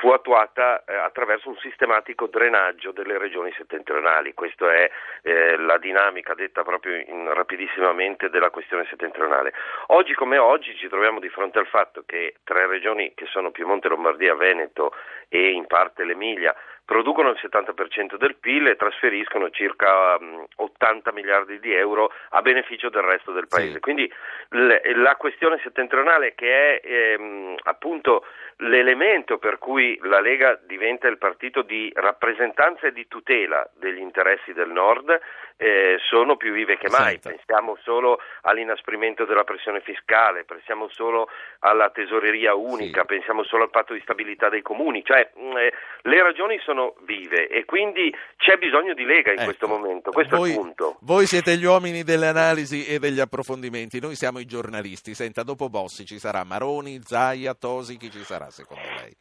fu 0.00 0.08
attuata 0.10 0.84
eh, 0.84 0.94
attraverso 0.94 1.48
un 1.48 1.56
sistematico 1.58 2.26
drenaggio 2.26 2.92
delle 2.92 3.18
regioni 3.18 3.52
settentrionali. 3.56 4.34
Questa 4.34 4.72
è 4.72 4.90
eh, 5.22 5.56
la 5.56 5.78
dinamica 5.78 6.34
detta 6.34 6.62
proprio 6.62 6.96
in, 6.96 7.32
rapidissimamente 7.32 8.30
della 8.30 8.50
questione 8.50 8.86
settentrionale. 8.88 9.52
Oggi 9.88 10.14
come 10.14 10.38
oggi 10.38 10.74
ci 10.76 10.88
troviamo 10.88 11.20
di 11.20 11.28
fronte 11.28 11.58
al 11.58 11.66
fatto 11.66 12.02
che 12.06 12.36
tre 12.44 12.66
regioni 12.66 13.12
che 13.14 13.26
sono 13.26 13.37
Piemonte, 13.50 13.88
Lombardia, 13.88 14.34
Veneto 14.34 14.94
e 15.28 15.50
in 15.50 15.66
parte 15.66 16.04
l'Emilia 16.04 16.54
producono 16.88 17.28
il 17.28 17.38
70% 17.38 18.16
del 18.16 18.36
PIL 18.36 18.68
e 18.68 18.76
trasferiscono 18.76 19.50
circa 19.50 20.16
um, 20.18 20.46
80 20.56 21.12
miliardi 21.12 21.60
di 21.60 21.74
euro 21.74 22.10
a 22.30 22.40
beneficio 22.40 22.88
del 22.88 23.02
resto 23.02 23.30
del 23.30 23.46
paese. 23.46 23.74
Sì. 23.74 23.80
Quindi 23.80 24.10
la 24.48 25.14
questione 25.16 25.60
settentrionale 25.62 26.34
che 26.34 26.80
è 26.80 26.80
ehm, 26.82 27.56
appunto 27.64 28.24
l'elemento 28.60 29.36
per 29.36 29.58
cui 29.58 29.98
la 30.04 30.20
Lega 30.20 30.58
diventa 30.64 31.08
il 31.08 31.18
partito 31.18 31.60
di 31.60 31.92
rappresentanza 31.94 32.86
e 32.86 32.92
di 32.92 33.06
tutela 33.06 33.68
degli 33.74 34.00
interessi 34.00 34.54
del 34.54 34.70
Nord 34.70 35.20
eh, 35.60 35.98
sono 36.08 36.36
più 36.36 36.52
vive 36.52 36.78
che 36.78 36.88
mai. 36.88 37.18
Senta. 37.20 37.30
Pensiamo 37.30 37.76
solo 37.82 38.18
all'inasprimento 38.42 39.24
della 39.24 39.42
pressione 39.44 39.80
fiscale, 39.80 40.44
pensiamo 40.44 40.88
solo 40.88 41.28
alla 41.60 41.90
tesoreria 41.90 42.54
unica, 42.54 43.00
Sì. 43.00 43.06
pensiamo 43.06 43.42
solo 43.42 43.64
al 43.64 43.70
patto 43.70 43.92
di 43.92 44.00
stabilità 44.00 44.48
dei 44.48 44.62
comuni, 44.62 45.04
cioè 45.04 45.30
mh, 45.34 45.56
eh, 45.56 45.72
le 46.02 46.22
ragioni 46.22 46.58
sono 46.60 46.94
vive 47.04 47.48
e 47.48 47.64
quindi 47.64 48.14
c'è 48.36 48.56
bisogno 48.56 48.94
di 48.94 49.04
Lega 49.04 49.32
in 49.32 49.38
Ecco, 49.38 49.44
questo 49.44 49.66
momento, 49.68 50.10
questo 50.12 50.36
voi, 50.36 50.50
è 50.50 50.52
il 50.54 50.58
punto. 50.60 50.96
Voi 51.00 51.26
siete 51.26 51.56
gli 51.56 51.64
uomini 51.64 52.04
delle 52.04 52.28
analisi 52.28 52.86
e 52.86 52.98
degli 53.00 53.18
approfondimenti, 53.20 54.00
noi 54.00 54.14
siamo 54.14 54.38
i 54.38 54.46
giornalisti. 54.46 55.12
Senta, 55.14 55.42
dopo 55.42 55.68
Bossi 55.68 56.04
ci 56.06 56.18
sarà 56.20 56.44
Maroni, 56.44 57.00
Zaia, 57.02 57.54
Tosi, 57.54 57.96
chi 57.96 58.10
ci 58.10 58.22
sarà 58.22 58.48
secondo 58.50 58.86
lei? 58.96 59.12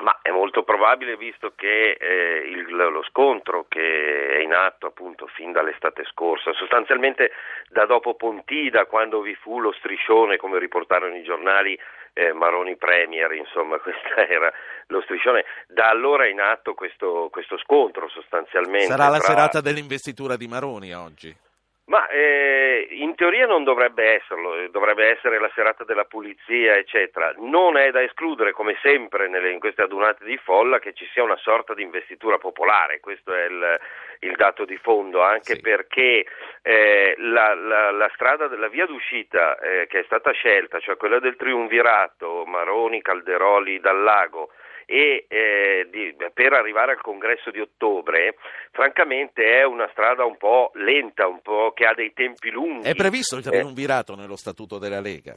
Ma 0.00 0.18
è 0.22 0.30
molto 0.30 0.62
probabile 0.62 1.16
visto 1.16 1.52
che 1.54 1.92
eh, 1.92 2.44
il- 2.48 2.74
lo 2.74 3.02
scontro 3.04 3.66
che 3.68 4.36
è 4.36 4.42
in 4.42 4.52
atto 4.52 4.86
appunto 4.86 5.26
fin 5.26 5.52
dall'estate 5.52 6.04
scorsa, 6.04 6.52
sostanzialmente 6.52 7.30
da 7.68 7.84
dopo 7.86 8.14
Pontida, 8.14 8.86
quando 8.86 9.20
vi 9.20 9.34
fu 9.34 9.60
lo 9.60 9.72
striscione, 9.72 10.36
come 10.36 10.58
riportarono 10.58 11.14
i 11.16 11.22
giornali, 11.22 11.78
eh, 12.14 12.32
Maroni 12.32 12.76
Premier, 12.76 13.32
insomma, 13.32 13.78
questo 13.80 14.14
era 14.16 14.52
lo 14.88 15.00
striscione, 15.02 15.44
da 15.68 15.88
allora 15.88 16.24
è 16.24 16.28
in 16.28 16.40
atto 16.40 16.74
questo, 16.74 17.28
questo 17.30 17.58
scontro 17.58 18.08
sostanzialmente. 18.08 18.86
Sarà 18.86 19.08
la 19.08 19.18
tra- 19.18 19.26
serata 19.26 19.60
dell'investitura 19.60 20.36
di 20.36 20.46
Maroni 20.48 20.94
oggi. 20.94 21.34
Ma 21.84 22.06
eh, 22.08 22.86
in 22.90 23.16
teoria 23.16 23.44
non 23.46 23.64
dovrebbe 23.64 24.14
esserlo, 24.14 24.54
eh, 24.54 24.70
dovrebbe 24.70 25.08
essere 25.10 25.40
la 25.40 25.50
serata 25.52 25.82
della 25.82 26.04
pulizia, 26.04 26.76
eccetera. 26.76 27.34
Non 27.38 27.76
è 27.76 27.90
da 27.90 28.00
escludere, 28.00 28.52
come 28.52 28.78
sempre 28.80 29.26
nelle- 29.28 29.50
in 29.50 29.58
queste 29.58 29.82
adunate 29.82 30.24
di 30.24 30.36
folla, 30.38 30.78
che 30.78 30.92
ci 30.92 31.04
sia 31.12 31.24
una 31.24 31.36
sorta 31.38 31.74
di 31.74 31.82
investitura 31.82 32.38
popolare, 32.38 33.00
questo 33.00 33.34
è 33.34 33.44
il, 33.46 33.80
il 34.20 34.36
dato 34.36 34.64
di 34.64 34.76
fondo, 34.76 35.22
anche 35.22 35.54
Sì. 35.56 35.60
perché 35.60 36.24
eh, 36.62 37.14
la, 37.18 37.52
la- 37.54 37.90
la 37.90 38.10
strada 38.14 38.46
della 38.46 38.68
via 38.68 38.86
d'uscita 38.86 39.58
eh, 39.58 39.86
che 39.88 39.98
è 40.00 40.04
stata 40.04 40.30
scelta, 40.30 40.78
cioè 40.78 40.96
quella 40.96 41.18
del 41.18 41.34
triunvirato, 41.34 42.44
Maroni, 42.46 43.02
Calderoli, 43.02 43.80
Dal 43.80 44.00
Lago, 44.00 44.50
e 44.92 45.24
eh, 45.26 45.86
di- 45.90 46.14
per 46.34 46.52
arrivare 46.52 46.92
al 46.92 47.00
congresso 47.00 47.50
di 47.50 47.60
ottobre, 47.60 48.36
francamente 48.72 49.42
è 49.42 49.64
una 49.64 49.88
strada 49.92 50.26
un 50.26 50.36
po' 50.36 50.70
lenta, 50.74 51.26
un 51.26 51.40
po' 51.40 51.72
che 51.74 51.86
ha 51.86 51.94
dei 51.94 52.12
tempi 52.12 52.50
lunghi. 52.50 52.86
È 52.90 52.94
previsto 52.94 53.36
il 53.36 53.46
Eh, 53.46 53.50
triunvirato 53.50 54.14
nello 54.14 54.36
statuto 54.36 54.78
della 54.78 55.00
Lega? 55.00 55.34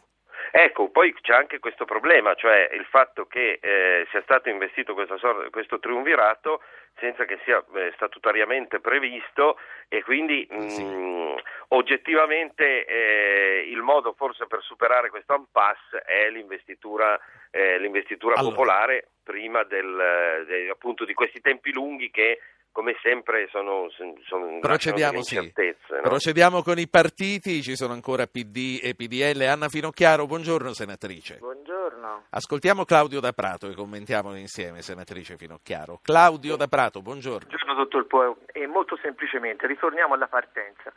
Ecco, 0.52 0.90
poi 0.90 1.14
c'è 1.22 1.34
anche 1.34 1.60
questo 1.60 1.86
problema, 1.86 2.34
cioè 2.36 2.70
il 2.74 2.86
fatto 2.86 3.26
che 3.26 3.60
eh, 3.62 4.06
sia 4.12 4.22
stato 4.24 4.50
investito 4.50 4.94
questa 4.94 5.18
sor- 5.18 5.50
questo 5.50 5.80
triunvirato 5.80 6.62
senza 7.00 7.26
che 7.26 7.40
sia 7.44 7.58
eh, 7.76 7.92
statutariamente 7.96 8.80
previsto 8.80 9.58
e 9.90 10.02
quindi 10.04 10.48
mh, 10.50 11.36
oggettivamente 11.70 12.86
eh, 12.86 13.66
il 13.70 13.82
modo 13.82 14.14
forse 14.14 14.48
per 14.48 14.62
superare 14.62 15.10
questo 15.10 15.36
impasse 15.36 16.00
è 16.06 16.30
l'investitura, 16.30 17.20
eh, 17.52 17.78
l'investitura 17.80 18.36
Allora. 18.36 18.56
popolare 18.56 19.08
prima 19.26 19.64
del, 19.64 20.46
de- 20.48 20.70
appunto 20.70 21.04
di 21.04 21.16
questi 21.16 21.42
tempi 21.42 21.74
lunghi 21.74 22.12
che 22.12 22.40
come 22.72 22.96
sempre 23.02 23.48
sono, 23.52 23.88
sono 24.28 24.60
Procediamo, 24.60 25.24
sì. 25.24 25.38
no? 25.38 26.02
Procediamo 26.02 26.62
con 26.62 26.78
i 26.78 26.90
partiti, 26.90 27.62
ci 27.62 27.74
sono 27.74 27.94
ancora 27.94 28.28
PD 28.28 28.82
e 28.84 28.94
PDL. 28.96 29.44
Anna 29.44 29.70
Finocchiaro, 29.70 30.26
buongiorno 30.26 30.74
senatrice. 30.74 31.38
Buongiorno. 31.38 32.26
Ascoltiamo 32.32 32.84
Claudio 32.84 33.22
Da 33.22 33.32
Prato 33.32 33.70
e 33.70 33.76
commentiamolo 33.76 34.36
insieme, 34.36 34.82
senatrice 34.82 35.38
Finocchiaro. 35.38 36.02
Claudio 36.04 36.58
Da 36.58 36.68
Prato, 36.68 37.02
buongiorno. 37.02 37.48
Buongiorno 37.48 37.76
dottor 37.76 38.08
Poe. 38.08 38.36
E 38.52 38.68
molto 38.68 38.98
semplicemente 39.02 39.68
ritorniamo 39.68 40.14
alla 40.14 40.28
partenza. 40.28 40.92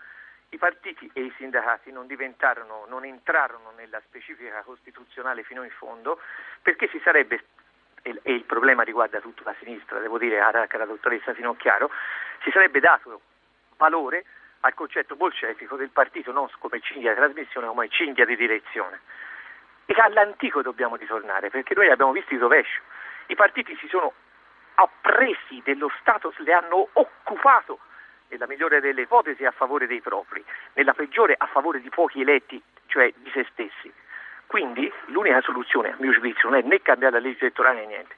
I 0.51 0.59
partiti 0.59 1.09
e 1.12 1.20
i 1.20 1.33
sindacati 1.37 1.93
non 1.93 2.09
diventarono, 2.09 2.87
non 2.89 3.05
entrarono 3.05 3.70
nella 3.76 4.01
specifica 4.05 4.62
costituzionale 4.62 5.45
fino 5.45 5.62
in 5.62 5.70
fondo 5.70 6.18
perché 6.61 6.89
si 6.89 6.99
sarebbe, 7.05 7.45
e, 8.03 8.20
il 8.32 8.44
problema 8.44 8.82
riguarda 8.82 9.20
tutta 9.20 9.42
la 9.44 9.55
sinistra, 9.59 9.99
devo 9.99 10.18
dire 10.18 10.40
anche 10.40 10.76
alla 10.76 10.86
dottoressa 10.86 11.34
Finocchiaro, 11.34 11.90
si 12.42 12.51
sarebbe 12.51 12.80
dato 12.80 13.20
valore 13.76 14.24
al 14.61 14.74
concetto 14.74 15.14
bolscevico 15.16 15.76
del 15.76 15.90
partito 15.90 16.32
non 16.32 16.49
come 16.59 16.80
cinghia 16.80 17.11
di 17.12 17.16
trasmissione, 17.16 17.66
ma 17.66 17.72
come 17.72 17.88
cinghia 17.88 18.24
di 18.24 18.36
direzione. 18.36 19.01
e 19.86 19.94
all'antico 20.01 20.61
dobbiamo 20.61 20.96
ritornare, 20.96 21.49
perché 21.49 21.74
noi 21.74 21.88
abbiamo 21.88 22.12
visto 22.12 22.34
il 22.34 22.40
rovescio. 22.40 22.82
I 23.28 23.34
partiti 23.34 23.74
si 23.80 23.88
sono 23.88 24.12
appresi 24.74 25.62
dello 25.64 25.90
Stato, 26.01 26.32
le 26.38 26.53
hanno 26.53 26.88
occupato 26.92 27.78
nella 28.28 28.46
migliore 28.46 28.80
delle 28.80 29.03
ipotesi 29.03 29.46
a 29.46 29.51
favore 29.51 29.86
dei 29.86 30.03
propri, 30.03 30.44
nella 30.74 30.92
peggiore 30.92 31.34
a 31.36 31.46
favore 31.46 31.80
di 31.80 31.88
pochi 31.88 32.20
eletti, 32.20 32.62
cioè 32.86 33.11
di 33.16 33.30
se 33.30 33.46
stessi. 33.51 33.90
Quindi 34.49 34.90
l'unica 35.09 35.42
soluzione, 35.42 35.90
a 35.90 35.96
mio 35.99 36.11
giudizio, 36.11 36.49
non 36.49 36.59
è 36.59 36.62
né 36.62 36.80
cambiare 36.80 37.20
la 37.20 37.20
legge 37.20 37.40
elettorale 37.42 37.80
né 37.80 37.86
niente. 37.86 38.16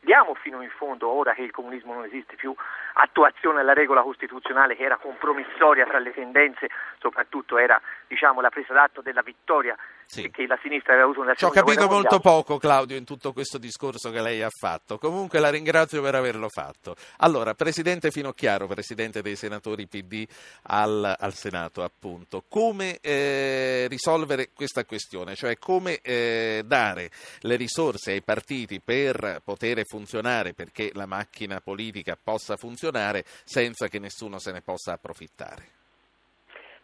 Diamo 0.00 0.34
fino 0.34 0.60
in 0.60 0.70
fondo, 0.70 1.08
ora 1.08 1.34
che 1.34 1.42
il 1.42 1.52
comunismo 1.52 1.94
non 1.94 2.04
esiste 2.04 2.34
più, 2.34 2.52
attuazione 2.94 3.60
alla 3.60 3.74
regola 3.74 4.02
costituzionale 4.02 4.74
che 4.74 4.82
era 4.82 4.96
compromissoria 4.96 5.86
tra 5.86 6.00
le 6.00 6.12
tendenze, 6.12 6.68
soprattutto 6.98 7.58
era 7.58 7.80
diciamo, 8.08 8.40
la 8.40 8.50
presa 8.50 8.72
d'atto 8.72 9.02
della 9.02 9.22
vittoria 9.22 9.76
sì. 10.08 10.30
che 10.30 10.46
la 10.46 10.58
sinistra 10.62 10.92
aveva 10.92 11.04
avuto 11.04 11.20
nella 11.20 11.34
Ci 11.34 11.44
ho 11.44 11.50
capito 11.50 11.86
molto 11.86 12.18
poco, 12.18 12.56
Claudio, 12.56 12.96
in 12.96 13.04
tutto 13.04 13.32
questo 13.32 13.58
discorso 13.58 14.10
che 14.10 14.22
lei 14.22 14.42
ha 14.42 14.48
fatto. 14.50 14.96
Comunque 14.98 15.38
la 15.38 15.50
ringrazio 15.50 16.00
per 16.00 16.14
averlo 16.14 16.48
fatto. 16.48 16.96
Allora, 17.18 17.54
Presidente 17.54 18.10
Finocchiaro, 18.10 18.66
Presidente 18.66 19.20
dei 19.20 19.36
senatori 19.36 19.86
PD 19.86 20.26
al, 20.62 21.14
al 21.18 21.34
Senato, 21.34 21.82
appunto, 21.82 22.44
come 22.48 22.98
eh, 23.00 23.86
risolvere 23.88 24.50
questa 24.54 24.84
questione? 24.84 25.34
Cioè 25.34 25.58
come 25.58 26.00
eh, 26.00 26.62
dare 26.64 27.10
le 27.40 27.56
risorse 27.56 28.12
ai 28.12 28.22
partiti 28.22 28.80
per 28.80 29.42
poter 29.44 29.82
funzionare, 29.84 30.54
perché 30.54 30.90
la 30.94 31.06
macchina 31.06 31.60
politica 31.60 32.18
possa 32.20 32.56
funzionare 32.56 33.24
senza 33.44 33.88
che 33.88 33.98
nessuno 33.98 34.38
se 34.38 34.52
ne 34.52 34.62
possa 34.62 34.94
approfittare? 34.94 35.77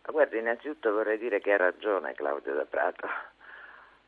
Ma 0.06 0.12
guardi, 0.12 0.38
innanzitutto 0.38 0.92
vorrei 0.92 1.18
dire 1.18 1.40
che 1.40 1.52
ha 1.52 1.56
ragione 1.56 2.12
Claudio 2.12 2.54
da 2.54 2.66
Prato. 2.66 3.06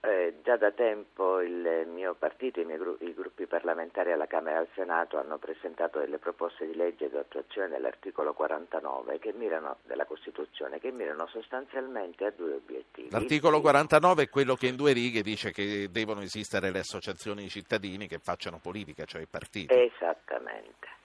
Eh, 0.00 0.34
già 0.44 0.56
da 0.56 0.70
tempo 0.70 1.40
il 1.40 1.88
mio 1.92 2.14
partito, 2.14 2.60
i 2.60 2.64
miei 2.64 2.78
gru- 2.78 3.00
i 3.00 3.14
gruppi 3.14 3.46
parlamentari 3.46 4.12
alla 4.12 4.26
Camera 4.26 4.56
e 4.56 4.60
al 4.60 4.68
Senato 4.74 5.18
hanno 5.18 5.38
presentato 5.38 5.98
delle 5.98 6.18
proposte 6.18 6.66
di 6.66 6.76
legge 6.76 7.08
di 7.08 7.16
attuazione 7.16 7.68
dell'articolo 7.68 8.34
49 8.34 9.18
che 9.18 9.32
mirano, 9.32 9.78
della 9.84 10.04
Costituzione 10.04 10.78
che 10.78 10.92
mirano 10.92 11.26
sostanzialmente 11.26 12.26
a 12.26 12.30
due 12.30 12.52
obiettivi. 12.52 13.10
L'articolo 13.10 13.60
49 13.60 14.24
è 14.24 14.28
quello 14.28 14.54
che 14.54 14.68
in 14.68 14.76
due 14.76 14.92
righe 14.92 15.22
dice 15.22 15.50
che 15.50 15.88
devono 15.90 16.20
esistere 16.20 16.70
le 16.70 16.80
associazioni 16.80 17.42
di 17.42 17.48
cittadini 17.48 18.06
che 18.06 18.18
facciano 18.18 18.60
politica, 18.62 19.06
cioè 19.06 19.22
i 19.22 19.26
partiti. 19.28 19.74
Esattamente. 19.74 20.95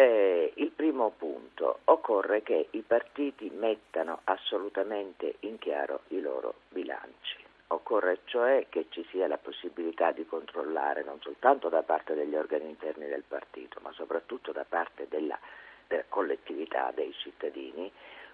Eh, 0.00 0.52
il 0.54 0.70
primo 0.70 1.10
punto, 1.10 1.80
occorre 1.86 2.44
che 2.44 2.68
i 2.70 2.82
partiti 2.82 3.50
mettano 3.50 4.20
assolutamente 4.22 5.38
in 5.40 5.58
chiaro 5.58 6.02
i 6.10 6.20
loro 6.20 6.54
bilanci. 6.68 7.44
Occorre 7.66 8.20
cioè 8.26 8.66
che 8.68 8.86
ci 8.90 9.04
sia 9.10 9.26
la 9.26 9.38
possibilità 9.38 10.12
di 10.12 10.24
controllare 10.24 11.02
non 11.02 11.20
soltanto 11.20 11.68
da 11.68 11.82
parte 11.82 12.14
degli 12.14 12.36
organi 12.36 12.68
interni 12.68 13.08
del 13.08 13.24
partito, 13.26 13.80
ma 13.82 13.90
soprattutto 13.90 14.52
da 14.52 14.64
parte 14.68 15.08
della, 15.08 15.36
della 15.88 16.04
collettività 16.08 16.92
dei 16.94 17.12
cittadini, 17.14 17.90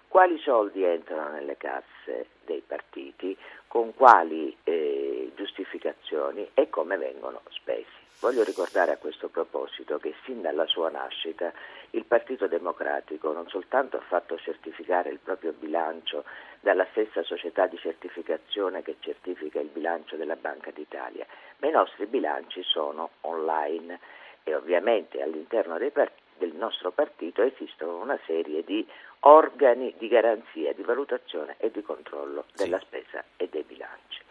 quali 0.07 0.37
soldi 0.37 0.83
entrano 0.83 1.31
nelle 1.31 1.57
casse 1.57 2.27
dei 2.45 2.61
partiti, 2.61 3.35
con 3.67 3.91
quali 3.95 4.55
eh, 4.65 5.31
giustificazioni 5.33 6.47
e 6.53 6.69
come 6.69 6.95
vengono 6.97 7.41
spesi. 7.49 8.04
Voglio 8.25 8.43
ricordare 8.43 8.91
a 8.91 8.97
questo 8.97 9.27
proposito 9.27 9.99
che 9.99 10.15
sin 10.23 10.41
dalla 10.41 10.65
sua 10.65 10.89
nascita 10.89 11.53
il 11.91 12.05
Partito 12.05 12.47
Democratico 12.47 13.31
non 13.31 13.47
soltanto 13.49 13.97
ha 13.97 14.01
fatto 14.01 14.35
certificare 14.39 15.11
il 15.11 15.19
proprio 15.19 15.53
bilancio 15.53 16.23
dalla 16.59 16.87
stessa 16.89 17.21
società 17.21 17.67
di 17.67 17.77
certificazione 17.77 18.81
che 18.81 18.95
certifica 18.97 19.59
il 19.59 19.67
bilancio 19.67 20.15
della 20.15 20.37
Banca 20.37 20.71
d'Italia, 20.71 21.27
ma 21.57 21.67
i 21.67 21.71
nostri 21.71 22.07
bilanci 22.07 22.63
sono 22.63 23.11
online 23.21 23.99
e 24.41 24.55
ovviamente 24.55 25.21
all'interno 25.21 25.77
part- 25.93 26.17
del 26.39 26.55
nostro 26.55 26.89
partito 26.89 27.43
esistono 27.43 28.01
una 28.01 28.17
serie 28.25 28.63
di 28.63 28.83
organi 29.19 29.93
di 29.99 30.07
garanzia, 30.07 30.73
di 30.73 30.81
valutazione 30.81 31.57
e 31.59 31.69
di 31.69 31.83
controllo 31.83 32.45
della 32.55 32.79
sì. 32.79 32.85
spesa 32.85 33.23
e 33.37 33.47
dei 33.49 33.61
bilanci. 33.61 34.23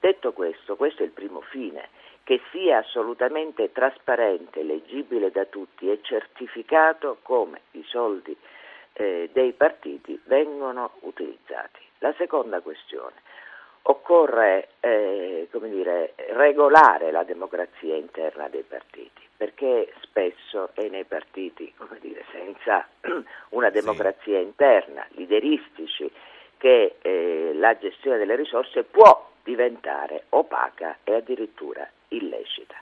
Detto 0.00 0.32
questo, 0.32 0.74
questo 0.74 1.02
è 1.02 1.06
il 1.06 1.12
primo 1.12 1.42
fine 1.42 1.88
che 2.26 2.40
sia 2.50 2.78
assolutamente 2.78 3.70
trasparente, 3.70 4.64
leggibile 4.64 5.30
da 5.30 5.44
tutti 5.44 5.88
e 5.88 6.00
certificato 6.02 7.18
come 7.22 7.60
i 7.70 7.84
soldi 7.86 8.36
eh, 8.94 9.30
dei 9.32 9.52
partiti 9.52 10.20
vengono 10.24 10.94
utilizzati. 11.02 11.78
La 11.98 12.12
seconda 12.18 12.60
questione, 12.62 13.14
occorre 13.82 14.70
eh, 14.80 15.48
dire, 15.52 16.14
regolare 16.30 17.12
la 17.12 17.22
democrazia 17.22 17.94
interna 17.94 18.48
dei 18.48 18.64
partiti, 18.64 19.22
perché 19.36 19.92
spesso 20.00 20.70
è 20.74 20.88
nei 20.88 21.04
partiti, 21.04 21.72
dire, 22.00 22.24
senza 22.32 22.88
una 23.50 23.70
democrazia 23.70 24.38
sì. 24.38 24.44
interna, 24.44 25.06
lideristici, 25.10 26.10
che 26.56 26.96
eh, 27.00 27.52
la 27.54 27.78
gestione 27.78 28.18
delle 28.18 28.34
risorse 28.34 28.82
può 28.82 29.30
diventare 29.44 30.24
opaca 30.30 30.98
e 31.04 31.14
addirittura 31.14 31.88
illecita. 32.08 32.74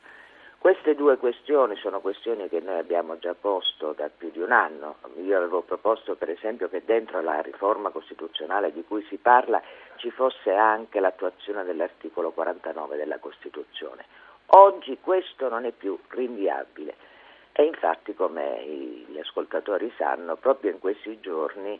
Queste 0.65 0.95
due 0.95 1.19
questioni 1.19 1.77
sono 1.77 2.01
questioni 2.01 2.49
che 2.49 2.61
noi 2.61 2.79
abbiamo 2.79 3.19
già 3.19 3.35
posto 3.35 3.93
da 3.93 4.09
più 4.09 4.31
di 4.31 4.39
un 4.39 4.51
anno. 4.51 4.97
Io 5.23 5.37
avevo 5.37 5.61
proposto 5.61 6.15
per 6.15 6.31
esempio 6.31 6.71
che 6.71 6.83
dentro 6.87 7.21
la 7.21 7.43
riforma 7.43 7.91
costituzionale 7.91 8.73
di 8.73 8.83
cui 8.83 9.05
si 9.11 9.17
parla 9.17 9.61
ci 9.97 10.11
fosse 10.11 10.55
anche 10.55 11.01
l'attuazione 11.01 11.65
dell'articolo 11.65 12.31
49 12.31 12.97
della 12.97 13.19
Costituzione. 13.19 14.07
Oggi 14.57 14.97
questo 15.03 15.51
non 15.51 15.67
è 15.67 15.73
più 15.73 15.99
rinviabile 16.09 16.95
e 17.53 17.65
infatti 17.65 18.15
come 18.15 18.65
gli 18.65 19.19
ascoltatori 19.19 19.93
sanno 19.99 20.37
proprio 20.37 20.71
in 20.71 20.79
questi 20.79 21.21
giorni 21.21 21.79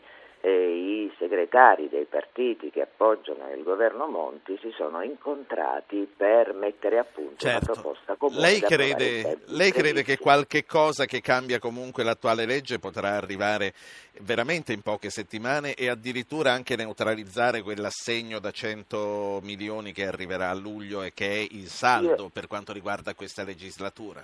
i 0.49 1.11
segretari 1.17 1.89
dei 1.89 2.05
partiti 2.05 2.69
che 2.69 2.81
appoggiano 2.81 3.51
il 3.51 3.63
governo 3.63 4.07
Monti 4.07 4.57
si 4.61 4.71
sono 4.75 5.01
incontrati 5.01 6.07
per 6.15 6.53
mettere 6.53 6.99
a 6.99 7.03
punto 7.03 7.37
certo. 7.37 7.71
una 7.71 7.81
proposta 7.81 8.15
comune. 8.15 8.41
Lei 8.41 8.61
crede, 8.61 9.39
lei 9.45 9.71
crede 9.71 10.03
che 10.03 10.17
qualche 10.17 10.65
cosa 10.65 11.05
che 11.05 11.21
cambia 11.21 11.59
comunque 11.59 12.03
l'attuale 12.03 12.45
legge 12.45 12.79
potrà 12.79 13.15
arrivare 13.15 13.73
veramente 14.21 14.73
in 14.73 14.81
poche 14.81 15.09
settimane 15.09 15.73
e 15.73 15.89
addirittura 15.89 16.51
anche 16.51 16.75
neutralizzare 16.75 17.61
quell'assegno 17.61 18.39
da 18.39 18.51
100 18.51 19.39
milioni 19.41 19.93
che 19.93 20.05
arriverà 20.05 20.49
a 20.49 20.53
luglio 20.53 21.01
e 21.01 21.11
che 21.13 21.27
è 21.27 21.47
il 21.51 21.67
saldo 21.67 22.23
Io... 22.23 22.29
per 22.29 22.47
quanto 22.47 22.71
riguarda 22.71 23.13
questa 23.13 23.43
legislatura? 23.43 24.23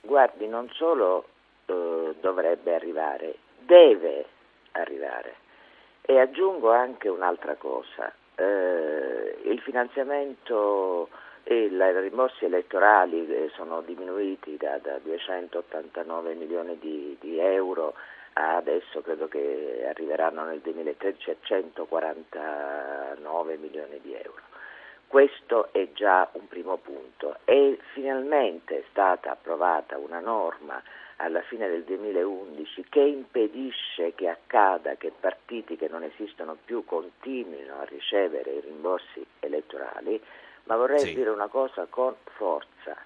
Guardi, 0.00 0.46
non 0.46 0.68
solo 0.72 1.26
eh, 1.66 2.14
dovrebbe 2.20 2.74
arrivare, 2.74 3.36
deve 3.58 4.26
arrivare. 4.74 5.36
E 6.02 6.18
aggiungo 6.18 6.70
anche 6.70 7.08
un'altra 7.08 7.54
cosa, 7.54 8.12
eh, 8.36 9.38
il 9.44 9.60
finanziamento 9.60 11.08
e 11.44 11.64
i 11.64 12.00
rimborsi 12.00 12.46
elettorali 12.46 13.28
eh, 13.28 13.50
sono 13.54 13.82
diminuiti 13.82 14.56
da, 14.56 14.78
da 14.78 14.98
289 14.98 16.34
milioni 16.34 16.78
di, 16.78 17.16
di, 17.20 17.38
euro 17.38 17.94
adesso 18.32 19.02
credo 19.02 19.28
che 19.28 19.84
arriveranno 19.86 20.44
nel 20.44 20.60
2013 20.60 21.30
a 21.30 21.36
149 21.40 23.56
milioni 23.58 24.00
di 24.02 24.14
euro. 24.14 24.40
Questo 25.06 25.72
è 25.72 25.92
già 25.92 26.28
un 26.32 26.48
primo 26.48 26.76
punto 26.76 27.36
e 27.44 27.78
finalmente 27.92 28.78
è 28.78 28.84
stata 28.90 29.30
approvata 29.30 29.96
una 29.96 30.18
norma 30.18 30.82
alla 31.16 31.42
fine 31.42 31.68
del 31.68 31.84
2011 31.84 32.86
che 32.88 33.00
impedisce 33.00 34.14
che 34.14 34.28
accada 34.28 34.96
che 34.96 35.12
partiti 35.18 35.76
che 35.76 35.88
non 35.88 36.02
esistono 36.02 36.56
più 36.64 36.84
continuino 36.84 37.78
a 37.78 37.84
ricevere 37.84 38.50
i 38.50 38.60
rimborsi 38.60 39.24
elettorali, 39.40 40.20
ma 40.64 40.76
vorrei 40.76 41.00
sì. 41.00 41.14
dire 41.14 41.30
una 41.30 41.48
cosa 41.48 41.86
con 41.88 42.14
forza. 42.36 42.96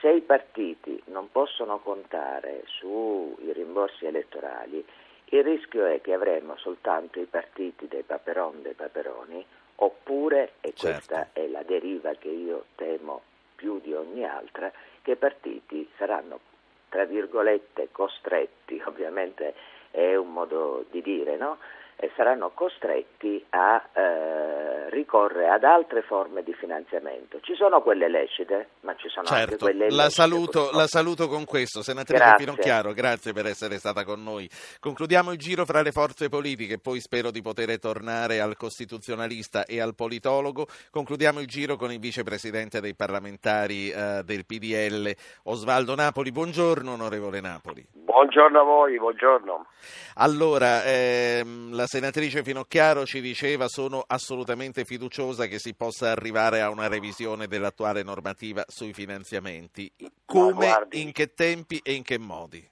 Se 0.00 0.10
i 0.10 0.20
partiti 0.20 1.02
non 1.06 1.30
possono 1.32 1.78
contare 1.78 2.62
sui 2.66 3.52
rimborsi 3.52 4.06
elettorali, 4.06 4.84
il 5.30 5.44
rischio 5.44 5.84
è 5.86 6.00
che 6.00 6.12
avremo 6.12 6.56
soltanto 6.56 7.20
i 7.20 7.26
partiti 7.26 7.88
dei 7.88 8.02
paperon 8.02 8.62
dei 8.62 8.74
paperoni, 8.74 9.44
oppure, 9.80 10.52
e 10.60 10.72
certo. 10.74 11.14
questa 11.14 11.28
è 11.32 11.46
la 11.46 11.62
deriva 11.62 12.12
che 12.14 12.28
io 12.28 12.66
temo 12.74 13.22
più 13.54 13.80
di 13.80 13.92
ogni 13.92 14.24
altra, 14.24 14.70
che 15.02 15.12
i 15.12 15.16
partiti 15.16 15.88
saranno 15.96 16.40
tra 16.88 17.04
virgolette, 17.04 17.88
costretti, 17.92 18.80
ovviamente 18.86 19.54
è 19.90 20.14
un 20.14 20.32
modo 20.32 20.84
di 20.90 21.02
dire, 21.02 21.36
no? 21.36 21.58
Eh, 22.00 22.10
saranno 22.14 22.50
costretti 22.54 23.44
a 23.50 23.88
eh, 23.92 24.90
ricorrere 24.90 25.48
ad 25.48 25.64
altre 25.64 26.02
forme 26.02 26.44
di 26.44 26.54
finanziamento. 26.54 27.40
Ci 27.40 27.56
sono 27.56 27.82
quelle 27.82 28.08
lecite, 28.08 28.68
ma 28.82 28.94
ci 28.94 29.08
sono 29.08 29.26
certo, 29.26 29.42
anche 29.42 29.56
quelle 29.56 29.86
illecite. 29.86 30.02
La 30.02 30.08
saluto, 30.08 30.70
la 30.72 30.86
saluto 30.86 31.26
con 31.26 31.44
questo. 31.44 31.82
Senatrice 31.82 32.22
Grazie. 32.22 32.44
Finocchiaro, 32.44 32.92
grazie 32.92 33.32
per 33.32 33.46
essere 33.46 33.78
stata 33.78 34.04
con 34.04 34.22
noi. 34.22 34.48
Concludiamo 34.78 35.32
il 35.32 35.38
giro 35.38 35.64
fra 35.64 35.82
le 35.82 35.90
forze 35.90 36.28
politiche, 36.28 36.78
poi 36.78 37.00
spero 37.00 37.32
di 37.32 37.42
poter 37.42 37.78
tornare 37.80 38.40
al 38.40 38.56
costituzionalista 38.56 39.64
e 39.64 39.80
al 39.80 39.96
politologo. 39.96 40.66
Concludiamo 40.90 41.40
il 41.40 41.46
giro 41.48 41.74
con 41.74 41.90
il 41.90 41.98
vicepresidente 41.98 42.80
dei 42.80 42.94
parlamentari 42.94 43.90
eh, 43.90 44.22
del 44.24 44.46
PDL, 44.46 45.12
Osvaldo 45.44 45.96
Napoli. 45.96 46.30
Buongiorno, 46.30 46.92
onorevole 46.92 47.40
Napoli. 47.40 47.84
Buongiorno 47.92 48.60
a 48.60 48.64
voi, 48.64 48.98
buongiorno. 48.98 49.66
Allora, 50.14 50.84
ehm, 50.84 51.74
la 51.74 51.86
senatrice 51.88 52.44
Finocchiaro 52.44 53.06
ci 53.06 53.22
diceva 53.22 53.66
sono 53.66 54.04
assolutamente 54.06 54.84
fiduciosa 54.84 55.46
che 55.46 55.58
si 55.58 55.74
possa 55.74 56.10
arrivare 56.10 56.60
a 56.60 56.68
una 56.68 56.86
revisione 56.86 57.46
dell'attuale 57.46 58.02
normativa 58.02 58.62
sui 58.66 58.92
finanziamenti. 58.92 59.90
Come, 60.26 60.52
guardi. 60.52 61.00
in 61.00 61.12
che 61.12 61.32
tempi 61.32 61.80
e 61.82 61.94
in 61.94 62.02
che 62.02 62.18
modi? 62.18 62.62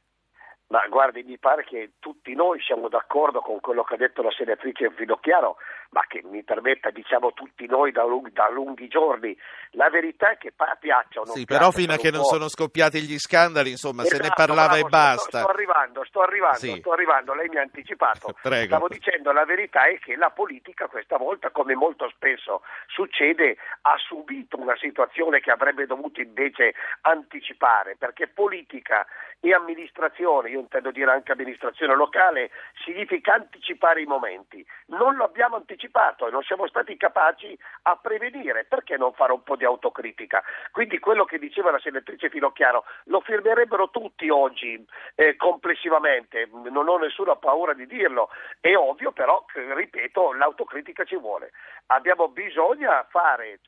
Ma 0.69 0.87
guardi, 0.89 1.23
mi 1.23 1.39
pare 1.39 1.65
che 1.65 1.93
tutti 1.99 2.35
noi 2.35 2.61
siamo 2.61 2.89
d'accordo 2.89 3.41
con 3.41 3.59
quello 3.61 3.85
che 3.85 3.95
ha 3.95 3.97
detto 3.97 4.21
la 4.21 4.33
senatrice 4.33 4.91
Finocchiaro, 4.91 5.57
ma 5.91 6.03
che 6.09 6.23
mi 6.25 6.43
permetta, 6.43 6.91
diciamo 6.91 7.33
tutti 7.33 7.67
noi 7.67 7.93
da 7.93 8.05
lunghi, 8.05 8.33
da 8.33 8.49
lunghi 8.51 8.89
giorni. 8.89 9.37
La 9.73 9.89
verità 9.91 10.31
è 10.31 10.39
che 10.39 10.53
piaccia 10.79 11.21
o 11.21 11.25
non 11.25 11.35
Sì, 11.35 11.45
però 11.45 11.71
fino 11.71 11.93
a 11.93 11.97
che 11.97 12.11
non 12.11 12.21
po'. 12.23 12.27
sono 12.29 12.49
scoppiati 12.49 13.01
gli 13.03 13.19
scandali, 13.19 13.71
insomma, 13.71 14.03
se 14.05 14.17
ne 14.17 14.25
Esatto, 14.25 14.35
parlava 14.45 14.69
bravo, 14.69 14.75
e 14.77 14.79
sto- 14.81 14.89
basta. 14.89 15.39
Sto, 15.41 15.49
arrivando, 15.49 16.05
sto 16.05 16.21
arrivando, 16.23 16.59
Sì. 16.59 16.77
sto 16.79 16.93
arrivando, 16.93 17.35
lei 17.35 17.49
mi 17.49 17.59
ha 17.59 17.63
anticipato. 17.63 18.35
Prego. 18.43 18.67
Stavo 18.67 18.89
dicendo 18.89 19.33
la 19.33 19.45
verità 19.45 19.87
è 19.87 19.99
che 19.99 20.17
la 20.17 20.31
politica 20.31 20.87
questa 20.89 21.17
volta, 21.17 21.51
come 21.51 21.75
molto 21.75 22.09
spesso 22.11 22.63
succede, 22.87 23.57
ha 23.83 23.95
subito 23.99 24.59
una 24.59 24.77
situazione 24.77 25.41
che 25.41 25.51
avrebbe 25.51 25.87
dovuto 25.87 26.21
invece 26.21 26.75
anticipare, 27.03 27.97
perché 27.99 28.27
politica 28.29 29.07
e 29.41 29.53
amministrazione, 29.53 30.51
io 30.51 30.61
intendo 30.61 30.91
dire 30.91 31.11
anche 31.11 31.33
amministrazione 31.33 31.95
locale, 31.95 32.51
significa 32.85 33.35
anticipare 33.35 34.01
i 34.03 34.07
momenti. 34.07 34.65
Non 34.87 35.15
lo 35.17 35.25
abbiamo 35.25 35.57
anticipato 35.57 35.76
e 35.77 36.31
non 36.31 36.43
siamo 36.43 36.67
stati 36.67 36.97
capaci 36.97 37.57
a 37.83 37.97
prevenire, 37.97 38.65
perché 38.65 38.97
non 38.97 39.13
fare 39.13 39.33
un 39.33 39.43
po' 39.43 39.57
di 39.57 39.65
autocritica? 39.65 40.43
Quindi 40.73 40.99
quello 40.99 41.25
che 41.25 41.39
diceva 41.39 41.71
la 41.71 41.79
senatrice 41.79 42.31
Finocchiaro 42.31 42.85
lo 43.05 43.21
firmerebbero 43.21 43.91
tutti 43.91 44.29
oggi 44.31 44.85
eh, 45.15 45.37
complessivamente, 45.37 46.49
non 46.71 46.89
ho 46.89 46.97
nessuna 46.99 47.37
paura 47.37 47.75
di 47.75 47.87
dirlo, 47.87 48.31
è 48.61 48.75
ovvio 48.75 49.13
però 49.13 49.45
che, 49.45 49.75
ripeto, 49.75 50.33
l'autocritica 50.33 51.05
ci 51.05 51.17
vuole. 51.17 51.53
Abbiamo 51.87 52.29
bisogna 52.29 53.05
fare, 53.11 53.61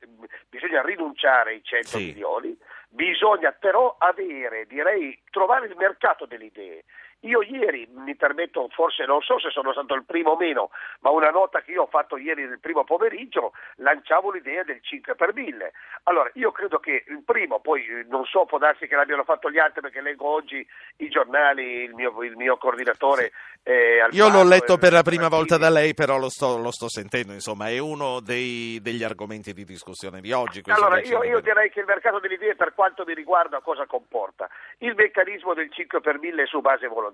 bisogna 0.49 0.83
rinunciare 0.83 1.51
ai 1.51 1.63
100 1.63 1.87
Sì. 1.99 2.05
milioni, 2.07 2.57
bisogna 2.89 3.53
però 3.53 3.95
avere, 3.99 4.67
direi, 4.67 5.21
trovare 5.31 5.67
il 5.67 5.77
mercato 5.77 6.25
delle 6.27 6.47
idee. 6.47 6.85
Io 7.23 7.43
ieri, 7.43 7.89
mi 7.93 8.15
permetto, 8.15 8.69
forse 8.71 9.05
non 9.05 9.21
so 9.23 9.41
se 9.41 9.51
sono 9.51 9.73
stato 9.73 9.95
il 9.95 10.05
primo 10.05 10.31
o 10.31 10.37
meno, 10.37 10.71
ma 11.01 11.11
una 11.11 11.31
nota 11.31 11.61
che 11.63 11.73
io 11.73 11.83
ho 11.83 11.87
fatto 11.87 12.17
ieri 12.17 12.47
nel 12.47 12.61
primo 12.61 12.85
pomeriggio, 12.85 13.53
lanciavo 13.77 14.31
l'idea 14.31 14.63
del 14.63 14.81
5 14.81 15.15
per 15.17 15.35
1000. 15.35 15.73
Allora, 16.05 16.31
io 16.35 16.53
credo 16.53 16.79
che 16.79 17.05
il 17.09 17.23
primo, 17.25 17.61
poi 17.61 17.85
non 18.09 18.25
so, 18.25 18.45
può 18.45 18.59
darsi 18.59 18.87
che 18.87 18.95
l'abbiano 18.95 19.25
fatto 19.25 19.51
gli 19.51 19.59
altri 19.59 19.81
perché 19.81 20.01
leggo 20.01 20.29
oggi 20.29 20.65
i 20.99 21.09
giornali, 21.09 21.83
il 21.83 21.95
mio, 21.95 22.23
il 22.23 22.37
mio 22.37 22.57
coordinatore 22.57 23.33
eh, 23.69 23.97
Io 24.13 24.29
l'ho 24.29 24.41
Alfano, 24.41 24.49
letto 24.49 24.75
eh, 24.75 24.79
per 24.79 24.93
la 24.93 25.03
prima 25.03 25.29
volta 25.29 25.59
da 25.59 25.69
lei, 25.69 25.93
però 25.93 26.17
lo 26.17 26.31
sto, 26.31 26.57
lo 26.57 26.71
sto 26.71 26.89
sentendo, 26.89 27.35
insomma, 27.35 27.69
è 27.69 27.77
uno 27.79 28.21
dei- 28.21 28.81
degli 28.81 29.03
argomenti 29.03 29.53
di 29.53 29.65
discussione 29.65 30.23
di 30.23 30.33
oggi. 30.33 30.63
Allora, 30.69 30.97
io, 30.99 31.05
5 31.05 31.27
io 31.27 31.41
direi 31.41 31.69
che 31.71 31.81
il 31.81 31.87
mercato 31.87 32.19
delle 32.19 32.35
idee, 32.35 32.55
per 32.55 32.73
quanto 32.73 33.05
mi 33.07 33.13
riguarda, 33.13 33.61
cosa 33.61 33.85
comporta? 33.85 34.49
Il 34.79 34.95
meccanismo 34.95 35.53
del 35.53 35.71
5 35.71 36.01
per 36.01 36.19
1000 36.19 36.45
è 36.45 36.47
su 36.47 36.61
base 36.61 36.87
volontaria. 36.87 37.08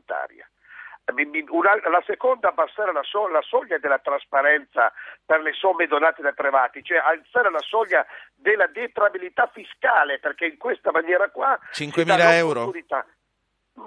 Mi- 1.13 1.45
una- 1.51 1.79
la 1.91 2.03
seconda, 2.07 2.49
abbassare 2.49 2.91
la, 2.91 3.03
so- 3.03 3.29
la 3.29 3.43
soglia 3.43 3.77
della 3.77 3.99
trasparenza 3.99 4.91
per 5.25 5.41
le 5.43 5.53
somme 5.53 5.87
donate 5.87 6.23
dai 6.23 6.33
privati, 6.33 6.83
cioè 6.83 6.97
alzare 6.97 7.51
la 7.51 7.61
soglia 7.61 8.07
della 8.35 8.67
detrabilità 8.69 9.47
fiscale, 9.53 10.19
perché 10.19 10.47
in 10.47 10.57
questa 10.57 10.91
maniera 10.93 11.29
qua... 11.29 11.59
si 11.73 11.87
5.000 11.89 12.17
dà 12.17 12.35
euro? 12.37 12.65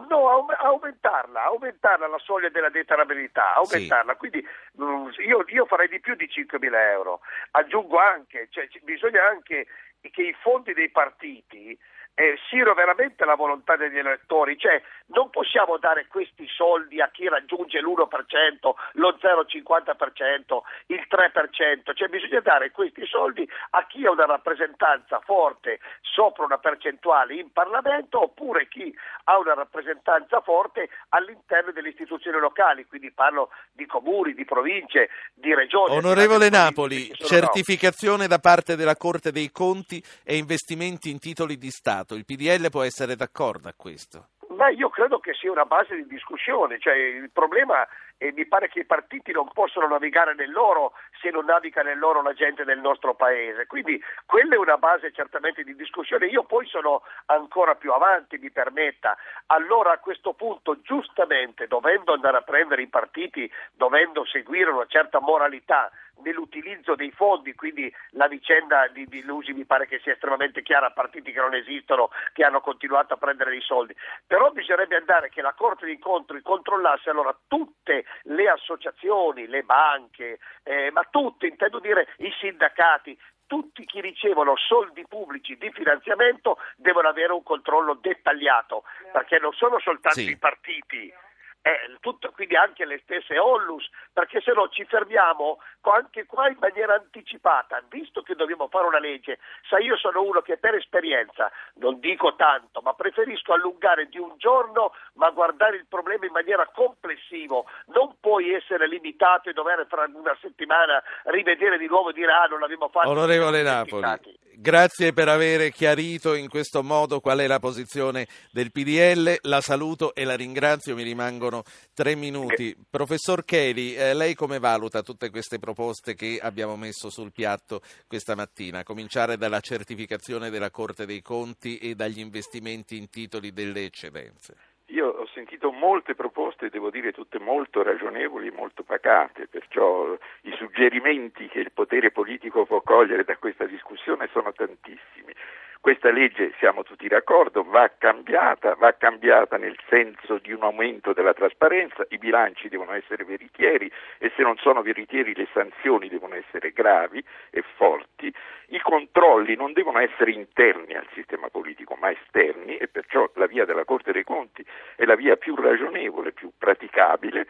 No, 0.10 0.30
aum- 0.30 0.54
aumentarla, 0.60 1.44
aumentarla 1.46 2.08
la 2.08 2.20
soglia 2.20 2.50
della 2.50 2.70
detrabilità, 2.70 3.54
aumentarla. 3.56 4.16
Quindi 4.16 4.46
mm, 4.80 5.08
io, 5.26 5.44
io 5.48 5.66
farei 5.66 5.88
di 5.88 6.00
più 6.00 6.14
di 6.14 6.26
5.000 6.28 6.74
euro. 6.92 7.22
Aggiungo 7.52 7.98
anche, 7.98 8.48
cioè, 8.52 8.68
ci- 8.68 8.82
bisogna 8.84 9.26
anche 9.26 9.66
che 10.12 10.22
i 10.22 10.34
fondi 10.42 10.74
dei 10.74 10.90
partiti 10.92 11.78
eh, 12.16 12.38
siano 12.50 12.74
veramente 12.74 13.24
la 13.26 13.36
volontà 13.36 13.76
degli 13.76 13.98
elettori, 13.98 14.58
cioè 14.58 14.82
non 15.08 15.30
possiamo 15.30 15.78
dare 15.78 16.08
questi 16.08 16.48
soldi 16.48 17.02
a 17.02 17.10
chi 17.10 17.28
raggiunge 17.28 17.80
l'1%, 17.80 18.74
lo 18.94 19.18
0,50%, 19.20 20.62
il 20.88 21.06
3%, 21.10 21.94
cioè 21.94 22.08
bisogna 22.08 22.40
dare 22.42 22.72
questi 22.72 23.06
soldi 23.06 23.48
a 23.72 23.86
chi 23.86 24.06
ha 24.06 24.12
una 24.12 24.26
rappresentanza 24.26 25.20
forte 25.20 25.80
sopra 26.02 26.46
una 26.46 26.58
percentuale 26.58 27.36
in 27.36 27.52
Parlamento 27.52 28.24
oppure 28.24 28.68
chi 28.68 28.94
ha 29.26 29.38
una 29.38 29.54
rappresentanza 29.54 30.42
forte 30.42 30.90
all'interno 31.10 31.72
delle 31.72 31.90
istituzioni 31.90 32.40
locali, 32.40 32.86
quindi 32.86 33.12
parlo 33.12 33.50
di 33.72 33.86
comuni, 33.86 34.34
di 34.34 34.46
province, 34.46 35.10
di 35.34 35.54
regioni. 35.54 35.96
Onorevole 35.96 36.50
Napoli, 36.50 37.04
sono- 37.04 37.18
no. 37.20 37.28
certificazione 37.28 38.28
da 38.28 38.40
parte 38.40 38.76
della 38.76 38.96
Corte 38.96 39.32
dei 39.32 39.52
Conti 39.52 40.04
e 40.24 40.38
investimenti 40.38 41.10
in 41.10 41.20
titoli 41.20 41.58
di 41.58 41.70
Stato. 41.70 42.16
Il 42.16 42.26
PDL 42.26 42.70
può 42.70 42.84
essere 42.84 43.16
d'accordo 43.16 43.70
a 43.70 43.74
questo? 43.76 44.30
Beh, 44.50 44.74
io 44.74 44.90
credo 44.90 45.20
che 45.20 45.34
sia 45.34 45.52
una 45.52 45.66
base 45.66 45.96
di 45.96 46.08
discussione, 46.08 46.80
cioè 46.80 46.94
il 46.94 47.30
problema 47.32 47.86
è 48.18 48.32
mi 48.32 48.46
pare 48.48 48.68
che 48.68 48.80
i 48.80 48.86
partiti 48.86 49.32
non 49.32 49.50
possono 49.54 49.88
navigare 49.88 50.34
nell'oro 50.34 50.94
se 51.22 51.30
non 51.30 51.46
naviga 51.46 51.82
nell'oro 51.84 52.22
la 52.22 52.34
gente 52.34 52.64
del 52.64 52.80
nostro 52.80 53.16
paese, 53.16 53.68
quindi 53.68 54.02
quella 54.26 54.56
è 54.56 54.58
una 54.58 54.78
base 54.78 55.12
certamente 55.12 55.64
di 55.64 55.76
discussione. 55.76 56.28
Io 56.28 56.44
poi 56.44 56.66
sono 56.68 57.04
ancora 57.28 57.76
più 57.76 57.92
avanti, 57.92 58.38
mi 58.38 58.52
permetta. 58.52 59.18
Allora 59.48 59.92
a 59.92 60.00
questo 60.00 60.34
punto, 60.34 60.82
giustamente, 60.82 61.68
dovendo 61.68 62.14
andare 62.14 62.38
a 62.38 62.42
prendere 62.42 62.82
i 62.82 62.88
partiti, 62.88 63.52
dovendo 63.74 64.26
seguire 64.26 64.72
una 64.72 64.86
certa 64.88 65.20
moralità 65.20 65.92
nell'utilizzo 66.22 66.96
dei 66.96 67.12
fondi, 67.12 67.54
quindi 67.54 67.94
la 68.12 68.28
vicenda 68.28 68.88
di, 68.88 69.06
di 69.06 69.24
Lusi 69.24 69.54
mi 69.54 69.66
pare 69.66 69.88
che 69.88 70.00
sia 70.00 70.14
estremamente 70.14 70.62
chiara, 70.62 70.92
partiti 70.92 71.32
che 71.32 71.40
non 71.40 71.54
esistono, 71.54 72.10
che 72.34 72.44
hanno 72.44 72.62
continuato 72.62 73.14
a 73.14 73.18
prendere 73.18 73.52
dei 73.52 73.62
soldi, 73.62 73.96
però 74.26 74.52
bisognerebbe 74.52 74.96
andare 74.96 75.30
che 75.30 75.42
la 75.42 75.54
Corte 75.54 75.86
dei 75.86 76.00
Conti 76.00 76.42
controllasse 76.42 77.10
allora 77.10 77.38
tutte 77.48 78.06
le 78.24 78.50
associazioni, 78.50 79.48
le 79.48 79.64
banche, 79.64 80.40
eh, 80.64 80.92
ma 80.92 81.04
tutte, 81.10 81.48
intendo 81.48 81.80
dire 81.80 82.08
i 82.18 82.32
sindacati, 82.40 83.18
tutti 83.48 83.86
chi 83.86 84.02
ricevono 84.02 84.56
soldi 84.58 85.06
pubblici 85.08 85.56
di 85.58 85.72
finanziamento 85.72 86.58
devono 86.76 87.08
avere 87.08 87.32
un 87.32 87.44
controllo 87.44 87.94
dettagliato, 87.94 88.84
perché 89.12 89.40
non 89.40 89.54
sono 89.54 89.80
soltanto 89.80 90.20
Sì. 90.20 90.32
i 90.32 90.38
partiti, 90.38 91.14
eh, 91.62 91.98
tutto, 92.00 92.32
quindi 92.32 92.56
anche 92.56 92.86
le 92.86 93.00
stesse 93.04 93.38
Onlus, 93.38 93.90
perché 94.14 94.42
se 94.42 94.54
no 94.54 94.70
ci 94.70 94.86
fermiamo 94.86 95.60
anche 95.82 96.26
qua 96.26 96.50
in 96.50 96.58
maniera 96.60 96.96
anticipata, 96.96 97.82
visto 97.90 98.22
che 98.22 98.36
dobbiamo 98.36 98.68
fare 98.68 98.88
una 98.88 99.00
legge, 99.00 99.40
sai 99.70 99.86
io 99.86 99.98
sono 99.98 100.22
uno 100.22 100.42
che 100.42 100.58
per 100.58 100.76
esperienza, 100.76 101.52
non 101.76 102.00
dico 102.00 102.36
tanto, 102.36 102.82
ma 102.82 102.94
preferisco 102.94 103.54
allungare 103.54 104.08
di 104.08 104.20
un 104.20 104.34
giorno, 104.38 104.94
ma 105.14 105.30
guardare 105.30 105.78
il 105.78 105.86
problema 105.88 106.26
in 106.26 106.32
maniera 106.32 106.68
complessiva, 106.68 107.64
non 107.88 108.16
puoi 108.20 108.54
essere 108.54 108.88
limitato 108.88 109.50
e 109.50 109.54
dover 109.54 109.86
fra 109.88 110.10
una 110.14 110.38
settimana 110.42 111.02
rivedere 111.26 111.78
di 111.78 111.88
nuovo 111.88 112.10
e 112.10 112.14
dire 112.14 112.32
ah 112.32 112.46
non 112.46 112.60
l'abbiamo 112.60 112.90
fatto. 112.90 113.10
Onorevole 113.10 113.62
Napoli, 113.62 114.02
dimenticati." 114.02 114.40
Grazie 114.60 115.14
per 115.14 115.30
aver 115.30 115.72
chiarito 115.72 116.34
in 116.34 116.50
questo 116.50 116.82
modo 116.82 117.20
qual 117.20 117.40
è 117.40 117.48
la 117.48 117.60
posizione 117.60 118.28
del 118.52 118.72
PDL. 118.72 119.38
La 119.44 119.62
saluto 119.62 120.16
e 120.16 120.24
la 120.24 120.36
ringrazio, 120.36 120.96
mi 120.96 121.04
rimangono 121.04 121.64
tre 121.94 122.16
minuti. 122.16 122.76
Professor 122.90 123.46
Cheli, 123.46 123.96
eh, 123.96 124.14
lei 124.14 124.34
come 124.34 124.60
valuta 124.60 125.04
tutte 125.04 125.30
queste 125.30 125.60
proposte 125.60 126.16
che 126.16 126.40
abbiamo 126.42 126.76
messo 126.76 127.10
sul 127.10 127.32
piatto 127.32 127.82
questa 128.08 128.36
mattina, 128.36 128.80
a 128.80 128.84
cominciare 128.84 129.38
dalla 129.38 129.60
certificazione 129.60 130.50
della 130.50 130.72
Corte 130.72 131.06
dei 131.06 131.22
Conti 131.22 131.78
e 131.78 131.96
dagli 131.96 132.20
investimenti 132.20 132.98
in 132.98 133.10
titoli 133.10 133.54
delle 133.54 133.86
eccedenze? 133.86 134.77
Io 134.92 135.08
ho 135.08 135.28
sentito 135.34 135.72
molte 135.72 136.16
proposte, 136.16 136.70
devo 136.70 136.90
dire 136.90 137.12
tutte 137.12 137.40
molto 137.40 137.84
ragionevoli 137.84 138.48
e 138.48 138.52
molto 138.52 138.84
pacate, 138.84 139.48
perciò 139.48 140.18
i 140.42 140.52
suggerimenti 140.56 141.48
che 141.48 141.60
il 141.60 141.74
potere 141.74 142.12
politico 142.12 142.66
può 142.66 142.82
cogliere 142.82 143.26
da 143.26 143.36
questa 143.36 143.66
discussione 143.66 144.30
sono 144.32 144.54
tantissimi. 144.54 145.34
Questa 145.82 146.12
legge, 146.12 146.54
siamo 146.60 146.84
tutti 146.84 147.08
d'accordo, 147.08 147.64
va 147.64 147.92
cambiata, 147.98 148.76
va 148.76 148.94
cambiata 148.94 149.58
nel 149.58 149.78
senso 149.90 150.38
di 150.38 150.52
un 150.52 150.64
aumento 150.64 151.14
della 151.14 151.34
trasparenza, 151.34 152.06
i 152.10 152.18
bilanci 152.18 152.68
devono 152.70 152.94
essere 152.94 153.24
veritieri 153.24 153.92
e 154.18 154.32
se 154.36 154.42
non 154.42 154.58
sono 154.58 154.82
veritieri 154.82 155.36
le 155.36 155.48
sanzioni 155.54 156.10
devono 156.10 156.36
essere 156.36 156.72
gravi 156.72 157.24
e 157.50 157.64
forti, 157.76 158.34
i 158.70 158.80
controlli 158.82 159.56
non 159.56 159.74
devono 159.74 160.00
essere 160.00 160.32
interni 160.32 160.96
al 160.96 161.08
sistema 161.14 161.48
politico 161.50 161.96
ma 161.96 162.12
esterni 162.12 162.78
e 162.78 162.88
perciò 162.88 163.30
la 163.36 163.48
via 163.48 163.66
della 163.66 163.86
Corte 163.86 164.12
dei 164.12 164.24
Conti 164.24 164.66
è 164.96 165.06
la 165.06 165.16
via 165.16 165.38
più 165.38 165.56
ragionevole, 165.56 166.34
più 166.34 166.52
praticabile 166.58 167.48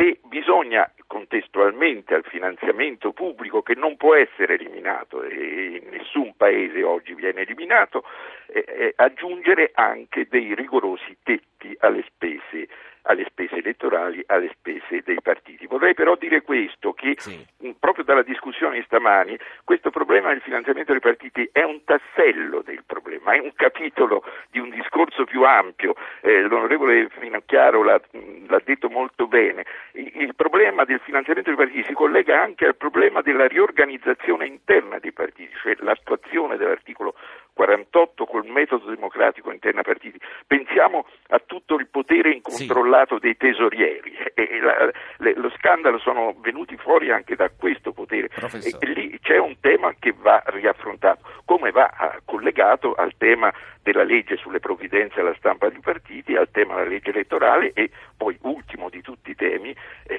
e 0.00 0.18
bisogna 0.22 0.90
contestualmente 1.06 2.14
al 2.14 2.24
finanziamento 2.24 3.12
pubblico 3.12 3.60
che 3.60 3.74
non 3.74 3.98
può 3.98 4.14
essere 4.14 4.54
eliminato 4.54 5.22
e 5.22 5.82
in 5.82 5.90
nessun 5.90 6.34
paese 6.38 6.82
oggi 6.82 7.12
viene 7.12 7.42
eliminato, 7.42 8.04
eh, 8.46 8.64
eh, 8.66 8.92
aggiungere 8.96 9.72
anche 9.74 10.26
dei 10.30 10.54
rigorosi 10.54 11.18
tetti 11.22 11.76
alle 11.80 12.02
spese 12.06 12.66
alle 13.02 13.24
spese 13.28 13.56
elettorali, 13.56 14.22
alle 14.26 14.50
spese 14.52 15.02
dei 15.04 15.20
partiti. 15.22 15.66
Vorrei 15.66 15.94
però 15.94 16.16
dire 16.16 16.42
questo, 16.42 16.92
che 16.92 17.14
sì. 17.16 17.44
proprio 17.78 18.04
dalla 18.04 18.22
discussione 18.22 18.78
di 18.78 18.84
stamani, 18.84 19.38
questo 19.64 19.90
problema 19.90 20.28
del 20.28 20.40
finanziamento 20.40 20.92
dei 20.92 21.00
partiti 21.00 21.48
è 21.52 21.62
un 21.62 21.84
tassello 21.84 22.62
del 22.62 22.82
problema, 22.84 23.32
è 23.32 23.38
un 23.38 23.52
capitolo 23.54 24.24
di 24.50 24.58
un 24.58 24.70
discorso 24.70 25.24
più 25.24 25.44
ampio, 25.44 25.94
eh, 26.20 26.42
l'onorevole 26.42 27.08
Finocchiaro 27.18 27.82
l'ha, 27.82 28.00
l'ha, 28.46 28.60
detto 28.64 28.88
molto 28.88 29.26
bene, 29.26 29.64
il, 29.92 30.10
il 30.14 30.34
problema 30.34 30.84
del 30.84 31.00
finanziamento 31.00 31.50
dei 31.50 31.58
partiti 31.58 31.84
si 31.84 31.92
collega 31.92 32.40
anche 32.42 32.66
al 32.66 32.76
problema 32.76 33.20
della 33.22 33.46
riorganizzazione 33.46 34.46
interna 34.46 34.98
dei 34.98 35.12
partiti, 35.12 35.52
cioè 35.62 35.76
l'attuazione 35.80 36.56
dell'articolo 36.56 37.14
48 37.60 38.24
col 38.24 38.46
metodo 38.46 38.88
democratico 38.88 39.52
interno 39.52 39.80
ai 39.80 39.84
partiti. 39.84 40.18
Pensiamo 40.46 41.04
a 41.28 41.42
tutto 41.44 41.74
il 41.74 41.88
potere 41.88 42.32
incontrollato 42.32 43.16
sì. 43.16 43.20
dei 43.20 43.36
tesorieri 43.36 44.16
e 44.32 44.60
la, 44.62 44.90
le, 45.18 45.34
lo 45.34 45.50
scandalo 45.58 45.98
sono 45.98 46.34
venuti 46.40 46.78
fuori 46.78 47.10
anche 47.10 47.36
da 47.36 47.50
questo 47.50 47.92
potere 47.92 48.30
e, 48.62 48.76
e 48.78 48.86
lì 48.86 49.18
c'è 49.20 49.36
un 49.36 49.60
tema 49.60 49.94
che 49.98 50.14
va 50.16 50.42
riaffrontato, 50.46 51.20
come 51.44 51.70
va 51.70 51.90
ah, 51.94 52.18
collegato 52.24 52.94
al 52.94 53.12
tema 53.18 53.52
della 53.82 54.04
legge 54.04 54.36
sulle 54.36 54.60
provvidenze 54.60 55.20
alla 55.20 55.34
stampa 55.36 55.68
di 55.68 55.80
partiti, 55.80 56.36
al 56.36 56.50
tema 56.50 56.76
della 56.76 56.88
legge 56.88 57.10
elettorale 57.10 57.72
e 57.74 57.90
poi 58.16 58.38
ultimo 58.42 58.88
di 58.88 59.02
tutti 59.02 59.32
i 59.32 59.34
temi 59.34 59.74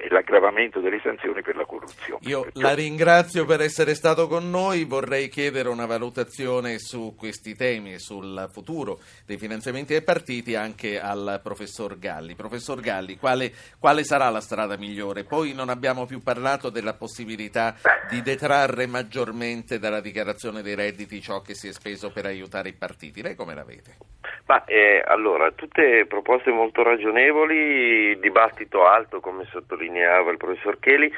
l'aggravamento 0.10 0.80
delle 0.80 1.00
sanzioni 1.02 1.42
per 1.42 1.56
la 1.56 1.66
corruzione. 1.66 2.20
Io 2.28 2.42
Perciò... 2.42 2.62
la 2.62 2.74
ringrazio 2.74 3.46
per 3.46 3.62
essere 3.62 3.96
stato 3.96 4.28
con 4.28 4.50
noi, 4.50 4.84
vorrei 4.84 5.30
chiedere 5.30 5.70
una 5.70 5.86
valutazione 5.86 6.80
su 6.80 7.16
questi 7.18 7.56
temi 7.56 7.94
e 7.94 8.00
sul 8.00 8.50
futuro 8.52 9.00
dei 9.26 9.38
finanziamenti 9.38 9.94
ai 9.94 10.04
partiti 10.04 10.56
anche 10.56 11.00
al 11.00 11.40
professor 11.44 11.98
Galli. 11.98 12.36
Professor 12.36 12.80
Galli, 12.80 13.18
quale, 13.18 13.52
quale 13.80 14.04
sarà 14.04 14.30
la 14.30 14.42
strada 14.42 14.78
migliore? 14.78 15.24
Poi 15.24 15.54
non 15.54 15.70
abbiamo 15.70 16.06
più 16.06 16.22
parlato 16.22 16.70
della 16.70 16.94
possibilità 16.94 17.76
di 18.10 18.22
detrarre 18.22 18.88
maggiormente 18.88 19.80
dalla 19.80 20.02
dichiarazione 20.02 20.62
dei 20.62 20.76
redditi 20.76 21.22
ciò 21.22 21.42
che 21.42 21.56
si 21.56 21.68
è 21.68 21.74
speso 21.74 22.12
per 22.12 22.26
aiutare 22.26 22.70
i 22.70 22.74
partiti. 22.74 23.22
Lei 23.22 23.36
come 23.36 23.56
la 23.56 23.64
vede? 23.64 24.11
Ma, 24.52 24.66
eh, 24.66 25.02
allora, 25.06 25.50
tutte 25.52 26.06
proposte 26.08 26.52
molto 26.52 26.84
ragionevoli, 26.84 28.20
dibattito 28.20 28.86
alto 28.86 29.22
come 29.22 29.46
sottolineava 29.46 30.30
il 30.30 30.36
professor 30.36 30.78
Cheli, 30.78 31.10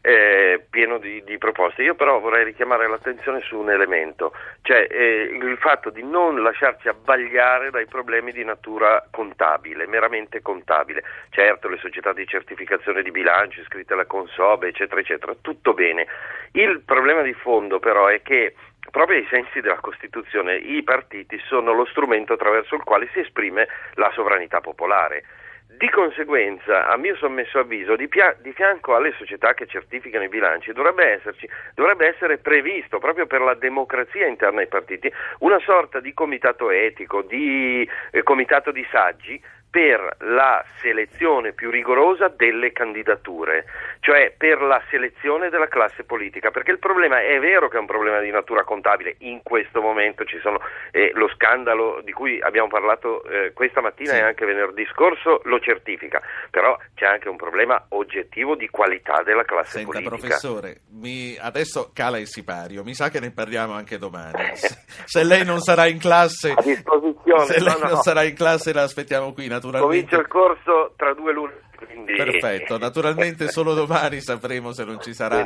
eh, 0.00 0.64
pieno 0.70 0.96
di, 0.96 1.22
di, 1.22 1.36
proposte. 1.36 1.82
Io 1.82 1.94
però 1.94 2.18
vorrei 2.18 2.44
richiamare 2.44 2.88
l'attenzione 2.88 3.40
su 3.40 3.58
un 3.58 3.70
elemento, 3.70 4.32
cioè 4.62 4.86
eh, 4.88 5.38
il 5.38 5.58
fatto 5.58 5.90
di 5.90 6.02
non 6.02 6.42
lasciarci 6.42 6.88
abbagliare 6.88 7.68
dai 7.68 7.84
problemi 7.84 8.32
di 8.32 8.42
natura 8.42 9.06
contabile, 9.10 9.86
meramente 9.86 10.40
contabile. 10.40 11.02
Certo, 11.28 11.68
le 11.68 11.76
società 11.76 12.14
di 12.14 12.26
certificazione 12.26 13.02
di 13.02 13.10
bilancio 13.10 13.60
iscritte 13.60 13.92
alla 13.92 14.06
Consobe, 14.06 14.68
eccetera, 14.68 15.02
eccetera, 15.02 15.36
tutto 15.42 15.74
bene. 15.74 16.06
Il 16.52 16.80
problema 16.86 17.20
di 17.20 17.34
fondo 17.34 17.80
però 17.80 18.06
è 18.06 18.22
che 18.22 18.54
proprio 18.90 19.18
ai 19.18 19.26
sensi 19.30 19.60
della 19.60 19.80
Costituzione 19.80 20.56
i 20.56 20.82
partiti 20.82 21.38
sono 21.46 21.72
lo 21.72 21.84
strumento 21.86 22.34
attraverso 22.34 22.74
il 22.74 22.82
quale 22.82 23.08
si 23.12 23.20
esprime 23.20 23.68
la 23.94 24.10
sovranità 24.14 24.60
popolare. 24.60 25.24
Di 25.70 25.90
conseguenza, 25.90 26.88
a 26.88 26.96
mio 26.96 27.14
sommesso 27.16 27.58
avviso, 27.58 27.94
di, 27.94 28.08
pia- 28.08 28.34
di, 28.40 28.52
fianco 28.52 28.96
alle 28.96 29.12
società 29.16 29.54
che 29.54 29.66
certificano 29.66 30.24
i 30.24 30.28
bilanci 30.28 30.72
dovrebbe, 30.72 31.04
esserci, 31.04 31.48
dovrebbe 31.74 32.08
essere 32.08 32.38
previsto, 32.38 32.98
proprio 32.98 33.26
per 33.26 33.42
la 33.42 33.54
democrazia 33.54 34.26
interna 34.26 34.60
ai 34.60 34.66
partiti, 34.66 35.12
una 35.40 35.60
sorta 35.60 36.00
di 36.00 36.12
comitato 36.14 36.70
etico, 36.70 37.22
di 37.22 37.88
eh, 38.10 38.22
comitato 38.22 38.72
di 38.72 38.84
saggi 38.90 39.40
per 39.70 40.16
la 40.20 40.64
selezione 40.80 41.52
più 41.52 41.70
rigorosa 41.70 42.28
delle 42.28 42.72
candidature, 42.72 43.66
cioè 44.00 44.32
per 44.36 44.62
la 44.62 44.82
selezione 44.88 45.50
della 45.50 45.68
classe 45.68 46.04
politica, 46.04 46.50
perché 46.50 46.70
il 46.70 46.78
problema 46.78 47.20
è 47.20 47.38
vero 47.38 47.68
che 47.68 47.76
è 47.76 47.80
un 47.80 47.86
problema 47.86 48.20
di 48.20 48.30
natura 48.30 48.64
contabile, 48.64 49.16
in 49.20 49.42
questo 49.42 49.80
momento 49.80 50.24
ci 50.24 50.38
sono 50.40 50.60
eh, 50.90 51.10
lo 51.14 51.28
scandalo 51.28 52.00
di 52.02 52.12
cui 52.12 52.40
abbiamo 52.40 52.68
parlato 52.68 53.22
eh, 53.24 53.52
questa 53.52 53.80
mattina 53.80 54.12
sì. 54.12 54.18
e 54.18 54.22
anche 54.22 54.46
venerdì 54.46 54.86
scorso 54.92 55.40
lo 55.44 55.60
certifica, 55.60 56.22
però 56.50 56.76
c'è 56.94 57.04
anche 57.04 57.28
un 57.28 57.36
problema 57.36 57.84
oggettivo 57.90 58.54
di 58.54 58.68
qualità 58.68 59.22
della 59.22 59.44
classe 59.44 59.78
Senta, 59.78 59.98
politica. 59.98 60.16
professore, 60.16 60.80
mi, 60.92 61.36
adesso 61.38 61.90
cala 61.92 62.18
il 62.18 62.26
sipario, 62.26 62.82
mi 62.84 62.94
sa 62.94 63.10
che 63.10 63.20
ne 63.20 63.32
parliamo 63.32 63.74
anche 63.74 63.98
domani. 63.98 64.56
se, 64.56 65.24
lei 65.24 65.44
non 65.44 65.60
sarà 65.60 65.86
in 65.86 65.98
classe, 65.98 66.52
a 66.56 66.62
disposizione, 66.62 67.16
se 67.46 67.60
lei 67.60 67.74
no, 67.74 67.78
no. 67.78 67.92
non 67.92 68.02
sarà 68.02 68.22
in 68.24 68.34
classe 68.34 68.72
la 68.72 68.82
aspettiamo 68.82 69.32
qui 69.32 69.46
naturalmente. 69.46 69.94
Comincia 69.94 70.18
il 70.18 70.28
corso 70.28 70.92
tra 70.96 71.14
due 71.14 71.32
lune. 71.32 71.60
Quindi... 71.76 72.14
Perfetto, 72.14 72.76
naturalmente 72.76 73.48
solo 73.48 73.74
domani 73.74 74.20
sapremo 74.20 74.72
se 74.72 74.84
non 74.84 75.00
ci, 75.00 75.14
sarà, 75.14 75.44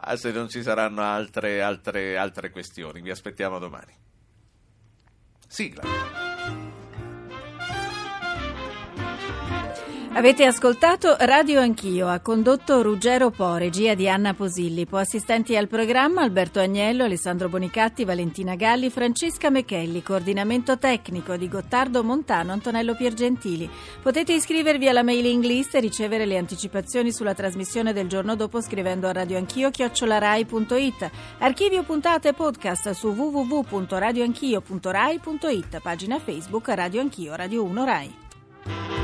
ah, 0.00 0.16
se 0.16 0.32
non 0.32 0.48
ci 0.48 0.62
saranno 0.62 1.02
altre, 1.02 1.60
altre, 1.60 2.16
altre 2.16 2.50
questioni. 2.50 3.02
Vi 3.02 3.10
aspettiamo 3.10 3.58
domani. 3.58 3.92
Sigla. 5.46 6.25
Avete 10.16 10.46
ascoltato 10.46 11.14
Radio 11.20 11.60
Anch'io, 11.60 12.08
ha 12.08 12.20
condotto 12.20 12.80
Ruggero 12.80 13.28
Po, 13.28 13.56
regia 13.56 13.94
di 13.94 14.08
Anna 14.08 14.32
Posillipo, 14.32 14.96
assistenti 14.96 15.54
al 15.58 15.68
programma 15.68 16.22
Alberto 16.22 16.58
Agnello, 16.58 17.04
Alessandro 17.04 17.50
Bonicatti, 17.50 18.06
Valentina 18.06 18.54
Galli, 18.54 18.88
Francesca 18.88 19.50
Mechelli, 19.50 20.02
coordinamento 20.02 20.78
tecnico 20.78 21.36
di 21.36 21.50
Gottardo 21.50 22.02
Montano, 22.02 22.52
Antonello 22.52 22.94
Piergentili. 22.94 23.68
Potete 24.00 24.32
iscrivervi 24.32 24.88
alla 24.88 25.02
mailing 25.02 25.44
list 25.44 25.74
e 25.74 25.80
ricevere 25.80 26.24
le 26.24 26.38
anticipazioni 26.38 27.12
sulla 27.12 27.34
trasmissione 27.34 27.92
del 27.92 28.08
giorno 28.08 28.36
dopo 28.36 28.62
scrivendo 28.62 29.08
a 29.08 29.12
radioanchio 29.12 29.68
chiocciolarai.it. 29.68 31.10
Archivio 31.40 31.82
puntate 31.82 32.32
podcast 32.32 32.92
su 32.92 33.08
www.radioanchio.rai.it, 33.08 35.80
pagina 35.82 36.18
Facebook 36.18 36.68
Radio 36.68 37.02
Anch'io, 37.02 37.34
Radio 37.34 37.62
1 37.64 37.84
Rai. 37.84 38.95